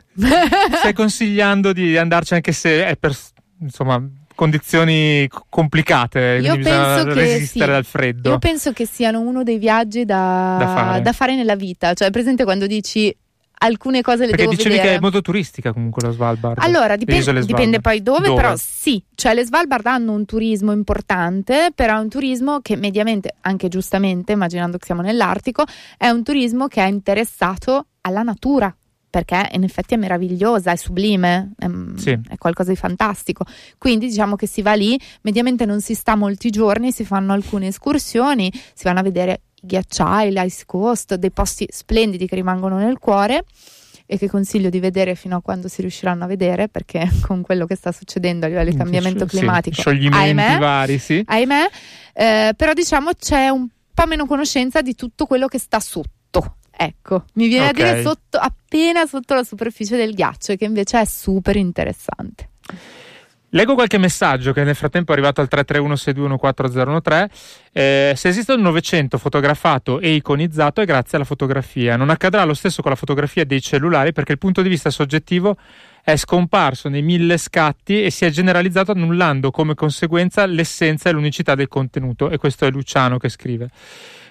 Stai 0.78 0.94
consigliando 0.94 1.74
di 1.74 1.98
andarci 1.98 2.34
anche 2.34 2.52
se 2.52 2.86
è 2.86 2.98
per 2.98 3.16
insomma 3.60 4.04
condizioni 4.36 5.28
complicate, 5.50 6.40
Io 6.42 6.58
penso 6.60 7.06
che 7.06 7.14
resistere 7.14 7.72
sì. 7.72 7.78
al 7.78 7.86
freddo. 7.86 8.30
Io 8.30 8.40
penso 8.40 8.72
che 8.74 8.86
siano 8.86 9.20
uno 9.22 9.44
dei 9.44 9.58
viaggi 9.58 10.06
da, 10.06 10.58
da, 10.60 10.68
fare. 10.68 11.02
da 11.02 11.14
fare. 11.14 11.36
nella 11.36 11.56
vita, 11.56 11.94
cioè 11.94 12.12
presente 12.12 12.44
quando 12.44 12.68
dici 12.68 13.16
alcune 13.58 14.02
cose 14.02 14.26
le 14.26 14.32
Perché 14.32 14.44
devo 14.44 14.56
dicevi 14.56 14.76
vedere. 14.76 14.90
che 14.90 14.98
è 14.98 15.02
molto 15.02 15.22
turistica 15.22 15.74
comunque 15.74 16.02
la 16.06 16.12
Svalbard. 16.12 16.58
Allora, 16.60 16.96
dipende, 16.96 17.46
dipende 17.46 17.80
poi 17.80 18.02
dove, 18.02 18.28
dove, 18.28 18.42
però 18.42 18.54
sì, 18.58 19.02
cioè 19.16 19.34
le 19.34 19.46
Svalbard 19.46 19.86
hanno 19.86 20.12
un 20.12 20.26
turismo 20.26 20.72
importante, 20.72 21.72
però 21.74 21.98
è 21.98 22.00
un 22.00 22.10
turismo 22.10 22.60
che 22.62 22.76
mediamente, 22.76 23.36
anche 23.42 23.68
giustamente, 23.68 24.34
immaginando 24.34 24.78
che 24.78 24.86
siamo 24.86 25.02
nell'Artico, 25.02 25.64
è 25.98 26.10
un 26.10 26.24
turismo 26.24 26.68
che 26.68 26.84
è 26.84 26.88
interessato 26.88 27.88
alla 28.02 28.22
natura, 28.22 28.76
perché 29.16 29.48
in 29.54 29.64
effetti 29.64 29.94
è 29.94 29.98
meravigliosa, 29.98 30.74
è 30.74 30.76
sublime, 30.76 31.54
è, 31.58 31.68
sì. 31.96 32.20
è, 32.28 32.38
qualcosa 32.38 32.72
di 32.72 32.76
fantastico. 32.76 33.46
Quindi 33.78 34.08
diciamo 34.08 34.36
che 34.36 34.46
si 34.46 34.62
va 34.62 34.74
lì, 34.74 35.00
mediamente 35.22 35.66
non 35.66 35.80
si 35.80 35.94
sta 35.94 36.18
molti 36.18 36.50
giorni, 36.50 36.92
si 36.92 37.06
fanno 37.06 37.32
alcune 37.32 37.68
escursioni, 37.68 38.52
si 38.52 38.84
vanno 38.84 39.00
a 39.00 39.04
vedere 39.04 39.42
i 39.62 39.68
ghiacciai, 39.68 40.32
l'ice 40.32 40.64
coast, 40.66 41.16
dei 41.16 41.32
posti 41.32 41.66
splendidi 41.70 42.28
che 42.28 42.36
rimangono 42.36 42.78
nel 42.78 43.00
cuore 43.00 43.46
e 44.06 44.18
che 44.18 44.30
consiglio 44.30 44.70
di 44.70 44.82
vedere 44.82 45.16
fino 45.16 45.38
a 45.38 45.42
quando 45.42 45.70
si 45.70 45.80
riusciranno 45.80 46.26
a 46.26 46.28
vedere 46.28 46.68
perché 46.68 47.10
con 47.26 47.42
quello 47.42 47.66
che 47.66 47.76
sta 47.76 47.94
succedendo 47.94 48.46
a 48.46 48.50
livello 48.50 48.70
di 48.70 48.76
cambiamento 48.76 49.26
sì, 49.30 49.38
climatico 49.38 49.80
scioglimenti 49.80 50.42
ahimè, 50.42 50.58
vari 50.60 51.00
sì 51.00 51.24
ahimè 51.26 51.70
eh, 52.14 52.54
però 52.56 52.74
diciamo 52.74 53.12
c'è 53.18 53.50
un 53.50 53.68
po' 53.92 54.06
meno 54.06 54.28
conoscenza 54.28 54.82
di 54.82 54.94
tutto 54.94 55.26
quello 55.26 55.48
che 55.48 55.58
sta 55.58 55.80
sotto 55.80 56.15
Ecco, 56.78 57.24
mi 57.34 57.48
viene 57.48 57.70
okay. 57.70 57.82
a 57.82 57.94
dire 57.94 58.02
sotto, 58.04 58.38
appena 58.38 59.06
sotto 59.06 59.34
la 59.34 59.44
superficie 59.44 59.96
del 59.96 60.14
ghiaccio, 60.14 60.56
che 60.56 60.66
invece 60.66 61.00
è 61.00 61.06
super 61.06 61.56
interessante. 61.56 62.50
Leggo 63.56 63.74
qualche 63.74 63.98
messaggio 63.98 64.52
che 64.52 64.66
nel 64.66 64.76
frattempo 64.76 65.12
è 65.12 65.14
arrivato 65.14 65.40
al 65.40 65.48
331-621-4013. 65.50 67.30
Eh, 67.72 68.14
se 68.14 68.28
esiste 68.28 68.52
un 68.52 68.60
Novecento 68.60 69.18
fotografato 69.18 70.02
e 70.02 70.12
iconizzato 70.12 70.82
è 70.82 70.86
grazie 70.86 71.16
alla 71.16 71.26
fotografia. 71.26 71.96
Non 71.96 72.10
accadrà 72.10 72.44
lo 72.44 72.54
stesso 72.54 72.82
con 72.82 72.92
la 72.92 72.98
fotografia 72.98 73.46
dei 73.46 73.62
cellulari 73.62 74.12
perché 74.12 74.34
il 74.34 74.40
punto 74.40 74.62
di 74.62 74.68
vista 74.68 74.90
soggettivo 74.90 75.56
è 76.04 76.18
scomparso 76.18 76.90
nei 76.90 77.02
mille 77.02 77.38
scatti 77.38 78.04
e 78.04 78.12
si 78.12 78.26
è 78.26 78.30
generalizzato 78.30 78.92
annullando 78.92 79.52
come 79.52 79.74
conseguenza 79.74 80.46
l'essenza 80.46 81.08
e 81.08 81.14
l'unicità 81.14 81.56
del 81.56 81.70
contenuto. 81.70 82.30
E 82.30 82.38
questo 82.38 82.66
è 82.66 82.70
Luciano 82.70 83.18
che 83.18 83.30
scrive. 83.30 83.70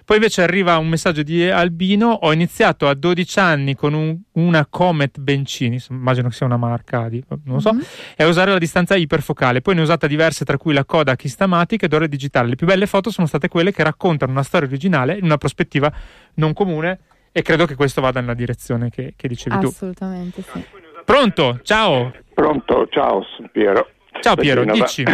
Poi 0.04 0.16
invece 0.16 0.42
arriva 0.42 0.76
un 0.76 0.88
messaggio 0.88 1.22
di 1.22 1.48
Albino, 1.48 2.10
ho 2.10 2.32
iniziato 2.32 2.86
a 2.88 2.94
12 2.94 3.38
anni 3.38 3.74
con 3.74 3.94
un, 3.94 4.18
una 4.32 4.66
Comet 4.66 5.18
Bencini, 5.18 5.82
immagino 5.88 6.28
che 6.28 6.34
sia 6.34 6.44
una 6.44 6.58
marca 6.58 7.08
di, 7.08 7.24
non 7.44 7.60
so, 7.60 7.72
mm-hmm. 7.72 7.82
e 8.16 8.24
a 8.24 8.26
usare 8.26 8.50
la 8.50 8.58
distanza 8.58 8.96
iperfocale. 8.96 9.62
Poi 9.62 9.74
ne 9.74 9.80
ho 9.80 9.84
usate 9.84 10.06
diverse, 10.06 10.44
tra 10.44 10.58
cui 10.58 10.74
la 10.74 10.84
Kodak 10.84 11.24
Instamatic 11.24 11.84
ed 11.84 11.92
ora 11.94 12.06
digitale. 12.06 12.48
Le 12.50 12.56
più 12.56 12.66
belle 12.66 12.86
foto 12.86 13.10
sono 13.10 13.26
state 13.26 13.48
quelle 13.48 13.72
che 13.72 13.82
raccontano 13.82 14.30
una 14.30 14.42
storia 14.42 14.68
originale 14.68 15.16
in 15.16 15.24
una 15.24 15.38
prospettiva 15.38 15.90
non 16.34 16.52
comune 16.52 16.98
e 17.32 17.42
credo 17.42 17.64
che 17.64 17.74
questo 17.74 18.00
vada 18.00 18.20
nella 18.20 18.34
direzione 18.34 18.90
che, 18.90 19.14
che 19.16 19.26
dicevi 19.26 19.58
tu. 19.58 19.66
Assolutamente 19.68 20.42
sì. 20.42 20.62
Pronto? 21.04 21.60
Ciao. 21.62 22.12
Pronto, 22.34 22.86
ciao 22.90 23.24
Piero. 23.50 23.88
Ciao 24.20 24.36
Piero, 24.36 24.64
Perché, 24.64 24.80
dici. 24.80 25.04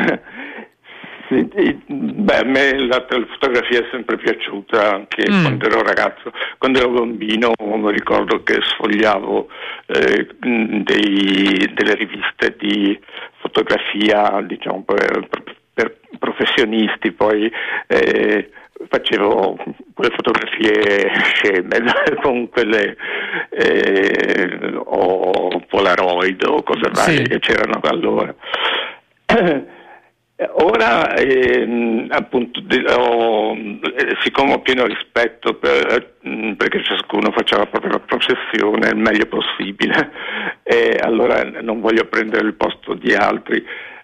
Sì, 1.30 1.82
beh, 1.86 2.36
a 2.38 2.44
me 2.44 2.78
la, 2.86 3.06
fotografia 3.08 3.78
è 3.80 3.88
sempre 3.92 4.16
piaciuta 4.16 4.94
anche 4.94 5.30
Mm. 5.30 5.42
quando 5.42 5.66
ero 5.66 5.82
ragazzo. 5.82 6.32
Quando 6.58 6.78
ero 6.80 6.90
bambino 6.90 7.52
mi 7.58 7.92
ricordo 7.92 8.42
che 8.42 8.58
sfogliavo 8.60 9.48
eh, 9.86 10.26
dei- 10.40 11.72
delle 11.72 11.94
riviste 11.94 12.56
di 12.58 12.98
fotografia, 13.38 14.40
diciamo, 14.42 14.82
per, 14.84 15.28
per 15.72 15.96
professionisti, 16.18 17.12
poi 17.12 17.50
eh, 17.86 18.50
facevo 18.88 19.56
quelle 19.94 20.14
fotografie 20.14 21.12
sceme 21.34 21.78
con 22.22 22.48
quelle 22.48 22.96
eh, 23.50 24.72
o 24.84 25.62
Polaroid 25.68 26.42
o 26.44 26.62
cose 26.62 26.90
varie 26.92 27.16
Sì. 27.18 27.22
che 27.24 27.38
c'erano 27.38 27.78
allora. 27.82 28.34
Ora, 30.52 31.14
ehm, 31.16 32.06
appunto, 32.10 32.60
ho- 32.96 33.52
eh, 33.54 34.16
siccome 34.22 34.54
ho 34.54 34.60
pieno 34.60 34.86
rispetto 34.86 35.54
per- 35.54 36.14
perché 36.56 36.82
ciascuno 36.82 37.30
faceva 37.30 37.62
la 37.62 37.66
propria 37.68 37.98
professione 37.98 38.88
il 38.88 38.96
meglio 38.96 39.26
possibile, 39.26 40.10
e 40.62 40.98
allora 40.98 41.42
non 41.60 41.80
voglio 41.80 42.06
prendere 42.06 42.46
il 42.46 42.54
posto 42.54 42.94
di 42.94 43.12
altri. 43.14 43.62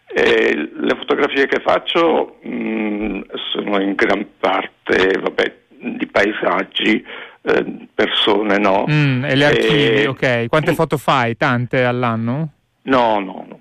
Eh, 0.08 0.70
le 0.74 0.94
fotografie 0.96 1.46
che 1.46 1.60
faccio 1.64 2.36
mh, 2.42 3.20
sono 3.52 3.80
in 3.80 3.94
gran 3.94 4.26
parte 4.38 5.18
vabbè, 5.18 5.54
di 5.96 6.06
paesaggi, 6.06 7.04
eh, 7.42 7.64
persone, 7.94 8.58
no? 8.58 8.84
Mm, 8.90 9.24
e 9.24 9.34
le 9.36 9.44
archivi, 9.46 10.02
Eh, 10.02 10.06
ok. 10.06 10.48
Quante 10.48 10.74
foto 10.74 10.96
fai? 10.98 11.36
Tante 11.36 11.82
all'anno? 11.84 12.50
No, 12.82 13.18
no, 13.20 13.44
no, 13.48 13.58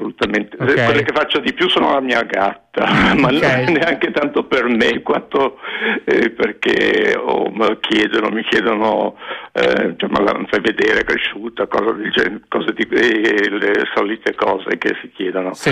assolutamente. 0.00 0.56
Ok. 0.58 0.84
Quelle 0.84 1.02
che 1.02 1.12
faccio 1.12 1.38
di 1.40 1.52
più 1.52 1.68
sono 1.68 1.92
la 1.92 2.00
mia 2.00 2.22
gatta, 2.22 2.86
ma 3.14 3.28
Ok. 3.28 3.42
non 3.42 3.72
neanche 3.74 4.10
tanto 4.10 4.44
per 4.44 4.64
me 4.64 5.02
quanto 5.02 5.58
eh, 6.04 6.30
perché 6.30 7.14
oh, 7.16 7.52
chiedono, 7.80 8.30
mi 8.30 8.42
chiedono, 8.44 9.16
eh, 9.52 9.94
cioè, 9.96 10.10
ma 10.10 10.20
la 10.20 10.40
fai 10.48 10.60
vedere 10.60 11.00
è 11.00 11.04
cresciuta, 11.04 11.66
cose, 11.66 11.94
del 11.94 12.10
genere, 12.10 12.40
cose 12.48 12.72
di, 12.72 12.86
eh, 12.90 13.50
le 13.50 13.72
solite 13.94 14.34
cose 14.34 14.78
che 14.78 14.96
si 15.00 15.10
chiedono. 15.12 15.52
Sì. 15.54 15.70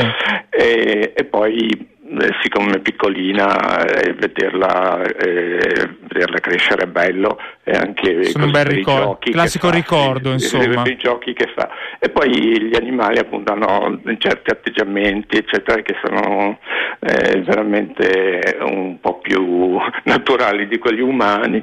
E, 0.51 1.13
e 1.17 1.25
poi, 1.25 1.97
siccome 2.43 2.73
è 2.73 2.79
piccolina, 2.81 3.85
eh, 3.85 4.13
vederla, 4.15 5.03
eh, 5.03 5.97
vederla 6.01 6.39
crescere 6.41 6.85
è 6.85 6.87
bello 6.87 7.39
e 7.63 7.73
anche 7.73 8.25
Sono 8.25 8.47
un 8.47 8.51
bel 8.51 8.65
ricordo, 8.65 9.19
classico 9.21 9.69
fa, 9.69 9.75
ricordo, 9.75 10.39
sì, 10.39 10.57
insomma. 10.57 10.83
i 10.87 10.97
giochi 10.97 11.35
che 11.35 11.53
fa. 11.55 11.69
E 11.99 12.09
poi 12.09 12.69
gli 12.69 12.77
animali 12.77 13.19
appunto 13.19 13.53
hanno 13.53 14.01
certi 14.19 14.51
atteggiamenti, 14.51 15.37
eccetera, 15.37 15.83
che 15.83 15.97
sono 16.03 16.59
eh, 17.01 17.41
veramente 17.43 18.57
un 18.61 18.99
po' 19.01 19.19
più 19.19 19.77
naturali 20.05 20.67
di 20.67 20.79
quelli 20.79 21.01
umani. 21.01 21.63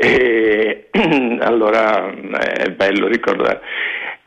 E 0.00 0.88
allora 1.40 2.10
è 2.10 2.70
bello 2.70 3.06
ricordare. 3.06 3.60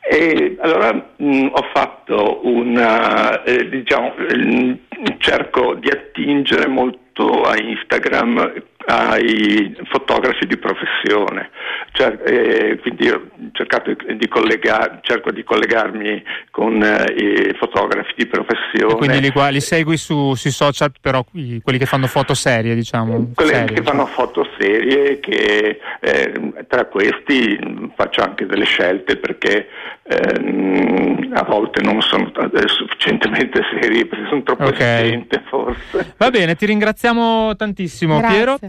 E 0.01 0.57
allora 0.59 0.93
mh, 1.15 1.47
ho 1.51 1.65
fatto 1.73 2.39
una, 2.43 3.43
eh, 3.43 3.69
diciamo, 3.69 4.13
mm, 4.17 4.73
cerco 5.17 5.75
di 5.75 5.89
attingere 5.89 6.67
molto 6.67 6.97
a 7.27 7.55
Instagram 7.61 8.53
ai 8.85 9.75
fotografi 9.91 10.47
di 10.47 10.57
professione, 10.57 11.51
Cioè, 11.91 12.17
eh, 12.25 12.79
quindi 12.81 13.09
ho 13.09 13.21
cercato 13.51 13.91
di 14.15 14.27
collegar- 14.27 14.99
cerco 15.01 15.31
di 15.31 15.43
collegarmi 15.43 16.23
con 16.49 16.81
eh, 16.81 17.13
i 17.51 17.55
fotografi 17.57 18.13
di 18.15 18.25
professione. 18.25 18.93
E 18.93 18.95
quindi 18.95 19.19
li, 19.19 19.31
li 19.51 19.59
segui 19.61 19.97
su- 19.97 20.33
sui 20.35 20.49
social, 20.51 20.91
però 20.99 21.23
quelli 21.23 21.77
che 21.77 21.85
fanno 21.85 22.07
foto 22.07 22.33
serie, 22.33 22.73
diciamo. 22.73 23.31
Quelli 23.35 23.51
serie, 23.51 23.75
che 23.75 23.83
fanno 23.83 24.05
foto 24.07 24.47
serie, 24.57 25.19
che 25.19 25.79
eh, 25.99 26.33
tra 26.67 26.85
questi 26.85 27.59
faccio 27.95 28.21
anche 28.21 28.45
delle 28.45 28.65
scelte 28.65 29.17
perché 29.17 29.67
ehm, 30.03 31.31
a 31.33 31.43
volte 31.43 31.81
non 31.81 32.01
sono 32.01 32.31
sufficientemente 32.67 33.61
serie 33.79 34.05
perché 34.05 34.25
sono 34.29 34.43
troppo 34.43 34.63
Ok. 34.65 34.79
esigente 34.79 35.43
forse. 35.47 36.13
Va 36.17 36.29
bene, 36.29 36.55
ti 36.55 36.65
ringraziamo 36.65 37.08
tantissimo, 37.55 38.17
Grazie. 38.19 38.35
Piero. 38.35 38.59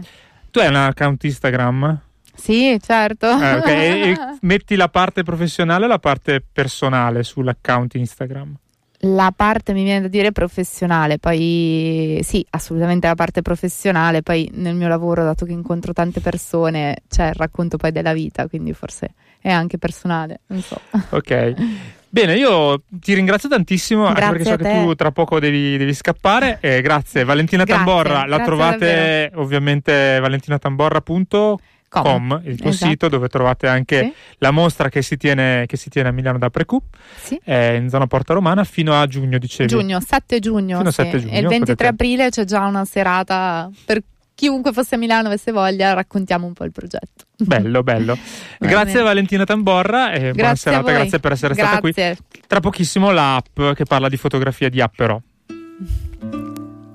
Tu 0.49 0.59
hai 0.59 0.67
un 0.67 0.75
account 0.75 1.23
Instagram? 1.23 1.99
Sì, 2.35 2.77
certo. 2.81 3.27
Ok, 3.27 3.67
e- 3.67 4.09
e 4.09 4.15
metti 4.41 4.75
la 4.75 4.89
parte 4.89 5.23
professionale 5.23 5.85
o 5.85 5.87
la 5.87 5.99
parte 5.99 6.41
personale 6.41 7.23
sull'account 7.23 7.95
Instagram? 7.95 8.55
La 9.03 9.33
parte 9.35 9.73
mi 9.73 9.83
viene 9.83 10.01
da 10.01 10.07
dire 10.07 10.31
professionale, 10.31 11.17
poi 11.17 12.19
sì, 12.23 12.45
assolutamente 12.51 13.07
la 13.07 13.15
parte 13.15 13.41
professionale, 13.41 14.21
poi 14.21 14.49
nel 14.53 14.75
mio 14.75 14.87
lavoro, 14.87 15.23
dato 15.23 15.43
che 15.45 15.53
incontro 15.53 15.91
tante 15.91 16.19
persone, 16.19 16.97
c'è 17.09 17.29
il 17.29 17.33
racconto 17.33 17.77
poi 17.77 17.91
della 17.91 18.13
vita, 18.13 18.47
quindi 18.47 18.73
forse 18.73 19.13
è 19.39 19.49
anche 19.49 19.79
personale, 19.79 20.41
non 20.47 20.61
so. 20.61 20.79
Ok. 21.09 21.53
Bene, 22.13 22.35
io 22.35 22.83
ti 22.89 23.13
ringrazio 23.13 23.47
tantissimo 23.47 24.05
anche 24.05 24.19
Grazie 24.19 24.37
perché 24.37 24.49
so 24.49 24.57
che 24.79 24.83
tu 24.83 24.95
tra 24.95 25.11
poco 25.11 25.39
devi, 25.39 25.77
devi 25.77 25.93
scappare. 25.93 26.57
Eh, 26.59 26.81
grazie, 26.81 27.23
Valentina 27.23 27.63
Grazie, 27.63 27.85
Tamborra. 27.85 28.25
La 28.25 28.41
trovate 28.41 28.85
davvero. 29.29 29.41
ovviamente 29.41 30.19
valentinatamborra.com, 30.19 31.57
Com. 31.87 32.41
il 32.45 32.57
tuo 32.59 32.69
Esatto. 32.69 32.89
sito 32.91 33.07
dove 33.07 33.29
trovate 33.29 33.67
anche 33.67 33.99
Sì. 34.03 34.13
la 34.39 34.51
mostra 34.51 34.89
che 34.89 35.01
si 35.01 35.15
tiene, 35.15 35.65
che 35.67 35.77
si 35.77 35.89
tiene 35.89 36.09
a 36.09 36.11
Milano 36.11 36.37
da 36.37 36.49
Precoup, 36.49 36.83
Sì. 37.21 37.39
eh, 37.45 37.75
in 37.77 37.87
zona 37.89 38.07
Porta 38.07 38.33
Romana, 38.33 38.65
fino 38.65 38.99
a 38.99 39.05
giugno, 39.07 39.37
dicevi. 39.37 39.69
Giugno, 39.69 39.99
7 40.01 40.39
giugno. 40.39 40.77
Fino 40.79 40.89
sì. 40.91 41.01
7 41.03 41.19
giugno, 41.19 41.33
E 41.33 41.39
il 41.39 41.47
23 41.47 41.59
potete- 41.75 41.87
aprile 41.87 42.29
c'è 42.29 42.43
già 42.43 42.65
una 42.65 42.83
serata 42.83 43.69
per 43.85 44.01
chiunque 44.41 44.73
fosse 44.73 44.95
a 44.95 44.97
Milano 44.97 45.27
avesse 45.27 45.51
voglia, 45.51 45.93
raccontiamo 45.93 46.47
un 46.47 46.53
po' 46.53 46.63
il 46.63 46.71
progetto. 46.71 47.25
Bello, 47.37 47.83
bello. 47.83 48.17
Grazie 48.57 49.03
Valentina 49.03 49.43
Tamborra 49.43 50.13
e 50.13 50.19
buona 50.19 50.33
Grazie 50.33 50.71
a 50.71 50.73
serata, 50.73 50.91
grazie 50.91 51.19
per 51.19 51.31
essere 51.33 51.53
stata 51.53 51.79
qui. 51.79 51.91
Grazie. 51.91 52.17
Tra 52.47 52.59
pochissimo 52.59 53.11
l'app 53.11 53.59
che 53.75 53.85
parla 53.85 54.09
di 54.09 54.17
fotografia 54.17 54.67
di 54.69 54.81
Apperò. 54.81 55.21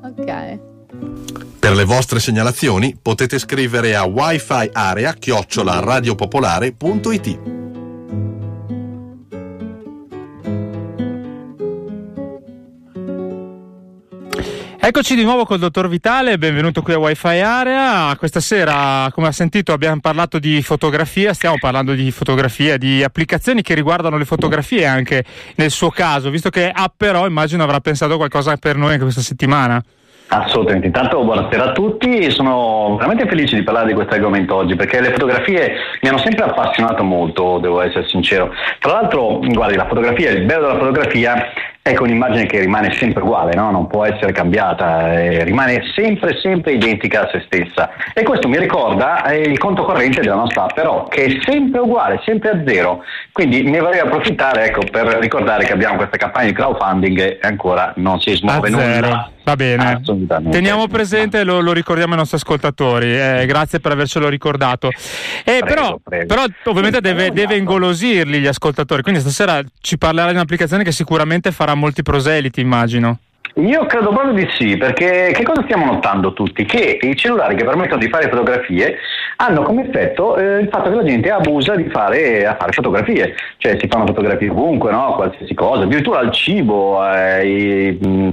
Ok. 0.02 0.58
Per 1.60 1.74
le 1.74 1.84
vostre 1.84 2.18
segnalazioni 2.18 2.98
potete 3.00 3.38
scrivere 3.38 3.94
a 3.94 4.04
wifi 4.04 4.68
area 4.72 5.14
chiocciola 5.14 5.78
Eccoci 14.86 15.16
di 15.16 15.24
nuovo 15.24 15.44
col 15.44 15.58
dottor 15.58 15.88
Vitale, 15.88 16.38
benvenuto 16.38 16.80
qui 16.80 16.92
a 16.92 16.98
Wi-Fi 16.98 17.40
Area. 17.40 18.14
Questa 18.16 18.38
sera, 18.38 19.10
come 19.12 19.26
ha 19.26 19.32
sentito, 19.32 19.72
abbiamo 19.72 19.98
parlato 20.00 20.38
di 20.38 20.62
fotografia, 20.62 21.32
stiamo 21.32 21.56
parlando 21.58 21.92
di 21.92 22.08
fotografia, 22.12 22.76
di 22.76 23.02
applicazioni 23.02 23.62
che 23.62 23.74
riguardano 23.74 24.16
le 24.16 24.24
fotografie 24.24 24.86
anche 24.86 25.24
nel 25.56 25.72
suo 25.72 25.90
caso, 25.90 26.30
visto 26.30 26.50
che 26.50 26.70
Apperò 26.72 27.26
immagino 27.26 27.64
avrà 27.64 27.80
pensato 27.80 28.16
qualcosa 28.16 28.56
per 28.58 28.76
noi 28.76 28.92
anche 28.92 29.02
questa 29.02 29.22
settimana. 29.22 29.82
Assolutamente, 30.28 30.86
intanto 30.86 31.24
buonasera 31.24 31.70
a 31.70 31.72
tutti, 31.72 32.30
sono 32.30 32.94
veramente 32.96 33.26
felice 33.26 33.56
di 33.56 33.64
parlare 33.64 33.88
di 33.88 33.94
questo 33.94 34.14
argomento 34.14 34.54
oggi 34.54 34.76
perché 34.76 35.00
le 35.00 35.10
fotografie 35.10 35.72
mi 36.00 36.08
hanno 36.08 36.18
sempre 36.18 36.44
appassionato 36.44 37.02
molto, 37.02 37.58
devo 37.58 37.80
essere 37.80 38.06
sincero. 38.06 38.52
Tra 38.78 38.92
l'altro, 38.92 39.40
guardi, 39.40 39.74
la 39.74 39.88
fotografia, 39.88 40.30
il 40.30 40.44
bello 40.44 40.68
della 40.68 40.78
fotografia 40.78 41.44
è 41.94 41.96
un'immagine 42.00 42.46
che 42.46 42.58
rimane 42.58 42.92
sempre 42.94 43.22
uguale, 43.22 43.54
no? 43.54 43.70
non 43.70 43.86
può 43.86 44.04
essere 44.04 44.32
cambiata, 44.32 45.12
eh, 45.12 45.44
rimane 45.44 45.84
sempre, 45.94 46.36
sempre 46.40 46.72
identica 46.72 47.22
a 47.22 47.28
se 47.30 47.44
stessa. 47.46 47.90
E 48.12 48.24
questo 48.24 48.48
mi 48.48 48.58
ricorda 48.58 49.24
eh, 49.26 49.42
il 49.42 49.58
conto 49.58 49.84
corrente 49.84 50.20
della 50.20 50.34
nostra 50.34 50.64
app, 50.64 50.72
però, 50.74 51.04
che 51.04 51.24
è 51.26 51.38
sempre 51.44 51.78
uguale, 51.80 52.20
sempre 52.24 52.50
a 52.50 52.62
zero. 52.66 53.04
Quindi 53.30 53.62
ne 53.62 53.78
vorrei 53.78 54.00
approfittare 54.00 54.64
ecco, 54.64 54.80
per 54.90 55.06
ricordare 55.20 55.64
che 55.64 55.72
abbiamo 55.72 55.96
questa 55.96 56.16
campagna 56.16 56.48
di 56.48 56.54
crowdfunding 56.54 57.18
e 57.20 57.38
ancora 57.42 57.92
non 57.96 58.18
si 58.20 58.34
smuove 58.34 58.68
a 58.68 58.76
zero. 58.76 59.06
nulla. 59.06 59.30
Va 59.46 59.54
bene. 59.54 60.00
Teniamo 60.50 60.88
presente 60.88 61.44
lo, 61.44 61.60
lo 61.60 61.72
ricordiamo 61.72 62.14
ai 62.14 62.18
nostri 62.18 62.36
ascoltatori. 62.36 63.16
Eh, 63.16 63.44
grazie 63.46 63.78
per 63.78 63.92
avercelo 63.92 64.28
ricordato. 64.28 64.88
Eh, 64.88 65.60
Prego, 65.60 65.66
però, 65.66 65.98
prego. 66.02 66.26
però, 66.26 66.44
ovviamente 66.64 67.00
deve, 67.00 67.30
deve 67.30 67.54
ingolosirli 67.54 68.40
gli 68.40 68.46
ascoltatori. 68.48 69.02
Quindi 69.02 69.20
stasera 69.20 69.62
ci 69.80 69.98
parlerà 69.98 70.30
di 70.30 70.34
un'applicazione 70.34 70.82
che 70.82 70.90
sicuramente 70.90 71.52
farà 71.52 71.75
molti 71.76 72.02
proseliti, 72.02 72.60
immagino. 72.60 73.18
Io 73.58 73.86
credo 73.86 74.10
proprio 74.10 74.34
di 74.34 74.46
sì, 74.58 74.76
perché 74.76 75.30
che 75.32 75.42
cosa 75.42 75.62
stiamo 75.62 75.86
notando 75.86 76.34
tutti? 76.34 76.66
Che 76.66 76.98
i 77.00 77.16
cellulari 77.16 77.54
che 77.54 77.64
permettono 77.64 77.98
di 77.98 78.10
fare 78.10 78.28
fotografie 78.28 78.98
hanno 79.36 79.62
come 79.62 79.86
effetto 79.86 80.36
eh, 80.36 80.60
il 80.60 80.68
fatto 80.68 80.90
che 80.90 80.96
la 80.96 81.04
gente 81.04 81.30
abusa 81.30 81.74
di 81.74 81.88
fare, 81.88 82.46
a 82.46 82.54
fare 82.58 82.72
fotografie, 82.72 83.34
cioè 83.56 83.78
si 83.80 83.86
fanno 83.88 84.06
fotografie 84.06 84.50
ovunque, 84.50 84.90
no? 84.90 85.14
qualsiasi 85.14 85.54
cosa, 85.54 85.84
addirittura 85.84 86.18
al 86.18 86.32
cibo, 86.32 87.00
eh, 87.10 87.96
mh, 87.98 88.30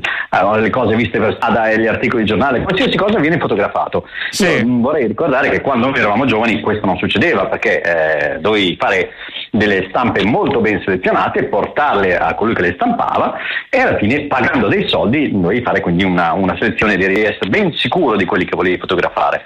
le 0.60 0.70
cose 0.70 0.96
viste 0.96 1.20
per 1.20 1.36
strada 1.36 1.70
e 1.70 1.80
gli 1.80 1.88
articoli 1.88 2.24
di 2.24 2.30
giornale, 2.30 2.62
qualsiasi 2.62 2.98
cosa 2.98 3.18
viene 3.20 3.38
fotografato. 3.38 4.06
Sì. 4.30 4.46
Io, 4.46 4.66
vorrei 4.66 5.08
ricordare 5.08 5.50
che 5.50 5.62
quando 5.62 5.88
noi 5.88 6.00
eravamo 6.00 6.26
giovani 6.26 6.60
questo 6.60 6.86
non 6.86 6.98
succedeva 6.98 7.46
perché 7.46 7.82
eh, 7.82 8.40
dovevi 8.40 8.76
fare 8.78 9.12
delle 9.56 9.86
stampe 9.90 10.26
molto 10.26 10.62
ben 10.62 10.82
selezionate, 10.84 11.44
portarle 11.44 12.18
a 12.18 12.34
colui 12.34 12.56
che 12.56 12.64
le 12.64 12.74
stampava 12.74 13.36
e 13.70 13.80
alla 13.80 13.98
fine 13.98 14.22
pagando 14.22 14.68
dei 14.68 14.88
soldi 14.90 15.30
dovevi 15.30 15.62
fare 15.62 15.80
quindi 15.80 16.04
una, 16.04 16.34
una 16.34 16.58
selezione 16.58 16.98
di 16.98 17.06
essere 17.22 17.50
ben 17.50 17.72
sicuro 17.74 18.18
di 18.18 18.26
quelli 18.26 18.46
che 18.46 18.56
volevi 18.56 18.80
fotografare. 18.80 19.44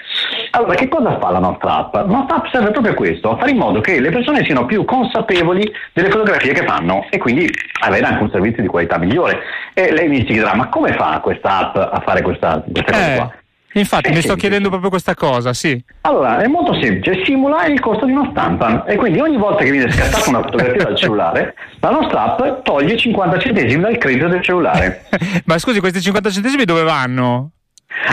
Allora 0.51 0.75
che 0.75 0.87
cosa 0.87 1.19
fa 1.19 1.31
la 1.31 1.39
nostra 1.39 1.79
app? 1.79 1.95
La 1.95 2.05
nostra 2.05 2.37
app 2.37 2.45
serve 2.53 2.71
proprio 2.71 2.93
a 2.93 2.95
questo, 2.95 3.31
a 3.31 3.37
fare 3.37 3.51
in 3.51 3.57
modo 3.57 3.81
che 3.81 3.99
le 3.99 4.09
persone 4.09 4.45
siano 4.45 4.65
più 4.65 4.85
consapevoli 4.85 5.69
delle 5.91 6.09
fotografie 6.09 6.53
che 6.53 6.65
fanno 6.65 7.05
e 7.09 7.17
quindi 7.17 7.49
avere 7.81 8.05
anche 8.05 8.23
un 8.23 8.29
servizio 8.29 8.61
di 8.61 8.69
qualità 8.69 8.97
migliore. 8.97 9.41
E 9.73 9.91
lei 9.91 10.07
mi 10.07 10.19
si 10.19 10.27
chiederà 10.27 10.55
ma 10.55 10.69
come 10.69 10.93
fa 10.93 11.19
questa 11.21 11.67
app 11.67 11.75
a 11.75 12.01
fare 12.05 12.21
questa, 12.21 12.63
questa 12.65 12.91
cosa 12.93 13.13
eh. 13.13 13.15
qua? 13.17 13.33
Infatti, 13.79 14.11
mi 14.11 14.21
sto 14.21 14.35
chiedendo 14.35 14.69
proprio 14.69 14.89
questa 14.89 15.13
cosa, 15.13 15.53
sì. 15.53 15.83
Allora, 16.01 16.39
è 16.39 16.47
molto 16.47 16.73
semplice, 16.81 17.23
simula 17.25 17.65
il 17.65 17.79
costo 17.79 18.05
di 18.05 18.11
una 18.11 18.27
stampa 18.31 18.85
e 18.85 18.95
quindi 18.95 19.19
ogni 19.19 19.37
volta 19.37 19.63
che 19.63 19.71
viene 19.71 19.91
scattata 19.91 20.29
una 20.29 20.41
fotografia 20.41 20.83
dal 20.83 20.95
cellulare, 20.95 21.55
la 21.79 21.91
nostra 21.91 22.23
app 22.23 22.63
toglie 22.63 22.97
50 22.97 23.39
centesimi 23.39 23.81
dal 23.81 23.97
credito 23.97 24.27
del 24.27 24.41
cellulare. 24.41 25.05
Ma 25.45 25.57
scusi, 25.57 25.79
questi 25.79 26.01
50 26.01 26.29
centesimi 26.29 26.65
dove 26.65 26.83
vanno? 26.83 27.51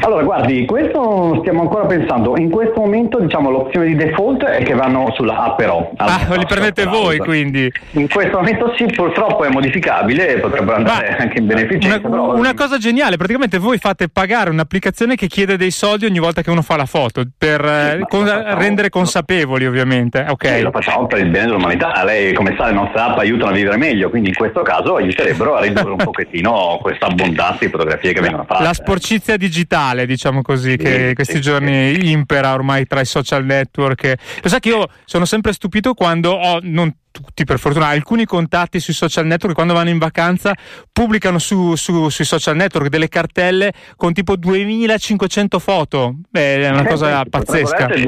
Allora, 0.00 0.22
guardi, 0.22 0.64
questo 0.64 1.38
stiamo 1.40 1.62
ancora 1.62 1.84
pensando. 1.86 2.36
In 2.36 2.50
questo 2.50 2.80
momento, 2.80 3.20
diciamo, 3.20 3.50
l'opzione 3.50 3.86
di 3.86 3.94
default 3.96 4.42
è 4.44 4.62
che 4.64 4.74
vanno 4.74 5.12
sulla 5.14 5.36
app 5.44 5.56
però. 5.58 5.90
Ah, 5.96 6.26
li 6.36 6.46
prendete 6.46 6.84
voi 6.86 7.18
quindi. 7.18 7.70
In 7.92 8.08
questo 8.08 8.38
momento 8.38 8.72
sì, 8.76 8.86
purtroppo 8.86 9.44
è 9.44 9.50
modificabile, 9.50 10.38
potrebbero 10.40 10.76
andare 10.76 11.16
anche 11.16 11.38
in 11.38 11.46
beneficenza. 11.46 12.06
Una, 12.06 12.08
però- 12.08 12.34
una 12.34 12.54
cosa 12.54 12.78
geniale, 12.78 13.16
praticamente 13.16 13.58
voi 13.58 13.78
fate 13.78 14.08
pagare 14.08 14.50
un'applicazione 14.50 15.14
che 15.16 15.26
chiede 15.26 15.56
dei 15.56 15.70
soldi 15.70 16.06
ogni 16.06 16.18
volta 16.18 16.42
che 16.42 16.50
uno 16.50 16.62
fa 16.62 16.76
la 16.76 16.86
foto, 16.86 17.22
per 17.36 17.60
eh, 17.64 17.98
ma 17.98 18.06
con- 18.06 18.26
facciamo- 18.26 18.58
rendere 18.58 18.88
consapevoli 18.88 19.66
ovviamente. 19.66 20.26
Ok. 20.28 20.46
Sì, 20.48 20.62
lo 20.62 20.70
facciamo 20.70 21.06
per 21.06 21.18
il 21.20 21.28
bene 21.28 21.46
dell'umanità. 21.46 22.02
Lei, 22.04 22.32
come 22.32 22.54
sa, 22.58 22.66
le 22.66 22.72
nostre 22.72 23.00
app 23.00 23.18
aiutano 23.18 23.50
a 23.50 23.54
vivere 23.54 23.76
meglio, 23.76 24.10
quindi 24.10 24.30
in 24.30 24.34
questo 24.34 24.62
caso 24.62 24.96
aiuterebbero 24.96 25.54
a 25.56 25.60
ridurre 25.60 25.90
un 25.90 25.96
pochettino 26.02 26.78
questa 26.82 27.06
abbondanza 27.06 27.58
di 27.60 27.68
fotografie 27.68 28.12
che 28.12 28.20
vengono 28.20 28.44
fatte. 28.44 28.62
La 28.64 28.72
sporcizia 28.72 29.36
digitale, 29.36 29.72
diciamo 30.06 30.42
così, 30.42 30.76
che 30.76 31.12
questi 31.14 31.40
giorni 31.40 32.10
impera 32.10 32.52
ormai 32.52 32.86
tra 32.86 33.00
i 33.00 33.04
social 33.04 33.44
network. 33.44 34.14
Lo 34.42 34.48
sai 34.48 34.60
che 34.60 34.68
io 34.68 34.88
sono 35.04 35.24
sempre 35.24 35.52
stupito 35.52 35.94
quando 35.94 36.30
ho, 36.32 36.60
non 36.62 36.94
tutti 37.14 37.44
per 37.44 37.60
fortuna, 37.60 37.86
alcuni 37.86 38.24
contatti 38.24 38.80
sui 38.80 38.92
social 38.92 39.24
network 39.24 39.54
quando 39.54 39.72
vanno 39.72 39.88
in 39.90 39.98
vacanza 39.98 40.52
pubblicano 40.92 41.38
su- 41.38 41.76
su- 41.76 42.08
sui 42.08 42.24
social 42.24 42.56
network 42.56 42.88
delle 42.88 43.08
cartelle 43.08 43.72
con 43.96 44.12
tipo 44.12 44.34
2500 44.34 45.58
foto. 45.60 46.14
Beh, 46.28 46.62
è 46.64 46.68
una 46.70 46.82
Eh, 46.82 46.88
cosa 46.88 47.20
sì, 47.22 47.28
pazzesca. 47.30 47.86
potrebbero 47.86 47.92
essere 47.92 48.02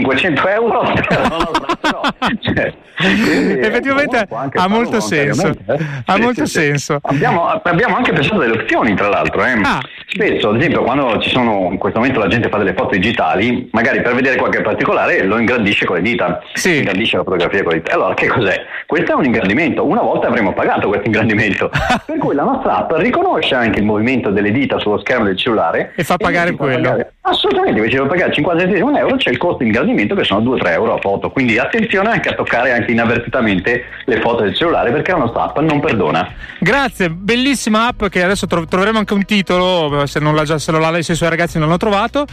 2500 0.00 0.48
euro 0.48 0.86
so, 1.82 2.00
cioè, 2.40 2.74
Effettivamente 3.00 4.26
ha 4.28 4.66
molto 4.68 5.00
senso. 5.00 5.46
eh. 5.48 5.76
Ha 6.06 6.14
Sì, 6.14 6.20
molto 6.20 6.46
sì, 6.46 6.52
sì. 6.52 6.58
senso. 6.60 6.98
Abbiamo, 7.02 7.46
abbiamo 7.46 7.94
anche 7.96 8.12
pensato 8.12 8.38
delle 8.40 8.54
opzioni 8.60 8.94
tra 8.96 9.08
l'altro 9.08 9.44
eh. 9.44 9.52
Ah. 9.62 9.78
spesso 10.08 10.48
ad 10.48 10.56
esempio 10.56 10.82
quando 10.82 11.20
ci 11.20 11.30
sono 11.30 11.68
in 11.70 11.78
questo 11.78 12.00
momento 12.00 12.18
la 12.20 12.26
gente 12.28 12.48
fa 12.48 12.58
delle 12.58 12.74
foto 12.74 12.94
digitali 12.96 13.68
magari 13.72 14.00
per 14.02 14.14
vedere 14.14 14.36
qualche 14.36 14.62
particolare 14.62 15.22
lo 15.22 15.38
ingrandisce 15.38 15.84
con 15.84 15.96
le 15.96 16.02
dita 16.02 16.40
Sì. 16.54 16.78
ingrandisce 16.78 17.18
la 17.18 17.22
fotografia 17.24 17.62
con 17.62 17.72
le 17.74 17.78
dita 17.82 17.94
allora 17.94 18.14
che 18.14 18.26
cos'è? 18.48 18.64
questo 18.86 19.12
è 19.12 19.14
un 19.14 19.24
ingrandimento 19.24 19.84
una 19.84 20.00
volta 20.00 20.28
avremmo 20.28 20.52
pagato 20.52 20.88
questo 20.88 21.06
ingrandimento 21.06 21.70
per 22.06 22.16
cui 22.18 22.34
la 22.34 22.44
nostra 22.44 22.78
app 22.78 22.92
riconosce 22.96 23.54
anche 23.54 23.78
il 23.80 23.84
movimento 23.84 24.30
delle 24.30 24.50
dita 24.50 24.78
sullo 24.78 24.98
schermo 25.00 25.24
del 25.24 25.36
cellulare 25.36 25.92
E 25.96 26.04
fa 26.04 26.16
pagare 26.16 26.50
di 26.50 26.56
quello. 26.56 26.82
pagare- 26.90 27.12
assolutamente 27.22 27.78
invece 27.78 28.00
di 28.00 28.06
pagare 28.08 28.32
50 28.32 28.60
centesimi 28.62 28.88
un 28.88 28.96
euro 28.96 29.16
c'è 29.16 29.30
il 29.30 29.36
costo 29.38 29.58
di 29.58 29.66
ingrandimento 29.66 30.14
che 30.14 30.24
sono 30.24 30.40
2-3 30.54 30.70
euro 30.72 30.94
a 30.94 30.98
foto 30.98 31.30
quindi 31.30 31.58
attenzione 31.58 32.08
anche 32.10 32.30
a 32.30 32.34
toccare 32.34 32.72
anche 32.72 32.90
inavvertitamente 32.92 33.84
le 34.04 34.20
foto 34.20 34.42
del 34.42 34.54
cellulare 34.54 34.90
perché 34.90 35.12
la 35.12 35.18
nostra 35.18 35.44
app 35.44 35.58
non 35.58 35.80
perdona 35.80 36.26
Grazie, 36.60 37.10
bellissima 37.10 37.86
app 37.88 38.06
che 38.06 38.22
adesso 38.22 38.46
tro- 38.46 38.64
troveremo 38.66 38.98
anche 38.98 39.12
un 39.14 39.24
titolo 39.24 40.06
se 40.06 40.18
non 40.20 40.34
l'ha 40.34 40.42
già 40.44 40.58
se, 40.58 40.72
lo 40.72 40.78
l'ha- 40.78 41.00
se 41.02 41.12
i 41.12 41.14
suoi 41.14 41.28
ragazzi 41.28 41.56
non 41.58 41.66
l'hanno 41.66 41.78
trovato. 41.78 42.24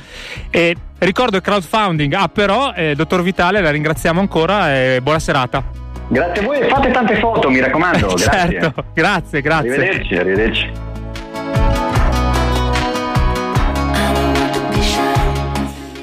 E 0.49 0.76
ricordo 0.99 1.36
il 1.38 1.43
crowdfunding 1.43 2.11
app 2.13 2.34
però, 2.34 2.74
eh, 2.76 2.95
dottor 2.95 3.22
Vitale, 3.22 3.61
la 3.61 3.70
ringraziamo 3.70 4.20
ancora 4.20 4.74
e 4.76 4.99
buona 5.01 5.20
serata. 5.20 5.63
Grazie 6.08 6.43
a 6.43 6.45
voi 6.45 6.60
e 6.60 6.68
fate 6.68 6.91
tante 6.91 7.16
foto, 7.18 7.49
mi 7.49 7.60
raccomando. 7.60 8.14
Grazie. 8.16 8.60
certo, 8.60 8.84
grazie, 8.93 9.41
grazie. 9.41 9.74
Arrivederci, 9.74 10.16
arrivederci. 10.16 10.72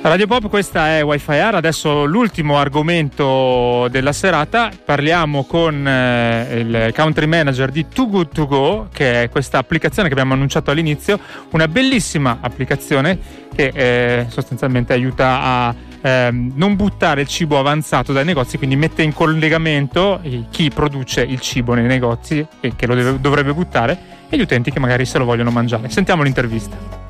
Radio 0.03 0.27
Pop, 0.27 0.49
questa 0.49 0.97
è 0.97 1.05
Wi-Fi 1.05 1.37
Art, 1.37 1.55
adesso 1.55 2.05
l'ultimo 2.05 2.59
argomento 2.59 3.87
della 3.89 4.13
serata, 4.13 4.69
parliamo 4.85 5.45
con 5.45 5.87
eh, 5.87 6.59
il 6.59 6.93
country 6.93 7.27
manager 7.27 7.71
di 7.71 7.87
Too 7.87 8.09
Good 8.09 8.29
To 8.33 8.47
Go, 8.49 8.89
che 8.93 9.23
è 9.23 9.29
questa 9.31 9.59
applicazione 9.59 10.09
che 10.09 10.15
abbiamo 10.15 10.35
annunciato 10.35 10.73
all'inizio, 10.73 11.21
una 11.51 11.69
bellissima 11.69 12.39
applicazione 12.41 13.17
che 13.55 13.71
eh, 13.73 14.27
sostanzialmente 14.29 14.93
aiuta 14.93 15.41
a 15.41 15.75
ehm, 16.03 16.53
non 16.55 16.77
buttare 16.77 17.23
il 17.23 17.29
cibo 17.29 17.59
avanzato 17.59 18.13
dai 18.13 18.25
negozi, 18.25 18.59
quindi 18.59 18.77
mette 18.77 19.03
in 19.03 19.15
collegamento 19.15 20.21
eh, 20.23 20.45
chi 20.51 20.69
produce 20.69 21.23
il 21.23 21.41
cibo 21.41 21.73
nei 21.75 21.87
negozi 21.87 22.47
e 22.61 22.75
che 22.77 22.87
lo 22.87 22.95
deve- 22.95 23.21
dovrebbe 23.21 23.55
buttare 23.55 23.99
e 24.29 24.37
gli 24.37 24.43
utenti 24.43 24.71
che 24.71 24.81
magari 24.81 25.05
se 25.07 25.19
lo 25.19 25.25
vogliono 25.25 25.51
mangiare. 25.51 25.89
Sentiamo 25.89 26.23
l'intervista. 26.23 27.01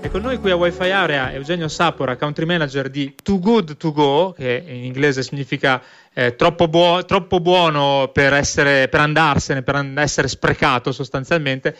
E 0.00 0.10
con 0.10 0.20
noi 0.20 0.38
qui 0.38 0.50
a 0.50 0.56
Wi-Fi 0.56 0.90
Area 0.90 1.32
Eugenio 1.32 1.66
Sapora, 1.66 2.16
country 2.16 2.44
manager 2.44 2.90
di 2.90 3.14
Too 3.22 3.38
Good 3.38 3.78
To 3.78 3.90
Go, 3.90 4.34
che 4.36 4.62
in 4.66 4.84
inglese 4.84 5.22
significa 5.22 5.80
eh, 6.12 6.36
troppo, 6.36 6.68
buo- 6.68 7.06
troppo 7.06 7.40
buono 7.40 8.10
per, 8.12 8.34
essere, 8.34 8.88
per 8.88 9.00
andarsene, 9.00 9.62
per 9.62 9.76
an- 9.76 9.96
essere 9.98 10.28
sprecato 10.28 10.92
sostanzialmente, 10.92 11.74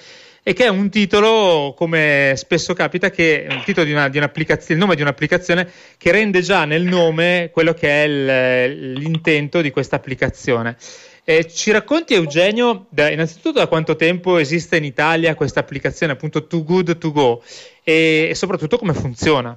e 0.47 0.53
che 0.53 0.67
è 0.67 0.69
un 0.69 0.91
titolo, 0.91 1.73
come 1.75 2.35
spesso 2.37 2.75
capita, 2.75 3.09
che 3.09 3.47
è 3.47 3.53
il 3.53 3.63
titolo 3.65 3.87
di, 3.87 3.93
una, 3.93 4.09
di 4.11 4.19
il 4.19 4.77
nome 4.77 4.95
di 4.95 5.01
un'applicazione 5.01 5.67
che 5.97 6.13
rende 6.13 6.43
già 6.43 6.67
nel 6.67 6.83
nome 6.83 7.49
quello 7.51 7.73
che 7.73 8.05
è 8.05 8.07
il- 8.07 8.93
l'intento 8.93 9.63
di 9.63 9.71
questa 9.71 9.97
applicazione. 9.97 10.77
Eh, 11.25 11.49
ci 11.49 11.71
racconti 11.71 12.13
Eugenio, 12.13 12.85
da- 12.91 13.11
innanzitutto 13.11 13.59
da 13.59 13.69
quanto 13.69 13.97
tempo 13.97 14.37
esiste 14.37 14.77
in 14.77 14.85
Italia 14.85 15.35
questa 15.35 15.61
applicazione 15.61 16.13
appunto 16.13 16.47
Too 16.47 16.63
Good 16.63 16.99
To 16.99 17.11
Go 17.11 17.43
e, 17.83 18.27
e 18.29 18.35
soprattutto 18.35 18.77
come 18.77 18.93
funziona? 18.93 19.57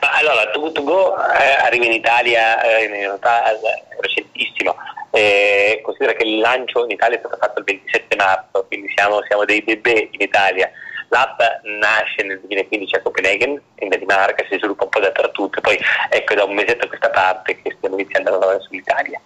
Ma 0.00 0.12
allora, 0.12 0.50
Good 0.52 0.72
To 0.72 0.82
Go 0.82 1.16
eh, 1.16 1.52
arriva 1.60 1.84
in 1.84 1.92
Italia 1.92 2.62
eh, 2.62 2.84
in 2.84 2.90
realtà 2.92 3.50
eh, 3.50 3.58
recentissimo. 4.00 4.76
Eh, 5.10 5.80
considera 5.82 6.12
che 6.12 6.24
il 6.24 6.38
lancio 6.38 6.84
in 6.84 6.90
Italia 6.90 7.16
è 7.16 7.20
stato 7.20 7.36
fatto 7.38 7.58
il 7.60 7.64
27 7.64 8.16
marzo, 8.16 8.64
quindi 8.66 8.92
siamo, 8.94 9.20
siamo 9.26 9.44
dei 9.44 9.62
bebè 9.62 10.08
in 10.10 10.20
Italia. 10.20 10.70
L'app 11.10 11.40
nasce 11.62 12.22
nel 12.22 12.38
2015 12.40 12.96
a 12.96 13.00
Copenaghen, 13.00 13.60
in 13.76 13.88
Danimarca, 13.88 14.44
si 14.48 14.58
sviluppa 14.58 14.84
un 14.84 14.90
po' 14.90 15.00
dappertutto, 15.00 15.60
poi 15.62 15.78
ecco 16.10 16.34
da 16.34 16.44
un 16.44 16.54
mesetto 16.54 16.84
a 16.84 16.88
questa 16.88 17.08
parte 17.08 17.60
che 17.62 17.74
stiamo 17.78 17.98
iniziando 17.98 18.28
a 18.28 18.32
lavorare 18.32 18.60
sull'Italia. 18.60 19.18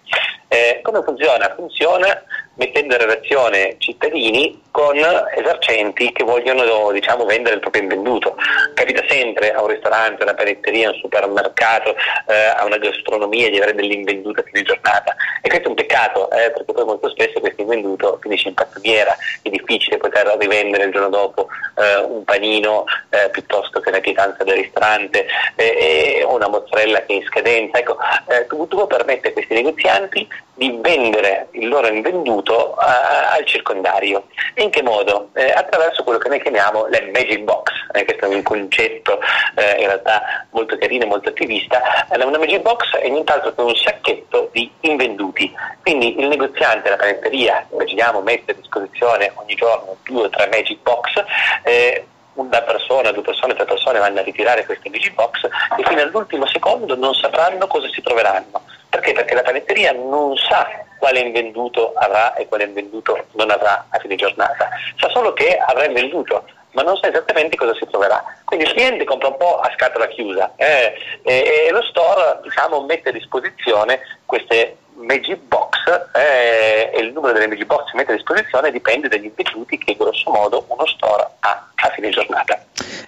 Eh, 0.47 0.79
come 0.81 1.03
funziona? 1.03 1.53
Funziona 1.55 2.23
mettendo 2.55 2.93
in 2.93 3.01
relazione 3.01 3.75
cittadini 3.79 4.61
con 4.71 4.97
esercenti 4.97 6.11
che 6.11 6.23
vogliono 6.23 6.91
diciamo, 6.91 7.25
vendere 7.25 7.55
il 7.55 7.61
proprio 7.61 7.83
invenduto. 7.83 8.35
Capita 8.73 9.03
sempre 9.07 9.51
a 9.51 9.61
un 9.61 9.67
ristorante, 9.67 10.21
a 10.21 10.25
una 10.25 10.33
panetteria, 10.33 10.89
a 10.89 10.91
un 10.91 10.97
supermercato, 10.97 11.95
eh, 12.27 12.45
a 12.55 12.65
una 12.65 12.77
gastronomia 12.77 13.49
di 13.49 13.57
avere 13.57 13.75
dell'invenduto 13.75 14.41
a 14.41 14.43
fine 14.43 14.63
giornata 14.63 15.15
e 15.41 15.49
questo 15.49 15.67
è 15.67 15.69
un 15.69 15.75
peccato 15.75 16.31
eh, 16.31 16.51
perché 16.51 16.73
poi 16.73 16.85
molto 16.85 17.09
spesso 17.09 17.39
questo 17.39 17.61
invenduto 17.61 18.17
finisce 18.21 18.47
in 18.47 18.53
pattumiera, 18.53 19.15
è 19.41 19.49
difficile 19.49 19.97
poter 19.97 20.35
rivendere 20.39 20.85
il 20.85 20.91
giorno 20.91 21.09
dopo 21.09 21.47
eh, 21.77 21.97
un 21.97 22.23
panino 22.23 22.85
eh, 23.09 23.29
piuttosto 23.29 23.79
che 23.79 23.89
una 23.89 23.99
pietanza 23.99 24.43
del 24.43 24.55
ristorante 24.55 25.25
eh, 25.55 26.17
eh, 26.19 26.23
o 26.23 26.33
una 26.35 26.47
mozzarella 26.47 26.99
che 26.99 27.13
è 27.13 27.15
in 27.17 27.23
scadenza. 27.25 27.77
Ecco, 27.77 27.97
eh, 28.29 28.47
Tubutubo 28.47 28.87
permette 28.87 29.29
a 29.29 29.33
questi 29.33 29.53
negozianti 29.53 30.27
di 30.55 30.77
vendere 30.81 31.47
il 31.51 31.67
loro 31.67 31.87
invenduto 31.87 32.75
uh, 32.77 33.35
al 33.35 33.45
circondario. 33.45 34.27
In 34.55 34.69
che 34.69 34.83
modo? 34.83 35.29
Eh, 35.33 35.51
attraverso 35.51 36.03
quello 36.03 36.19
che 36.19 36.29
noi 36.29 36.41
chiamiamo 36.41 36.85
le 36.87 37.09
magic 37.11 37.39
box, 37.39 37.71
eh, 37.93 38.05
questo 38.05 38.25
è 38.25 38.27
un 38.27 38.43
concetto 38.43 39.19
eh, 39.55 39.81
in 39.81 39.87
realtà 39.87 40.45
molto 40.51 40.77
carino 40.77 41.03
e 41.03 41.07
molto 41.07 41.29
attivista. 41.29 42.07
Eh, 42.07 42.23
una 42.23 42.37
magic 42.37 42.61
box 42.61 42.95
è 42.97 43.07
nient'altro 43.09 43.53
che 43.53 43.61
un 43.61 43.75
sacchetto 43.75 44.49
di 44.51 44.69
invenduti. 44.81 45.51
Quindi 45.81 46.19
il 46.19 46.27
negoziante, 46.27 46.89
la 46.89 46.97
panetteria, 46.97 47.65
immaginiamo, 47.71 48.21
mette 48.21 48.51
a 48.51 48.55
disposizione 48.55 49.31
ogni 49.35 49.55
giorno 49.55 49.97
due 50.03 50.25
o 50.25 50.29
tre 50.29 50.47
magic 50.51 50.79
box 50.81 51.23
eh, 51.63 52.05
una 52.35 52.61
persona, 52.61 53.11
due 53.11 53.21
persone, 53.21 53.53
tre 53.53 53.65
persone 53.65 53.99
vanno 53.99 54.19
a 54.19 54.23
ritirare 54.23 54.65
queste 54.65 54.89
magic 54.89 55.13
box 55.13 55.43
e 55.77 55.83
fino 55.85 56.01
all'ultimo 56.01 56.45
secondo 56.47 56.95
non 56.95 57.13
sapranno 57.13 57.67
cosa 57.67 57.87
si 57.89 58.01
troveranno. 58.01 58.61
Perché? 58.89 59.13
Perché 59.13 59.33
la 59.33 59.41
panetteria 59.41 59.91
non 59.91 60.35
sa 60.37 60.67
quale 60.99 61.19
invenduto 61.19 61.93
avrà 61.95 62.33
e 62.35 62.47
quale 62.47 62.65
invenduto 62.65 63.25
non 63.31 63.49
avrà 63.49 63.87
a 63.89 63.99
fine 63.99 64.15
giornata, 64.15 64.69
sa 64.97 65.09
solo 65.09 65.33
che 65.33 65.57
avrà 65.57 65.85
invenduto, 65.85 66.45
ma 66.71 66.81
non 66.81 66.95
sa 66.97 67.09
esattamente 67.09 67.57
cosa 67.57 67.73
si 67.75 67.85
troverà. 67.89 68.23
Quindi 68.45 68.65
il 68.65 68.73
cliente 68.73 69.03
compra 69.03 69.29
un 69.29 69.37
po' 69.37 69.59
a 69.59 69.71
scatola 69.73 70.07
chiusa 70.07 70.53
eh, 70.55 70.93
e, 71.23 71.65
e, 71.67 71.71
lo 71.71 71.81
store 71.83 72.39
diciamo, 72.43 72.81
mette 72.81 73.09
a 73.09 73.11
disposizione 73.11 73.99
queste 74.25 74.77
Magic 75.05 75.39
Box 75.47 75.77
eh, 76.13 76.91
e 76.93 77.01
il 77.01 77.11
numero 77.11 77.33
delle 77.33 77.47
Magic 77.47 77.65
Box 77.65 77.93
mette 77.93 78.13
a 78.13 78.15
disposizione 78.15 78.71
dipende 78.71 79.07
dagli 79.07 79.25
invenduti 79.25 79.77
che 79.77 79.95
grosso 79.95 80.31
modo 80.31 80.65
uno 80.69 80.85
store 80.87 81.27
ha 81.39 81.67
a 81.75 81.89
fine 81.89 82.09
giornata. 82.09 82.63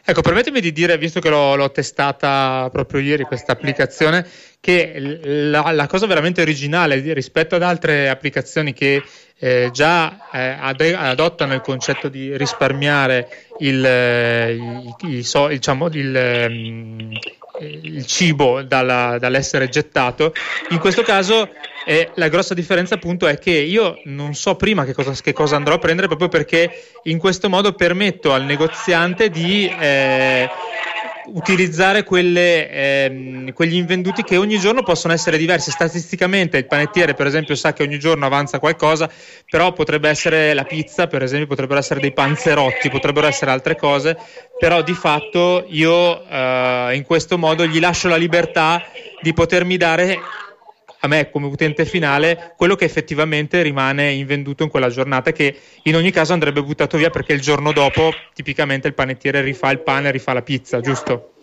Ecco, 0.07 0.21
permettimi 0.21 0.61
di 0.61 0.71
dire, 0.71 0.97
visto 0.97 1.19
che 1.19 1.29
l'ho, 1.29 1.55
l'ho 1.55 1.71
testata 1.71 2.69
proprio 2.71 2.99
ieri 2.99 3.23
questa 3.23 3.53
applicazione, 3.53 4.27
che 4.59 4.93
la, 5.23 5.71
la, 5.71 5.87
cosa 5.87 6.05
veramente 6.05 6.41
originale 6.41 6.99
rispetto 7.13 7.55
ad 7.55 7.63
altre 7.63 8.09
applicazioni 8.09 8.73
che 8.73 9.01
eh, 9.39 9.69
già 9.71 10.29
eh, 10.31 10.93
adottano 10.95 11.53
il 11.53 11.61
concetto 11.61 12.07
di 12.07 12.37
risparmiare 12.37 13.47
il, 13.59 13.83
eh, 13.83 14.51
il, 14.51 14.95
il, 15.01 15.25
il 15.25 15.47
diciamo, 15.47 15.89
mm, 15.89 17.11
il 17.59 18.05
cibo 18.05 18.61
dalla, 18.63 19.17
dall'essere 19.19 19.69
gettato, 19.69 20.33
in 20.69 20.79
questo 20.79 21.01
caso 21.01 21.49
eh, 21.85 22.09
la 22.15 22.27
grossa 22.29 22.53
differenza 22.53 22.95
appunto 22.95 23.27
è 23.27 23.37
che 23.37 23.51
io 23.51 23.99
non 24.05 24.33
so 24.33 24.55
prima 24.55 24.85
che 24.85 24.93
cosa, 24.93 25.11
che 25.13 25.33
cosa, 25.33 25.55
andrò 25.55 25.75
a 25.75 25.79
prendere 25.79 26.07
proprio 26.07 26.29
perché 26.29 26.69
in 27.03 27.19
questo 27.19 27.49
modo 27.49 27.73
permetto 27.73 28.33
al 28.33 28.43
negoziante 28.43 29.29
di 29.29 29.67
eh, 29.67 30.49
utilizzare 31.27 32.03
quelle, 32.03 32.69
ehm, 32.69 33.53
quegli 33.53 33.75
invenduti 33.75 34.23
che 34.23 34.37
ogni 34.37 34.59
giorno 34.59 34.83
possono 34.83 35.13
essere 35.13 35.37
diversi. 35.37 35.71
Statisticamente 35.71 36.57
il 36.57 36.67
panettiere 36.67 37.13
per 37.13 37.27
esempio 37.27 37.55
sa 37.55 37.73
che 37.73 37.83
ogni 37.83 37.99
giorno 37.99 38.25
avanza 38.25 38.59
qualcosa, 38.59 39.09
però 39.49 39.73
potrebbe 39.73 40.09
essere 40.09 40.53
la 40.53 40.63
pizza, 40.63 41.07
per 41.07 41.23
esempio 41.23 41.47
potrebbero 41.47 41.79
essere 41.79 41.99
dei 41.99 42.13
panzerotti, 42.13 42.89
potrebbero 42.89 43.27
essere 43.27 43.51
altre 43.51 43.75
cose, 43.75 44.17
però 44.59 44.81
di 44.81 44.93
fatto 44.93 45.65
io 45.69 46.25
eh, 46.27 46.91
in 46.93 47.03
questo 47.05 47.37
modo 47.37 47.65
gli 47.65 47.79
lascio 47.79 48.07
la 48.07 48.17
libertà 48.17 48.83
di 49.21 49.33
potermi 49.33 49.77
dare 49.77 50.19
a 51.05 51.07
me 51.07 51.29
come 51.29 51.47
utente 51.47 51.85
finale 51.85 52.53
quello 52.57 52.75
che 52.75 52.85
effettivamente 52.85 53.61
rimane 53.61 54.11
invenduto 54.11 54.63
in 54.63 54.69
quella 54.69 54.89
giornata 54.89 55.31
che 55.31 55.57
in 55.83 55.95
ogni 55.95 56.11
caso 56.11 56.33
andrebbe 56.33 56.61
buttato 56.61 56.97
via 56.97 57.09
perché 57.09 57.33
il 57.33 57.41
giorno 57.41 57.71
dopo 57.71 58.13
tipicamente 58.33 58.87
il 58.87 58.93
panettiere 58.93 59.41
rifà 59.41 59.71
il 59.71 59.79
pane 59.79 60.09
e 60.09 60.11
rifà 60.11 60.33
la 60.33 60.41
pizza, 60.41 60.81
giusto? 60.81 61.34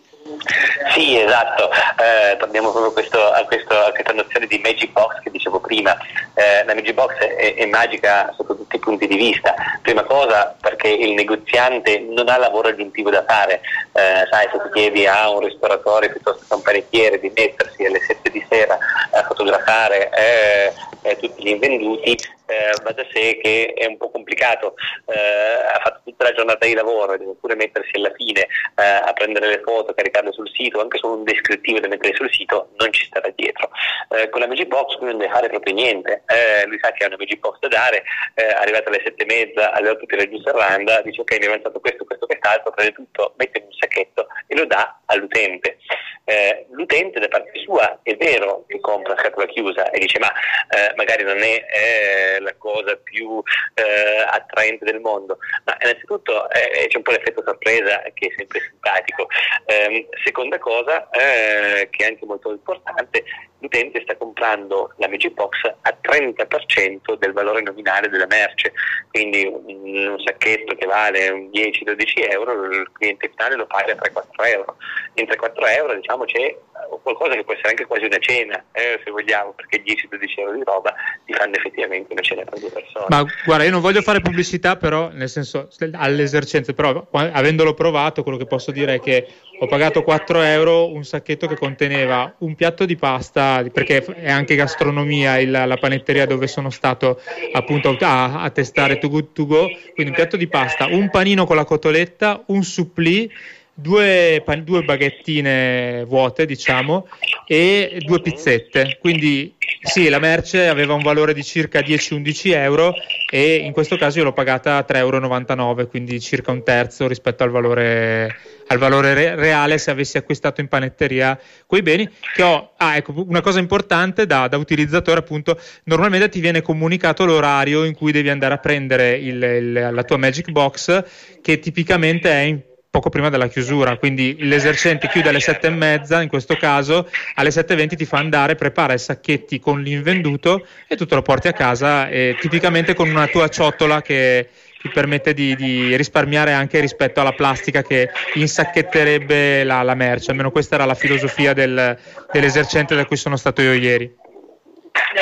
Sì, 0.93 1.19
esatto, 1.19 1.69
eh, 1.71 2.37
torniamo 2.37 2.71
proprio 2.71 2.91
a, 2.91 2.93
questo, 2.93 3.31
a, 3.31 3.43
questo, 3.45 3.73
a, 3.73 3.91
questa 3.91 4.13
nozione 4.13 4.45
di 4.47 4.59
Magic 4.63 4.91
Box 4.91 5.21
che 5.21 5.31
dicevo 5.31 5.59
prima. 5.59 5.95
Eh, 6.33 6.65
la 6.65 6.73
Magic 6.73 6.93
Box 6.93 7.15
è, 7.15 7.55
è, 7.55 7.65
magica 7.65 8.31
sotto 8.35 8.55
tutti 8.55 8.75
i 8.75 8.79
punti 8.79 9.07
di 9.07 9.15
vista. 9.15 9.53
Prima 9.81 10.03
cosa 10.03 10.55
perché 10.59 10.89
il 10.89 11.13
negoziante 11.13 11.99
non 11.99 12.29
ha 12.29 12.37
lavoro 12.37 12.67
aggiuntivo 12.67 13.09
da 13.09 13.23
fare. 13.25 13.61
Eh, 13.93 14.27
sai, 14.29 14.49
se 14.51 14.57
tu 14.57 14.69
chiedi 14.71 15.05
a 15.07 15.29
un 15.29 15.39
ristoratore 15.39 16.09
piuttosto 16.09 16.43
che 16.45 16.53
a 16.53 16.55
un 16.57 16.61
panettiere 16.61 17.19
di 17.19 17.31
mettersi 17.35 17.85
alle 17.85 17.99
7 17.99 18.29
di 18.29 18.45
sera 18.49 18.77
a 19.11 19.23
fotografare 19.23 20.09
eh, 20.11 20.73
eh, 21.03 21.17
tutti 21.17 21.43
gli 21.43 21.49
invenduti, 21.49 22.17
eh, 22.53 22.73
va 22.83 22.91
da 22.91 23.05
sé 23.11 23.39
che 23.41 23.73
è 23.75 23.85
un 23.85 23.97
po' 23.97 24.11
complicato, 24.11 24.75
eh, 25.07 25.19
ha 25.19 25.79
fatto 25.81 26.01
tutta 26.03 26.25
la 26.25 26.33
giornata 26.33 26.65
di 26.65 26.73
lavoro, 26.73 27.17
deve 27.17 27.33
pure 27.39 27.55
mettersi 27.55 27.95
alla 27.95 28.11
fine 28.13 28.41
eh, 28.75 28.83
a 28.83 29.11
prendere 29.13 29.47
le 29.47 29.61
foto, 29.63 29.93
caricarle 29.93 30.31
sul 30.31 30.49
sito, 30.53 30.79
anche 30.79 30.97
solo 30.97 31.15
un 31.15 31.23
descrittivo 31.23 31.79
da 31.79 31.87
mettere 31.87 32.15
sul 32.15 32.31
sito, 32.31 32.69
non 32.77 32.91
ci 32.91 33.05
starà 33.05 33.29
dietro. 33.35 33.69
Eh, 34.09 34.29
con 34.29 34.41
la 34.41 34.47
Magic 34.47 34.67
Box 34.67 34.97
lui 34.99 35.09
non 35.09 35.17
deve 35.17 35.33
fare 35.33 35.49
proprio 35.49 35.73
niente, 35.73 36.23
eh, 36.27 36.65
lui 36.67 36.77
sa 36.79 36.91
che 36.91 37.03
ha 37.03 37.07
una 37.07 37.17
Magic 37.17 37.39
Box 37.39 37.59
da 37.59 37.67
dare, 37.67 38.03
eh, 38.35 38.45
arrivato 38.45 38.89
alle 38.89 39.01
sette 39.03 39.23
e 39.23 39.25
mezza, 39.25 39.71
alle 39.71 39.89
otto 39.89 40.05
tira 40.05 40.27
giù 40.27 40.39
serranda, 40.41 41.01
dice 41.01 41.21
ok 41.21 41.31
mi 41.39 41.45
è 41.45 41.47
avanzato 41.47 41.79
questo, 41.79 42.05
questo, 42.05 42.25
quest'altro, 42.25 42.71
prende 42.71 42.93
tutto, 42.93 43.33
mette 43.37 43.59
in 43.59 43.65
un 43.65 43.73
sacchetto 43.73 44.27
e 44.47 44.55
lo 44.55 44.65
dà 44.65 44.99
all'utente. 45.05 45.77
Eh, 46.25 46.67
l'utente 46.71 47.19
da 47.19 47.27
parte 47.27 47.59
sua 47.59 47.99
è 48.01 48.15
vero 48.15 48.63
che 48.67 48.79
compra 48.79 49.17
scatola 49.17 49.45
chiusa 49.45 49.89
e 49.89 49.99
dice 49.99 50.19
ma 50.19 50.31
eh, 50.69 50.93
magari 50.95 51.23
non 51.23 51.37
è 51.37 51.65
eh, 51.67 52.39
la 52.43 52.55
cosa 52.57 52.95
più 52.97 53.41
eh, 53.73 54.25
attraente 54.27 54.85
del 54.85 54.99
mondo, 54.99 55.37
ma 55.65 55.77
innanzitutto 55.81 56.49
eh, 56.51 56.87
c'è 56.87 56.97
un 56.97 57.03
po' 57.03 57.11
l'effetto 57.11 57.43
sorpresa 57.43 58.01
che 58.13 58.27
è 58.27 58.33
sempre 58.37 58.59
simpatico. 58.59 59.27
Ehm, 59.65 60.05
seconda 60.23 60.59
cosa, 60.59 61.09
eh, 61.09 61.87
che 61.89 62.05
è 62.05 62.07
anche 62.07 62.25
molto 62.25 62.51
importante, 62.51 63.23
l'utente 63.63 64.01
sta 64.01 64.17
comprando 64.17 64.91
la 64.97 65.07
Magic 65.07 65.33
Box 65.33 65.63
a 65.63 65.97
30% 66.01 67.15
del 67.17 67.31
valore 67.31 67.61
nominale 67.61 68.09
della 68.09 68.27
merce, 68.27 68.73
quindi 69.09 69.45
un, 69.45 70.09
un 70.09 70.19
sacchetto 70.23 70.75
che 70.75 70.85
vale 70.85 71.49
10-12 71.49 72.29
euro, 72.29 72.65
il 72.65 72.89
cliente 72.91 73.31
finale 73.33 73.55
lo 73.55 73.65
paga 73.65 73.93
a 73.93 73.95
3-4 73.95 74.53
euro. 74.53 74.75
In 75.15 75.25
3-4 75.25 75.77
euro 75.77 75.95
diciamo 75.95 76.25
c'è 76.25 76.55
qualcosa 77.01 77.35
che 77.35 77.43
può 77.43 77.53
essere 77.53 77.69
anche 77.69 77.85
quasi 77.85 78.05
una 78.05 78.17
cena, 78.17 78.65
eh, 78.73 78.99
se 79.03 79.11
vogliamo, 79.11 79.53
perché 79.53 79.81
10-12 79.81 80.39
euro 80.39 80.53
di 80.53 80.63
roba 80.63 80.93
ti 81.25 81.33
fanno 81.33 81.55
effettivamente 81.55 82.11
una 82.11 82.21
cena 82.21 82.43
per 82.43 82.59
due 82.59 82.69
persone. 82.69 83.05
Ma 83.09 83.23
guarda, 83.45 83.63
io 83.63 83.71
non 83.71 83.81
voglio 83.81 84.01
fare 84.01 84.19
pubblicità, 84.19 84.75
però, 84.75 85.09
nel 85.09 85.29
senso, 85.29 85.69
all'esercenza, 85.93 86.73
però 86.73 87.07
avendolo 87.11 87.73
provato, 87.73 88.23
quello 88.23 88.37
che 88.37 88.45
posso 88.45 88.71
dire 88.71 88.95
è 88.95 88.99
che 88.99 89.27
ho 89.63 89.67
pagato 89.67 90.03
4 90.03 90.41
euro 90.41 90.91
un 90.91 91.05
sacchetto 91.05 91.47
che 91.47 91.55
conteneva 91.55 92.35
un 92.39 92.53
piatto 92.53 92.85
di 92.85 92.97
pasta, 92.97 93.63
perché 93.71 94.03
è 94.03 94.29
anche 94.29 94.55
gastronomia 94.55 95.39
il, 95.39 95.51
la 95.51 95.77
panetteria 95.79 96.25
dove 96.25 96.47
sono 96.47 96.69
stato 96.69 97.21
appunto 97.53 97.95
a, 98.01 98.41
a 98.41 98.49
testare 98.49 98.97
Too 98.97 99.09
Good 99.09 99.31
To 99.31 99.45
Go, 99.45 99.67
quindi 99.93 100.11
un 100.11 100.13
piatto 100.13 100.35
di 100.35 100.47
pasta, 100.47 100.87
un 100.87 101.09
panino 101.09 101.45
con 101.45 101.55
la 101.55 101.63
cotoletta, 101.63 102.43
un 102.47 102.61
supplì 102.63 103.31
due, 103.73 104.43
due 104.63 104.83
baghettine 104.83 106.03
vuote, 106.05 106.45
diciamo, 106.45 107.07
e 107.47 108.01
due 108.05 108.21
pizzette. 108.21 108.97
Quindi 108.99 109.55
sì, 109.81 110.07
la 110.09 110.19
merce 110.19 110.67
aveva 110.67 110.93
un 110.93 111.01
valore 111.01 111.33
di 111.33 111.43
circa 111.43 111.79
10-11 111.79 112.53
euro 112.53 112.93
e 113.29 113.55
in 113.55 113.73
questo 113.73 113.97
caso 113.97 114.19
io 114.19 114.23
l'ho 114.23 114.33
pagata 114.33 114.77
a 114.77 114.85
3,99 114.87 115.59
euro, 115.59 115.87
quindi 115.87 116.19
circa 116.21 116.51
un 116.51 116.63
terzo 116.63 117.07
rispetto 117.07 117.43
al 117.43 117.49
valore, 117.49 118.37
al 118.67 118.77
valore 118.77 119.13
re- 119.13 119.35
reale 119.35 119.77
se 119.77 119.91
avessi 119.91 120.17
acquistato 120.17 120.61
in 120.61 120.67
panetteria 120.67 121.37
quei 121.65 121.81
beni. 121.81 122.07
Ho, 122.39 122.73
ah, 122.77 122.95
ecco, 122.95 123.13
una 123.27 123.41
cosa 123.41 123.59
importante 123.59 124.25
da, 124.25 124.47
da, 124.47 124.57
utilizzatore, 124.57 125.19
appunto, 125.19 125.59
normalmente 125.85 126.29
ti 126.29 126.39
viene 126.39 126.61
comunicato 126.61 127.25
l'orario 127.25 127.83
in 127.83 127.95
cui 127.95 128.11
devi 128.11 128.29
andare 128.29 128.53
a 128.53 128.59
prendere 128.59 129.17
il, 129.17 129.41
il, 129.41 129.89
la 129.91 130.03
tua 130.03 130.17
Magic 130.17 130.51
Box, 130.51 131.03
che 131.41 131.59
tipicamente 131.59 132.29
è 132.29 132.41
in 132.41 132.61
poco 132.93 133.09
prima 133.09 133.29
della 133.29 133.47
chiusura, 133.47 133.97
quindi 133.97 134.35
l'esercente 134.41 135.07
chiude 135.07 135.29
alle 135.29 135.39
sette 135.39 135.65
e 135.65 135.71
mezza, 135.71 136.21
in 136.21 136.29
questo 136.29 136.55
caso 136.55 137.09
alle 137.33 137.49
7.20 137.49 137.95
ti 137.95 138.05
fa 138.05 138.19
andare, 138.19 138.53
prepara 138.53 138.93
i 138.93 138.99
sacchetti 138.99 139.59
con 139.59 139.81
l'invenduto 139.81 140.63
e 140.87 140.95
tu 140.95 141.07
te 141.07 141.15
lo 141.15 141.23
porti 141.23 141.47
a 141.47 141.53
casa, 141.53 142.07
e, 142.07 142.37
tipicamente 142.39 142.93
con 142.93 143.09
una 143.09 143.25
tua 143.25 143.47
ciotola 143.47 144.03
che 144.03 144.47
ti 144.79 144.89
permette 144.89 145.33
di, 145.33 145.55
di, 145.55 145.95
risparmiare 145.95 146.51
anche 146.51 146.79
rispetto 146.81 147.19
alla 147.19 147.31
plastica 147.31 147.81
che 147.81 148.11
insacchetterebbe 148.35 149.63
la, 149.63 149.81
la 149.81 149.95
merce, 149.95 150.29
almeno 150.29 150.51
questa 150.51 150.75
era 150.75 150.85
la 150.85 150.93
filosofia 150.93 151.53
del, 151.53 151.97
dell'esercente 152.31 152.93
da 152.93 153.05
cui 153.05 153.17
sono 153.17 153.37
stato 153.37 153.63
io 153.63 153.73
ieri. 153.73 154.15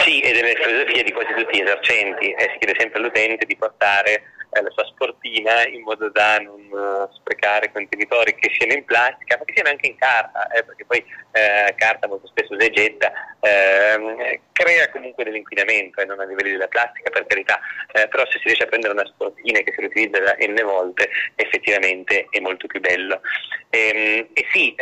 Sì, 0.04 0.20
ed 0.20 0.36
è 0.36 0.42
la 0.42 0.60
filosofia 0.62 1.04
di 1.04 1.14
quasi 1.14 1.34
tutti 1.38 1.58
gli 1.58 1.62
esercenti, 1.62 2.32
eh, 2.32 2.50
si 2.52 2.58
chiede 2.58 2.78
sempre 2.78 3.00
all'utente 3.00 3.46
di 3.46 3.56
portare 3.56 4.16
eh, 4.16 4.41
la 4.60 4.70
sua 4.72 4.86
sportina 4.86 5.66
in 5.68 5.82
modo 5.82 6.10
da 6.10 6.38
non 6.40 6.60
uh, 6.70 7.10
sprecare 7.14 7.72
contenitori 7.72 8.36
che 8.36 8.52
siano 8.58 8.74
in 8.74 8.84
plastica 8.84 9.38
ma 9.38 9.46
che 9.46 9.54
siano 9.54 9.70
anche 9.70 9.88
in 9.88 9.96
carta 9.96 10.48
eh, 10.52 10.64
perché 10.64 10.84
poi 10.86 11.04
eh, 11.32 11.74
carta 11.78 12.08
molto 12.08 12.28
spesso 12.28 12.60
si 12.60 12.70
getta 12.70 13.12
ehm, 13.40 14.40
crea 14.52 14.90
comunque 14.90 15.24
dell'inquinamento 15.24 16.02
e 16.02 16.06
non 16.06 16.20
a 16.20 16.26
livelli 16.26 16.52
della 16.52 16.68
plastica 16.68 17.10
per 17.10 17.26
carità 17.28 17.60
eh, 17.94 18.08
però 18.10 18.26
se 18.26 18.40
si 18.40 18.46
riesce 18.46 18.64
a 18.64 18.68
prendere 18.68 18.94
una 18.94 19.06
sportina 19.06 19.60
che 19.60 19.72
si 19.72 19.80
riutilizza 19.80 20.20
da 20.20 20.36
n 20.40 20.62
volte 20.64 21.10
effettivamente 21.36 22.28
è 22.30 22.40
molto 22.40 22.68
più 22.68 22.80
bello. 22.80 23.22
E, 23.70 23.80
ehm, 23.80 24.28
e 24.34 24.46
sì 24.52 24.76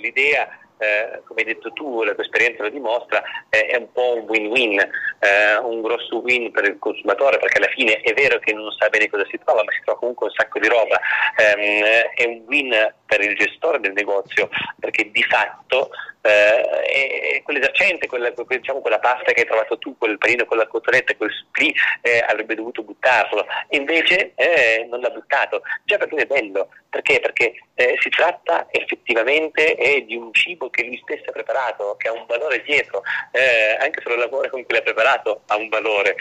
l'idea 0.00 0.61
eh, 0.82 1.22
come 1.24 1.42
hai 1.42 1.46
detto 1.46 1.72
tu, 1.72 2.02
la 2.02 2.12
tua 2.12 2.24
esperienza 2.24 2.64
lo 2.64 2.70
dimostra, 2.70 3.22
eh, 3.48 3.66
è 3.66 3.76
un 3.76 3.92
po' 3.92 4.16
un 4.16 4.28
win-win, 4.28 4.80
eh, 4.80 5.56
un 5.62 5.80
grosso 5.80 6.18
win 6.18 6.50
per 6.50 6.64
il 6.64 6.78
consumatore 6.78 7.38
perché 7.38 7.58
alla 7.58 7.68
fine 7.68 8.00
è 8.00 8.12
vero 8.14 8.38
che 8.40 8.52
non 8.52 8.70
sa 8.72 8.88
bene 8.88 9.08
cosa 9.08 9.24
si 9.30 9.38
trova, 9.44 9.62
ma 9.62 9.70
si 9.70 9.80
trova 9.84 9.98
comunque 9.98 10.26
un 10.26 10.32
sacco 10.32 10.58
di 10.58 10.66
roba, 10.66 10.98
ehm, 11.36 11.84
è 12.14 12.24
un 12.24 12.42
win 12.46 12.94
per 13.06 13.20
il 13.20 13.36
gestore 13.36 13.78
del 13.78 13.92
negozio 13.92 14.48
perché 14.78 15.10
di 15.10 15.22
fatto 15.22 15.90
eh, 16.22 17.42
quell'esercente, 17.42 18.06
quella, 18.06 18.32
diciamo, 18.46 18.80
quella 18.80 18.98
pasta 18.98 19.32
che 19.32 19.40
hai 19.40 19.46
trovato 19.46 19.78
tu, 19.78 19.96
quel 19.98 20.18
panino 20.18 20.44
con 20.44 20.56
la 20.56 20.66
cotoletta, 20.66 21.14
quel 21.16 21.32
supplì, 21.32 21.74
eh, 22.00 22.24
avrebbe 22.26 22.54
dovuto 22.54 22.82
buttarlo, 22.82 23.46
e 23.68 23.76
invece 23.76 24.32
eh, 24.36 24.86
non 24.88 25.00
l'ha 25.00 25.10
buttato. 25.10 25.62
Già 25.84 25.98
per 25.98 26.10
lui 26.10 26.20
è 26.20 26.26
bello, 26.26 26.68
perché? 26.88 27.20
Perché 27.20 27.54
eh, 27.74 27.96
si 28.00 28.08
tratta 28.08 28.68
effettivamente 28.70 29.74
eh, 29.74 30.04
di 30.04 30.16
un 30.16 30.32
cibo 30.32 30.70
che 30.70 30.84
lui 30.84 31.00
stesso 31.02 31.30
ha 31.30 31.32
preparato, 31.32 31.96
che 31.96 32.08
ha 32.08 32.12
un 32.12 32.24
valore 32.26 32.62
dietro, 32.62 33.02
eh, 33.32 33.76
anche 33.80 34.00
se 34.02 34.08
lo 34.08 34.16
lavoro 34.16 34.48
con 34.48 34.64
cui 34.64 34.74
l'ha 34.74 34.82
preparato 34.82 35.42
ha 35.46 35.56
un 35.56 35.68
valore, 35.68 36.14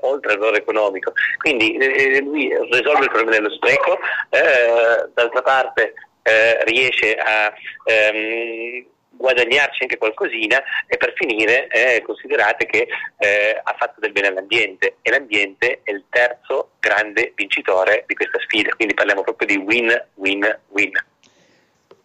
oltre 0.00 0.32
al 0.32 0.38
valore 0.38 0.58
economico. 0.58 1.12
Quindi 1.38 1.76
lui 2.20 2.48
risolve 2.70 3.04
il 3.04 3.10
problema 3.10 3.30
dello 3.30 3.50
spreco, 3.50 3.98
d'altra 4.28 5.42
parte 5.42 5.94
riesce 6.64 7.14
a 7.14 7.52
ehm, 7.84 8.86
guadagnarci 9.22 9.84
anche 9.84 9.96
qualcosina 9.96 10.60
e 10.86 10.96
per 10.96 11.14
finire 11.16 11.68
eh, 11.68 12.02
considerate 12.02 12.66
che 12.66 12.88
eh, 13.18 13.60
ha 13.62 13.74
fatto 13.78 14.00
del 14.00 14.10
bene 14.10 14.26
all'ambiente 14.26 14.96
e 15.00 15.10
l'ambiente 15.10 15.80
è 15.84 15.92
il 15.92 16.04
terzo 16.10 16.72
grande 16.80 17.32
vincitore 17.34 18.04
di 18.06 18.14
questa 18.14 18.38
sfida, 18.40 18.70
quindi 18.74 18.94
parliamo 18.94 19.22
proprio 19.22 19.46
di 19.46 19.56
win-win-win. 19.56 20.92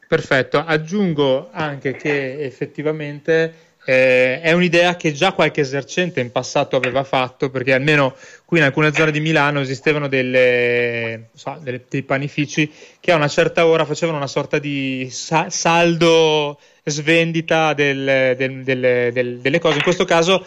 Perfetto, 0.07 0.63
aggiungo 0.65 1.49
anche 1.51 1.93
che 1.95 2.43
effettivamente 2.45 3.65
eh, 3.89 4.41
è 4.41 4.51
un'idea 4.51 4.97
che 4.97 5.13
già 5.13 5.32
qualche 5.32 5.61
esercente 5.61 6.20
in 6.20 6.32
passato 6.32 6.76
aveva 6.76 7.05
fatto, 7.05 7.49
perché 7.49 7.74
almeno 7.74 8.15
qui 8.43 8.57
in 8.57 8.65
alcune 8.65 8.93
zone 8.93 9.11
di 9.11 9.22
Milano 9.22 9.61
esistevano 9.61 10.09
delle, 10.09 11.30
so, 11.34 11.57
delle, 11.61 11.86
dei 11.89 12.03
panifici 12.03 12.70
che 12.99 13.13
a 13.13 13.15
una 13.15 13.30
certa 13.30 13.65
ora 13.65 13.86
facevano 13.86 14.18
una 14.18 14.28
sorta 14.28 14.59
di 14.59 15.09
sa- 15.09 15.49
saldo 15.49 16.59
svendita 16.90 17.74
del, 17.74 18.36
del, 18.38 18.64
del, 18.64 19.40
delle 19.40 19.60
cose. 19.60 19.78
In 19.78 19.84
questo 19.84 20.06
caso 20.06 20.46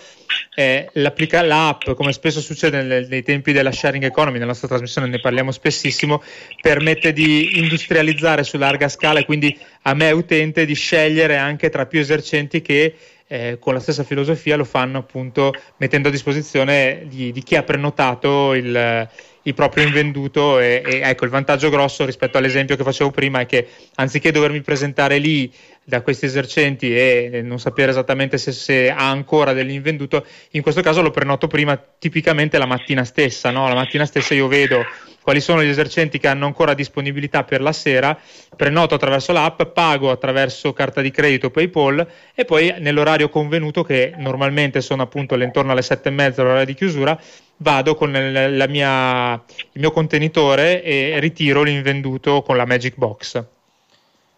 eh, 0.55 0.89
l'app, 0.93 1.91
come 1.91 2.13
spesso 2.13 2.41
succede 2.41 2.83
nei, 2.83 3.07
nei, 3.09 3.23
tempi 3.23 3.53
della 3.53 3.73
sharing 3.73 4.05
economy, 4.05 4.35
nella 4.35 4.47
nostra 4.47 4.69
trasmissione 4.69 5.07
ne 5.07 5.21
parliamo 5.21 5.53
spessissimo, 5.53 6.23
permette 6.61 7.13
di 7.13 7.59
industrializzare 7.59 8.43
su 8.43 8.57
larga 8.59 8.89
scala 8.89 9.21
e 9.21 9.25
quindi 9.25 9.57
a 9.83 9.95
me 9.95 10.11
utente 10.11 10.65
di 10.65 10.75
scegliere 10.75 11.37
anche 11.37 11.69
tra 11.69 11.87
più 11.87 12.01
esercenti 12.01 12.63
che 12.63 12.95
eh, 13.27 13.59
con 13.61 13.75
la 13.75 13.81
stessa 13.81 14.03
filosofia 14.03 14.57
lo 14.57 14.65
fanno 14.65 14.99
appunto 14.99 15.55
mettendo 15.77 16.09
a 16.09 16.11
disposizione 16.11 17.05
di, 17.09 17.31
di 17.31 17.43
chi 17.45 17.55
ha 17.55 17.63
prenotato 17.63 18.55
il, 18.55 19.09
il 19.43 19.55
proprio 19.55 19.85
invenduto 19.85 20.59
e, 20.59 20.83
e, 20.85 21.01
ecco 21.03 21.25
il 21.25 21.31
vantaggio 21.31 21.71
grosso 21.71 22.05
rispetto 22.05 22.39
all'esempio 22.39 22.77
che 22.77 22.83
facevo 22.83 23.11
prima 23.11 23.41
è 23.41 23.47
che 23.47 23.67
anziché 23.95 24.33
dovermi 24.33 24.61
presentare 24.61 25.19
lì 25.19 25.51
da 25.83 26.03
questi 26.03 26.27
esercenti 26.27 26.95
e 26.95 27.41
non 27.43 27.59
sapere 27.59 27.91
esattamente 27.91 28.39
se, 28.39 28.53
se 28.53 28.91
ha 28.91 29.09
ancora 29.09 29.53
dell'invenduto 29.53 30.25
in 30.51 30.63
questo 30.63 30.83
caso 30.83 31.01
lo 31.01 31.11
prenoto 31.11 31.47
prima 31.47 31.77
tipicamente 31.99 32.59
la 32.59 32.67
mattina 32.67 33.05
stessa 33.05 33.51
no? 33.51 33.67
la 33.67 33.75
mattina 33.75 34.05
stessa 34.05 34.35
io 34.35 34.47
vedo 34.47 34.85
quali 35.23 35.41
sono 35.41 35.63
gli 35.63 35.69
esercenti 35.69 36.19
che 36.19 36.29
hanno 36.29 36.47
ancora 36.47 36.75
disponibilità 36.75 37.45
per 37.45 37.61
la 37.61 37.73
sera, 37.73 38.19
prenoto 38.57 38.95
attraverso 38.95 39.33
l'app, 39.33 39.63
pago 39.63 40.11
attraverso 40.11 40.73
carta 40.73 41.01
di 41.01 41.11
credito 41.11 41.51
PayPal 41.51 42.07
e 42.35 42.45
poi 42.45 42.75
nell'orario 42.79 43.29
convenuto 43.29 43.83
che 43.83 44.13
normalmente 44.17 44.81
sono 44.81 45.03
appunto 45.03 45.37
intorno 45.37 45.73
alle 45.73 45.83
sette 45.83 46.09
e 46.09 46.13
mezza 46.13 46.43
l'ora 46.43 46.65
di 46.65 46.75
chiusura 46.75 47.21
vado 47.63 47.95
con 47.95 48.13
la 48.13 48.67
mia, 48.67 49.33
il 49.73 49.81
mio 49.81 49.91
contenitore 49.91 50.83
e 50.83 51.19
ritiro 51.21 51.63
l'invenduto 51.63 52.43
con 52.43 52.57
la 52.57 52.65
Magic 52.65 52.95
Box. 52.97 53.45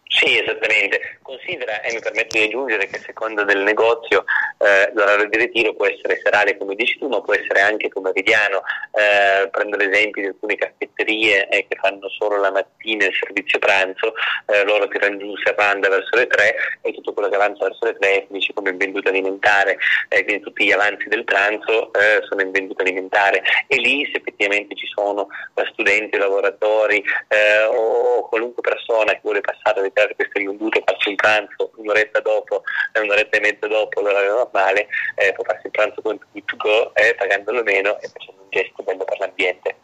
Sì, 0.08 0.38
esattamente. 0.38 1.11
Considera, 1.44 1.80
e 1.80 1.92
mi 1.92 1.98
permetto 1.98 2.38
di 2.38 2.44
aggiungere 2.44 2.86
che 2.86 2.98
a 2.98 3.00
seconda 3.00 3.42
del 3.42 3.62
negozio 3.62 4.24
eh, 4.58 4.92
l'orario 4.94 5.28
di 5.28 5.38
ritiro 5.38 5.74
può 5.74 5.86
essere 5.86 6.20
serale 6.22 6.56
come 6.56 6.76
dici 6.76 6.96
tu, 6.98 7.08
ma 7.08 7.20
può 7.20 7.34
essere 7.34 7.60
anche 7.60 7.88
pomeridiano. 7.88 8.62
Eh, 8.92 9.48
prendo 9.48 9.76
l'esempio 9.76 10.22
di 10.22 10.28
alcune 10.28 10.54
caffetterie 10.54 11.48
eh, 11.48 11.66
che 11.66 11.76
fanno 11.80 12.08
solo 12.10 12.36
la 12.36 12.52
mattina 12.52 13.06
il 13.06 13.18
servizio 13.18 13.58
pranzo, 13.58 14.14
eh, 14.46 14.64
loro 14.64 14.86
tirano 14.86 15.16
giù 15.16 15.34
serranda 15.42 15.88
verso 15.88 16.14
le 16.14 16.28
3 16.28 16.54
e 16.80 16.92
tutto 16.92 17.12
quello 17.12 17.28
che 17.28 17.34
avanza 17.34 17.64
verso 17.64 17.86
le 17.86 17.96
3 17.98 18.26
finisce 18.28 18.52
come 18.52 18.70
invenduto 18.70 19.08
alimentare, 19.08 19.78
eh, 20.10 20.22
quindi 20.22 20.44
tutti 20.44 20.64
gli 20.64 20.72
avanzi 20.72 21.08
del 21.08 21.24
pranzo 21.24 21.92
eh, 21.94 22.22
sono 22.28 22.42
invenduto 22.42 22.82
alimentare 22.82 23.42
e 23.66 23.76
lì 23.78 24.08
se 24.12 24.18
effettivamente 24.18 24.76
ci 24.76 24.86
sono 24.86 25.26
studenti, 25.72 26.16
lavoratori 26.18 27.02
o 27.70 28.28
qualunque 28.28 28.62
persona 28.62 29.12
che 29.12 29.20
vuole 29.22 29.40
passare 29.40 29.80
a 29.80 29.82
ritirare 29.82 30.14
questo 30.14 30.38
invenduto 30.38 30.78
e 30.78 30.84
un 31.08 31.16
pranzo 31.16 31.31
un'oretta 31.76 32.20
dopo, 32.20 32.62
un'oretta 33.00 33.36
e 33.36 33.40
mezza 33.40 33.66
dopo 33.66 34.00
l'orario 34.00 34.34
normale, 34.34 34.88
eh, 35.14 35.32
può 35.32 35.44
farsi 35.44 35.66
il 35.66 35.72
pranzo 35.72 36.00
con 36.02 36.18
to 36.18 36.56
go 36.56 36.94
eh, 36.94 37.14
pagandolo 37.14 37.62
meno 37.62 37.98
e 38.00 38.08
facendo 38.08 38.42
un 38.42 38.48
gesto 38.50 38.82
bello 38.82 39.04
per 39.04 39.18
l'ambiente. 39.18 39.76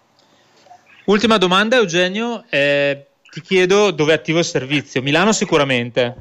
Ultima 1.05 1.39
domanda 1.39 1.77
Eugenio, 1.77 2.45
eh, 2.51 3.07
ti 3.31 3.41
chiedo 3.41 3.91
dove 3.91 4.13
è 4.13 4.17
attivo 4.17 4.39
il 4.39 4.45
servizio, 4.45 5.03
Milano 5.03 5.33
sicuramente. 5.33 6.15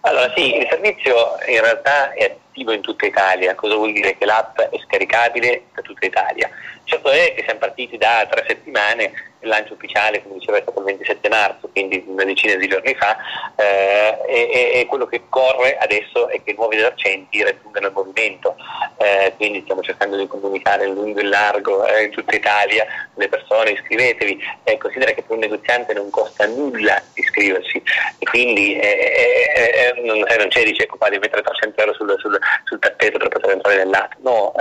Allora 0.00 0.32
sì, 0.34 0.54
il 0.54 0.66
servizio 0.68 1.36
in 1.48 1.60
realtà 1.60 2.12
è 2.12 2.24
attivo 2.24 2.72
in 2.72 2.82
tutta 2.82 3.06
Italia, 3.06 3.54
cosa 3.54 3.74
vuol 3.74 3.92
dire? 3.92 4.16
Che 4.16 4.26
l'app 4.26 4.58
è 4.58 4.78
scaricabile 4.86 5.64
da 5.74 5.80
tutta 5.80 6.06
Italia. 6.06 6.50
Certo 6.84 7.10
è 7.10 7.34
che 7.34 7.42
siamo 7.44 7.60
partiti 7.60 7.96
da 7.96 8.26
tre 8.30 8.44
settimane 8.46 9.32
il 9.44 9.50
lancio 9.50 9.74
ufficiale, 9.74 10.22
come 10.22 10.38
diceva, 10.38 10.58
è 10.58 10.62
stato 10.62 10.80
il 10.80 10.86
27 10.86 11.28
marzo, 11.28 11.68
quindi 11.70 12.02
una 12.06 12.24
decina 12.24 12.54
di 12.56 12.66
giorni 12.66 12.94
fa, 12.94 13.16
eh, 13.56 14.18
e, 14.26 14.80
e, 14.80 14.86
quello 14.86 15.06
che 15.06 15.22
corre 15.28 15.76
adesso 15.76 16.28
è 16.28 16.42
che 16.42 16.50
i 16.50 16.54
nuovi 16.54 16.76
esercenti 16.76 17.42
raggiungano 17.42 17.86
il 17.86 17.92
movimento, 17.92 18.56
eh, 18.96 19.32
quindi 19.36 19.60
stiamo 19.62 19.82
cercando 19.82 20.16
di 20.16 20.26
comunicare 20.26 20.86
in 20.86 20.94
lungo 20.94 21.20
e 21.20 21.24
largo 21.24 21.86
eh, 21.86 22.04
in 22.04 22.10
tutta 22.10 22.34
Italia, 22.34 22.86
le 23.14 23.28
persone 23.28 23.72
iscrivetevi, 23.72 24.42
eh, 24.64 24.78
considera 24.78 25.12
che 25.12 25.22
per 25.22 25.32
un 25.32 25.38
negoziante 25.40 25.92
non 25.92 26.10
costa 26.10 26.46
nulla 26.46 27.00
iscriversi. 27.14 27.82
E 28.18 28.24
quindi 28.24 28.76
eh, 28.78 29.92
eh, 29.96 30.00
non, 30.02 30.18
non, 30.18 30.48
c'è 30.48 30.64
dice 30.64 30.86
qua 30.86 31.08
di 31.08 31.18
mettere 31.18 31.42
300 31.42 31.80
euro 31.80 31.94
sul, 31.94 32.14
sul, 32.18 32.38
sul 32.64 32.78
tappeto 32.78 33.18
per 33.18 33.28
poter 33.28 33.50
entrare 33.50 33.76
nell'app, 33.76 34.12
no, 34.22 34.52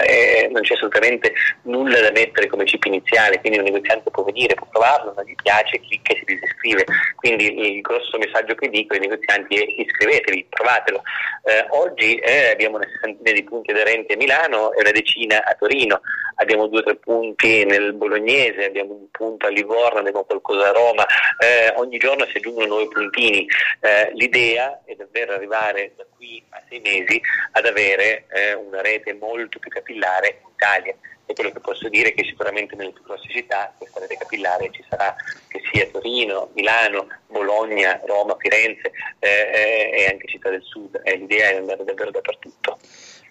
non 0.52 0.62
c'è 0.62 0.74
assolutamente 0.74 1.34
nulla 1.64 2.02
da 2.02 2.12
mettere 2.14 2.48
come 2.48 2.64
chip 2.64 2.86
iniziale, 2.86 3.40
quindi 3.40 3.58
un 3.58 3.66
negoziante 3.66 4.10
può 4.10 4.24
venire, 4.24 4.54
può 4.54 4.68
provarlo, 4.70 5.14
non 5.14 5.26
gli 5.26 5.36
piace, 5.36 5.80
clicca 5.80 6.14
e 6.14 6.18
si 6.20 6.26
disiscrive. 6.26 6.86
Quindi 7.16 7.76
il 7.76 7.82
grosso 7.82 8.18
messaggio 8.18 8.56
che 8.56 8.70
dico 8.70 8.94
ai 8.94 9.02
negozianti 9.02 9.56
è 9.56 9.66
iscrivetevi, 9.82 10.48
provatelo. 10.50 11.02
Eh, 11.44 11.66
oggi 11.72 12.16
eh, 12.16 12.52
abbiamo 12.52 12.78
una 12.78 12.88
sessantina 12.88 13.32
di 13.32 13.44
punti 13.44 13.72
aderenti 13.72 14.14
a 14.14 14.18
Milano 14.18 14.72
e 14.74 14.80
una 14.80 14.92
decina 14.92 15.44
a 15.44 15.54
Torino, 15.56 16.02
abbiamo 16.36 16.68
due 16.68 16.80
o 16.80 16.84
tre 16.84 16.96
punti 16.96 17.66
nel 17.66 17.94
Bolognese, 17.94 18.66
abbiamo 18.66 18.94
un 18.94 19.10
punto 19.12 19.48
a 19.48 19.50
Livorno, 19.50 20.00
abbiamo 20.00 20.24
qualcosa 20.24 20.70
a 20.70 20.72
Roma, 20.72 21.06
eh, 21.40 21.74
ogni 21.76 21.98
giorno 21.98 22.26
si 22.26 22.38
aggiungono 22.38 22.68
nuovi 22.68 22.88
puntini. 22.88 23.46
Eh, 23.82 24.12
l'idea 24.14 24.82
è 24.86 24.96
davvero 24.96 25.34
arrivare 25.34 25.94
da 25.98 26.06
qui 26.16 26.42
a 26.50 26.62
sei 26.70 26.80
mesi 26.80 27.20
ad 27.52 27.66
avere 27.66 28.26
eh, 28.30 28.54
una 28.54 28.82
rete 28.82 29.14
molto 29.14 29.60
più 29.60 29.70
capillare 29.70 30.40
in 30.44 30.50
Italia 30.54 30.96
e 31.26 31.34
quello 31.34 31.52
che 31.52 31.60
posso 31.60 31.90
dire 31.90 32.10
è 32.10 32.14
che 32.14 32.26
sicuramente 32.26 32.76
nelle 32.76 32.92
più 32.92 33.04
grosse 33.04 33.30
città 33.30 33.74
questa 33.78 34.00
rete 34.00 34.18
capillare 34.18 34.70
ci 34.72 34.84
sarà, 34.90 35.16
che 35.48 35.62
sia 35.72 35.88
Torino, 35.88 36.50
Milano, 36.54 37.08
Bologna, 37.28 38.02
Roma, 38.06 38.36
Firenze 38.38 38.92
eh, 39.20 39.28
eh, 39.28 40.02
e 40.02 40.08
anche 40.12 40.28
città 40.28 40.50
del 40.50 40.64
sud. 40.64 41.00
Eh, 41.04 41.18
l'idea 41.18 41.52
è 41.52 41.56
andare 41.58 41.84
davvero 41.84 42.12
dappertutto. 42.12 42.78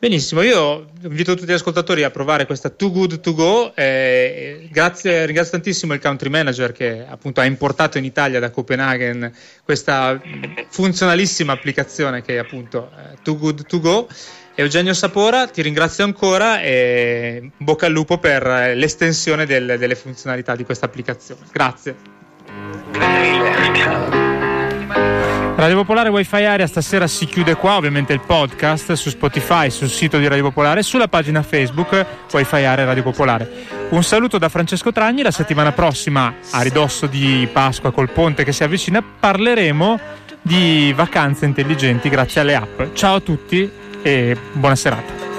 Benissimo, 0.03 0.43
io 0.43 0.88
invito 1.03 1.36
tutti 1.36 1.49
gli 1.49 1.55
ascoltatori 1.55 2.03
a 2.03 2.11
provare 2.11 2.45
questa 2.45 2.70
Too 2.70 2.90
Good 2.90 3.20
To 3.20 3.34
Go. 3.34 3.72
Eh, 3.76 4.68
grazie, 4.68 5.26
ringrazio 5.26 5.53
tantissimo 5.53 5.95
il 5.95 6.01
country 6.01 6.28
manager 6.28 6.72
che 6.72 7.07
appunto 7.09 7.40
ha 7.40 7.45
importato 7.45 7.99
in 7.99 8.05
Italia 8.05 8.40
da 8.40 8.51
Copenaghen 8.51 9.32
questa 9.62 10.20
funzionalissima 10.68 11.53
applicazione 11.53 12.20
che 12.20 12.34
è 12.34 12.38
appunto 12.38 12.90
eh, 12.99 13.18
Too 13.22 13.36
Good 13.36 13.66
To 13.66 13.78
Go. 13.78 14.09
Eugenio 14.55 14.93
Sapora, 14.93 15.47
ti 15.47 15.63
ringrazio 15.63 16.05
ancora 16.05 16.61
e 16.61 17.51
bocca 17.57 17.87
al 17.87 17.93
lupo 17.93 18.19
per 18.19 18.75
l'estensione 18.75 19.47
del, 19.47 19.77
delle 19.79 19.95
funzionalità 19.95 20.55
di 20.55 20.65
questa 20.65 20.85
applicazione. 20.85 21.41
Grazie. 21.51 21.97
Radio 25.57 25.77
Popolare 25.77 26.11
Wi-Fi 26.11 26.45
Area 26.45 26.67
stasera 26.67 27.07
si 27.07 27.25
chiude 27.25 27.55
qua, 27.55 27.77
ovviamente 27.77 28.13
il 28.13 28.21
podcast 28.21 28.93
su 28.93 29.09
Spotify, 29.09 29.71
sul 29.71 29.89
sito 29.89 30.19
di 30.19 30.29
Radio 30.29 30.45
Popolare 30.45 30.81
e 30.81 30.83
sulla 30.83 31.09
pagina 31.09 31.43
Facebook 31.43 32.05
Wi-Fi 32.31 32.65
Area 32.65 32.85
Radio 32.85 33.05
Popolare. 33.05 33.51
Un 33.91 34.03
saluto 34.03 34.37
da 34.37 34.51
Francesco 34.51 34.93
Tragni, 34.93 35.23
la 35.23 35.31
settimana 35.31 35.73
prossima 35.73 36.35
a 36.51 36.61
ridosso 36.61 37.07
di 37.07 37.49
Pasqua 37.51 37.91
col 37.91 38.11
ponte 38.11 38.45
che 38.45 38.53
si 38.53 38.65
avvicina 38.65 39.03
parleremo 39.03 39.99
di 40.43 40.93
vacanze 40.95 41.47
intelligenti 41.47 42.11
grazie 42.11 42.43
alle 42.43 42.55
app. 42.55 42.83
Ciao 42.93 43.15
a 43.15 43.21
tutti 43.21 43.81
e 44.05 44.37
buona 44.55 44.77
serata. 44.77 45.32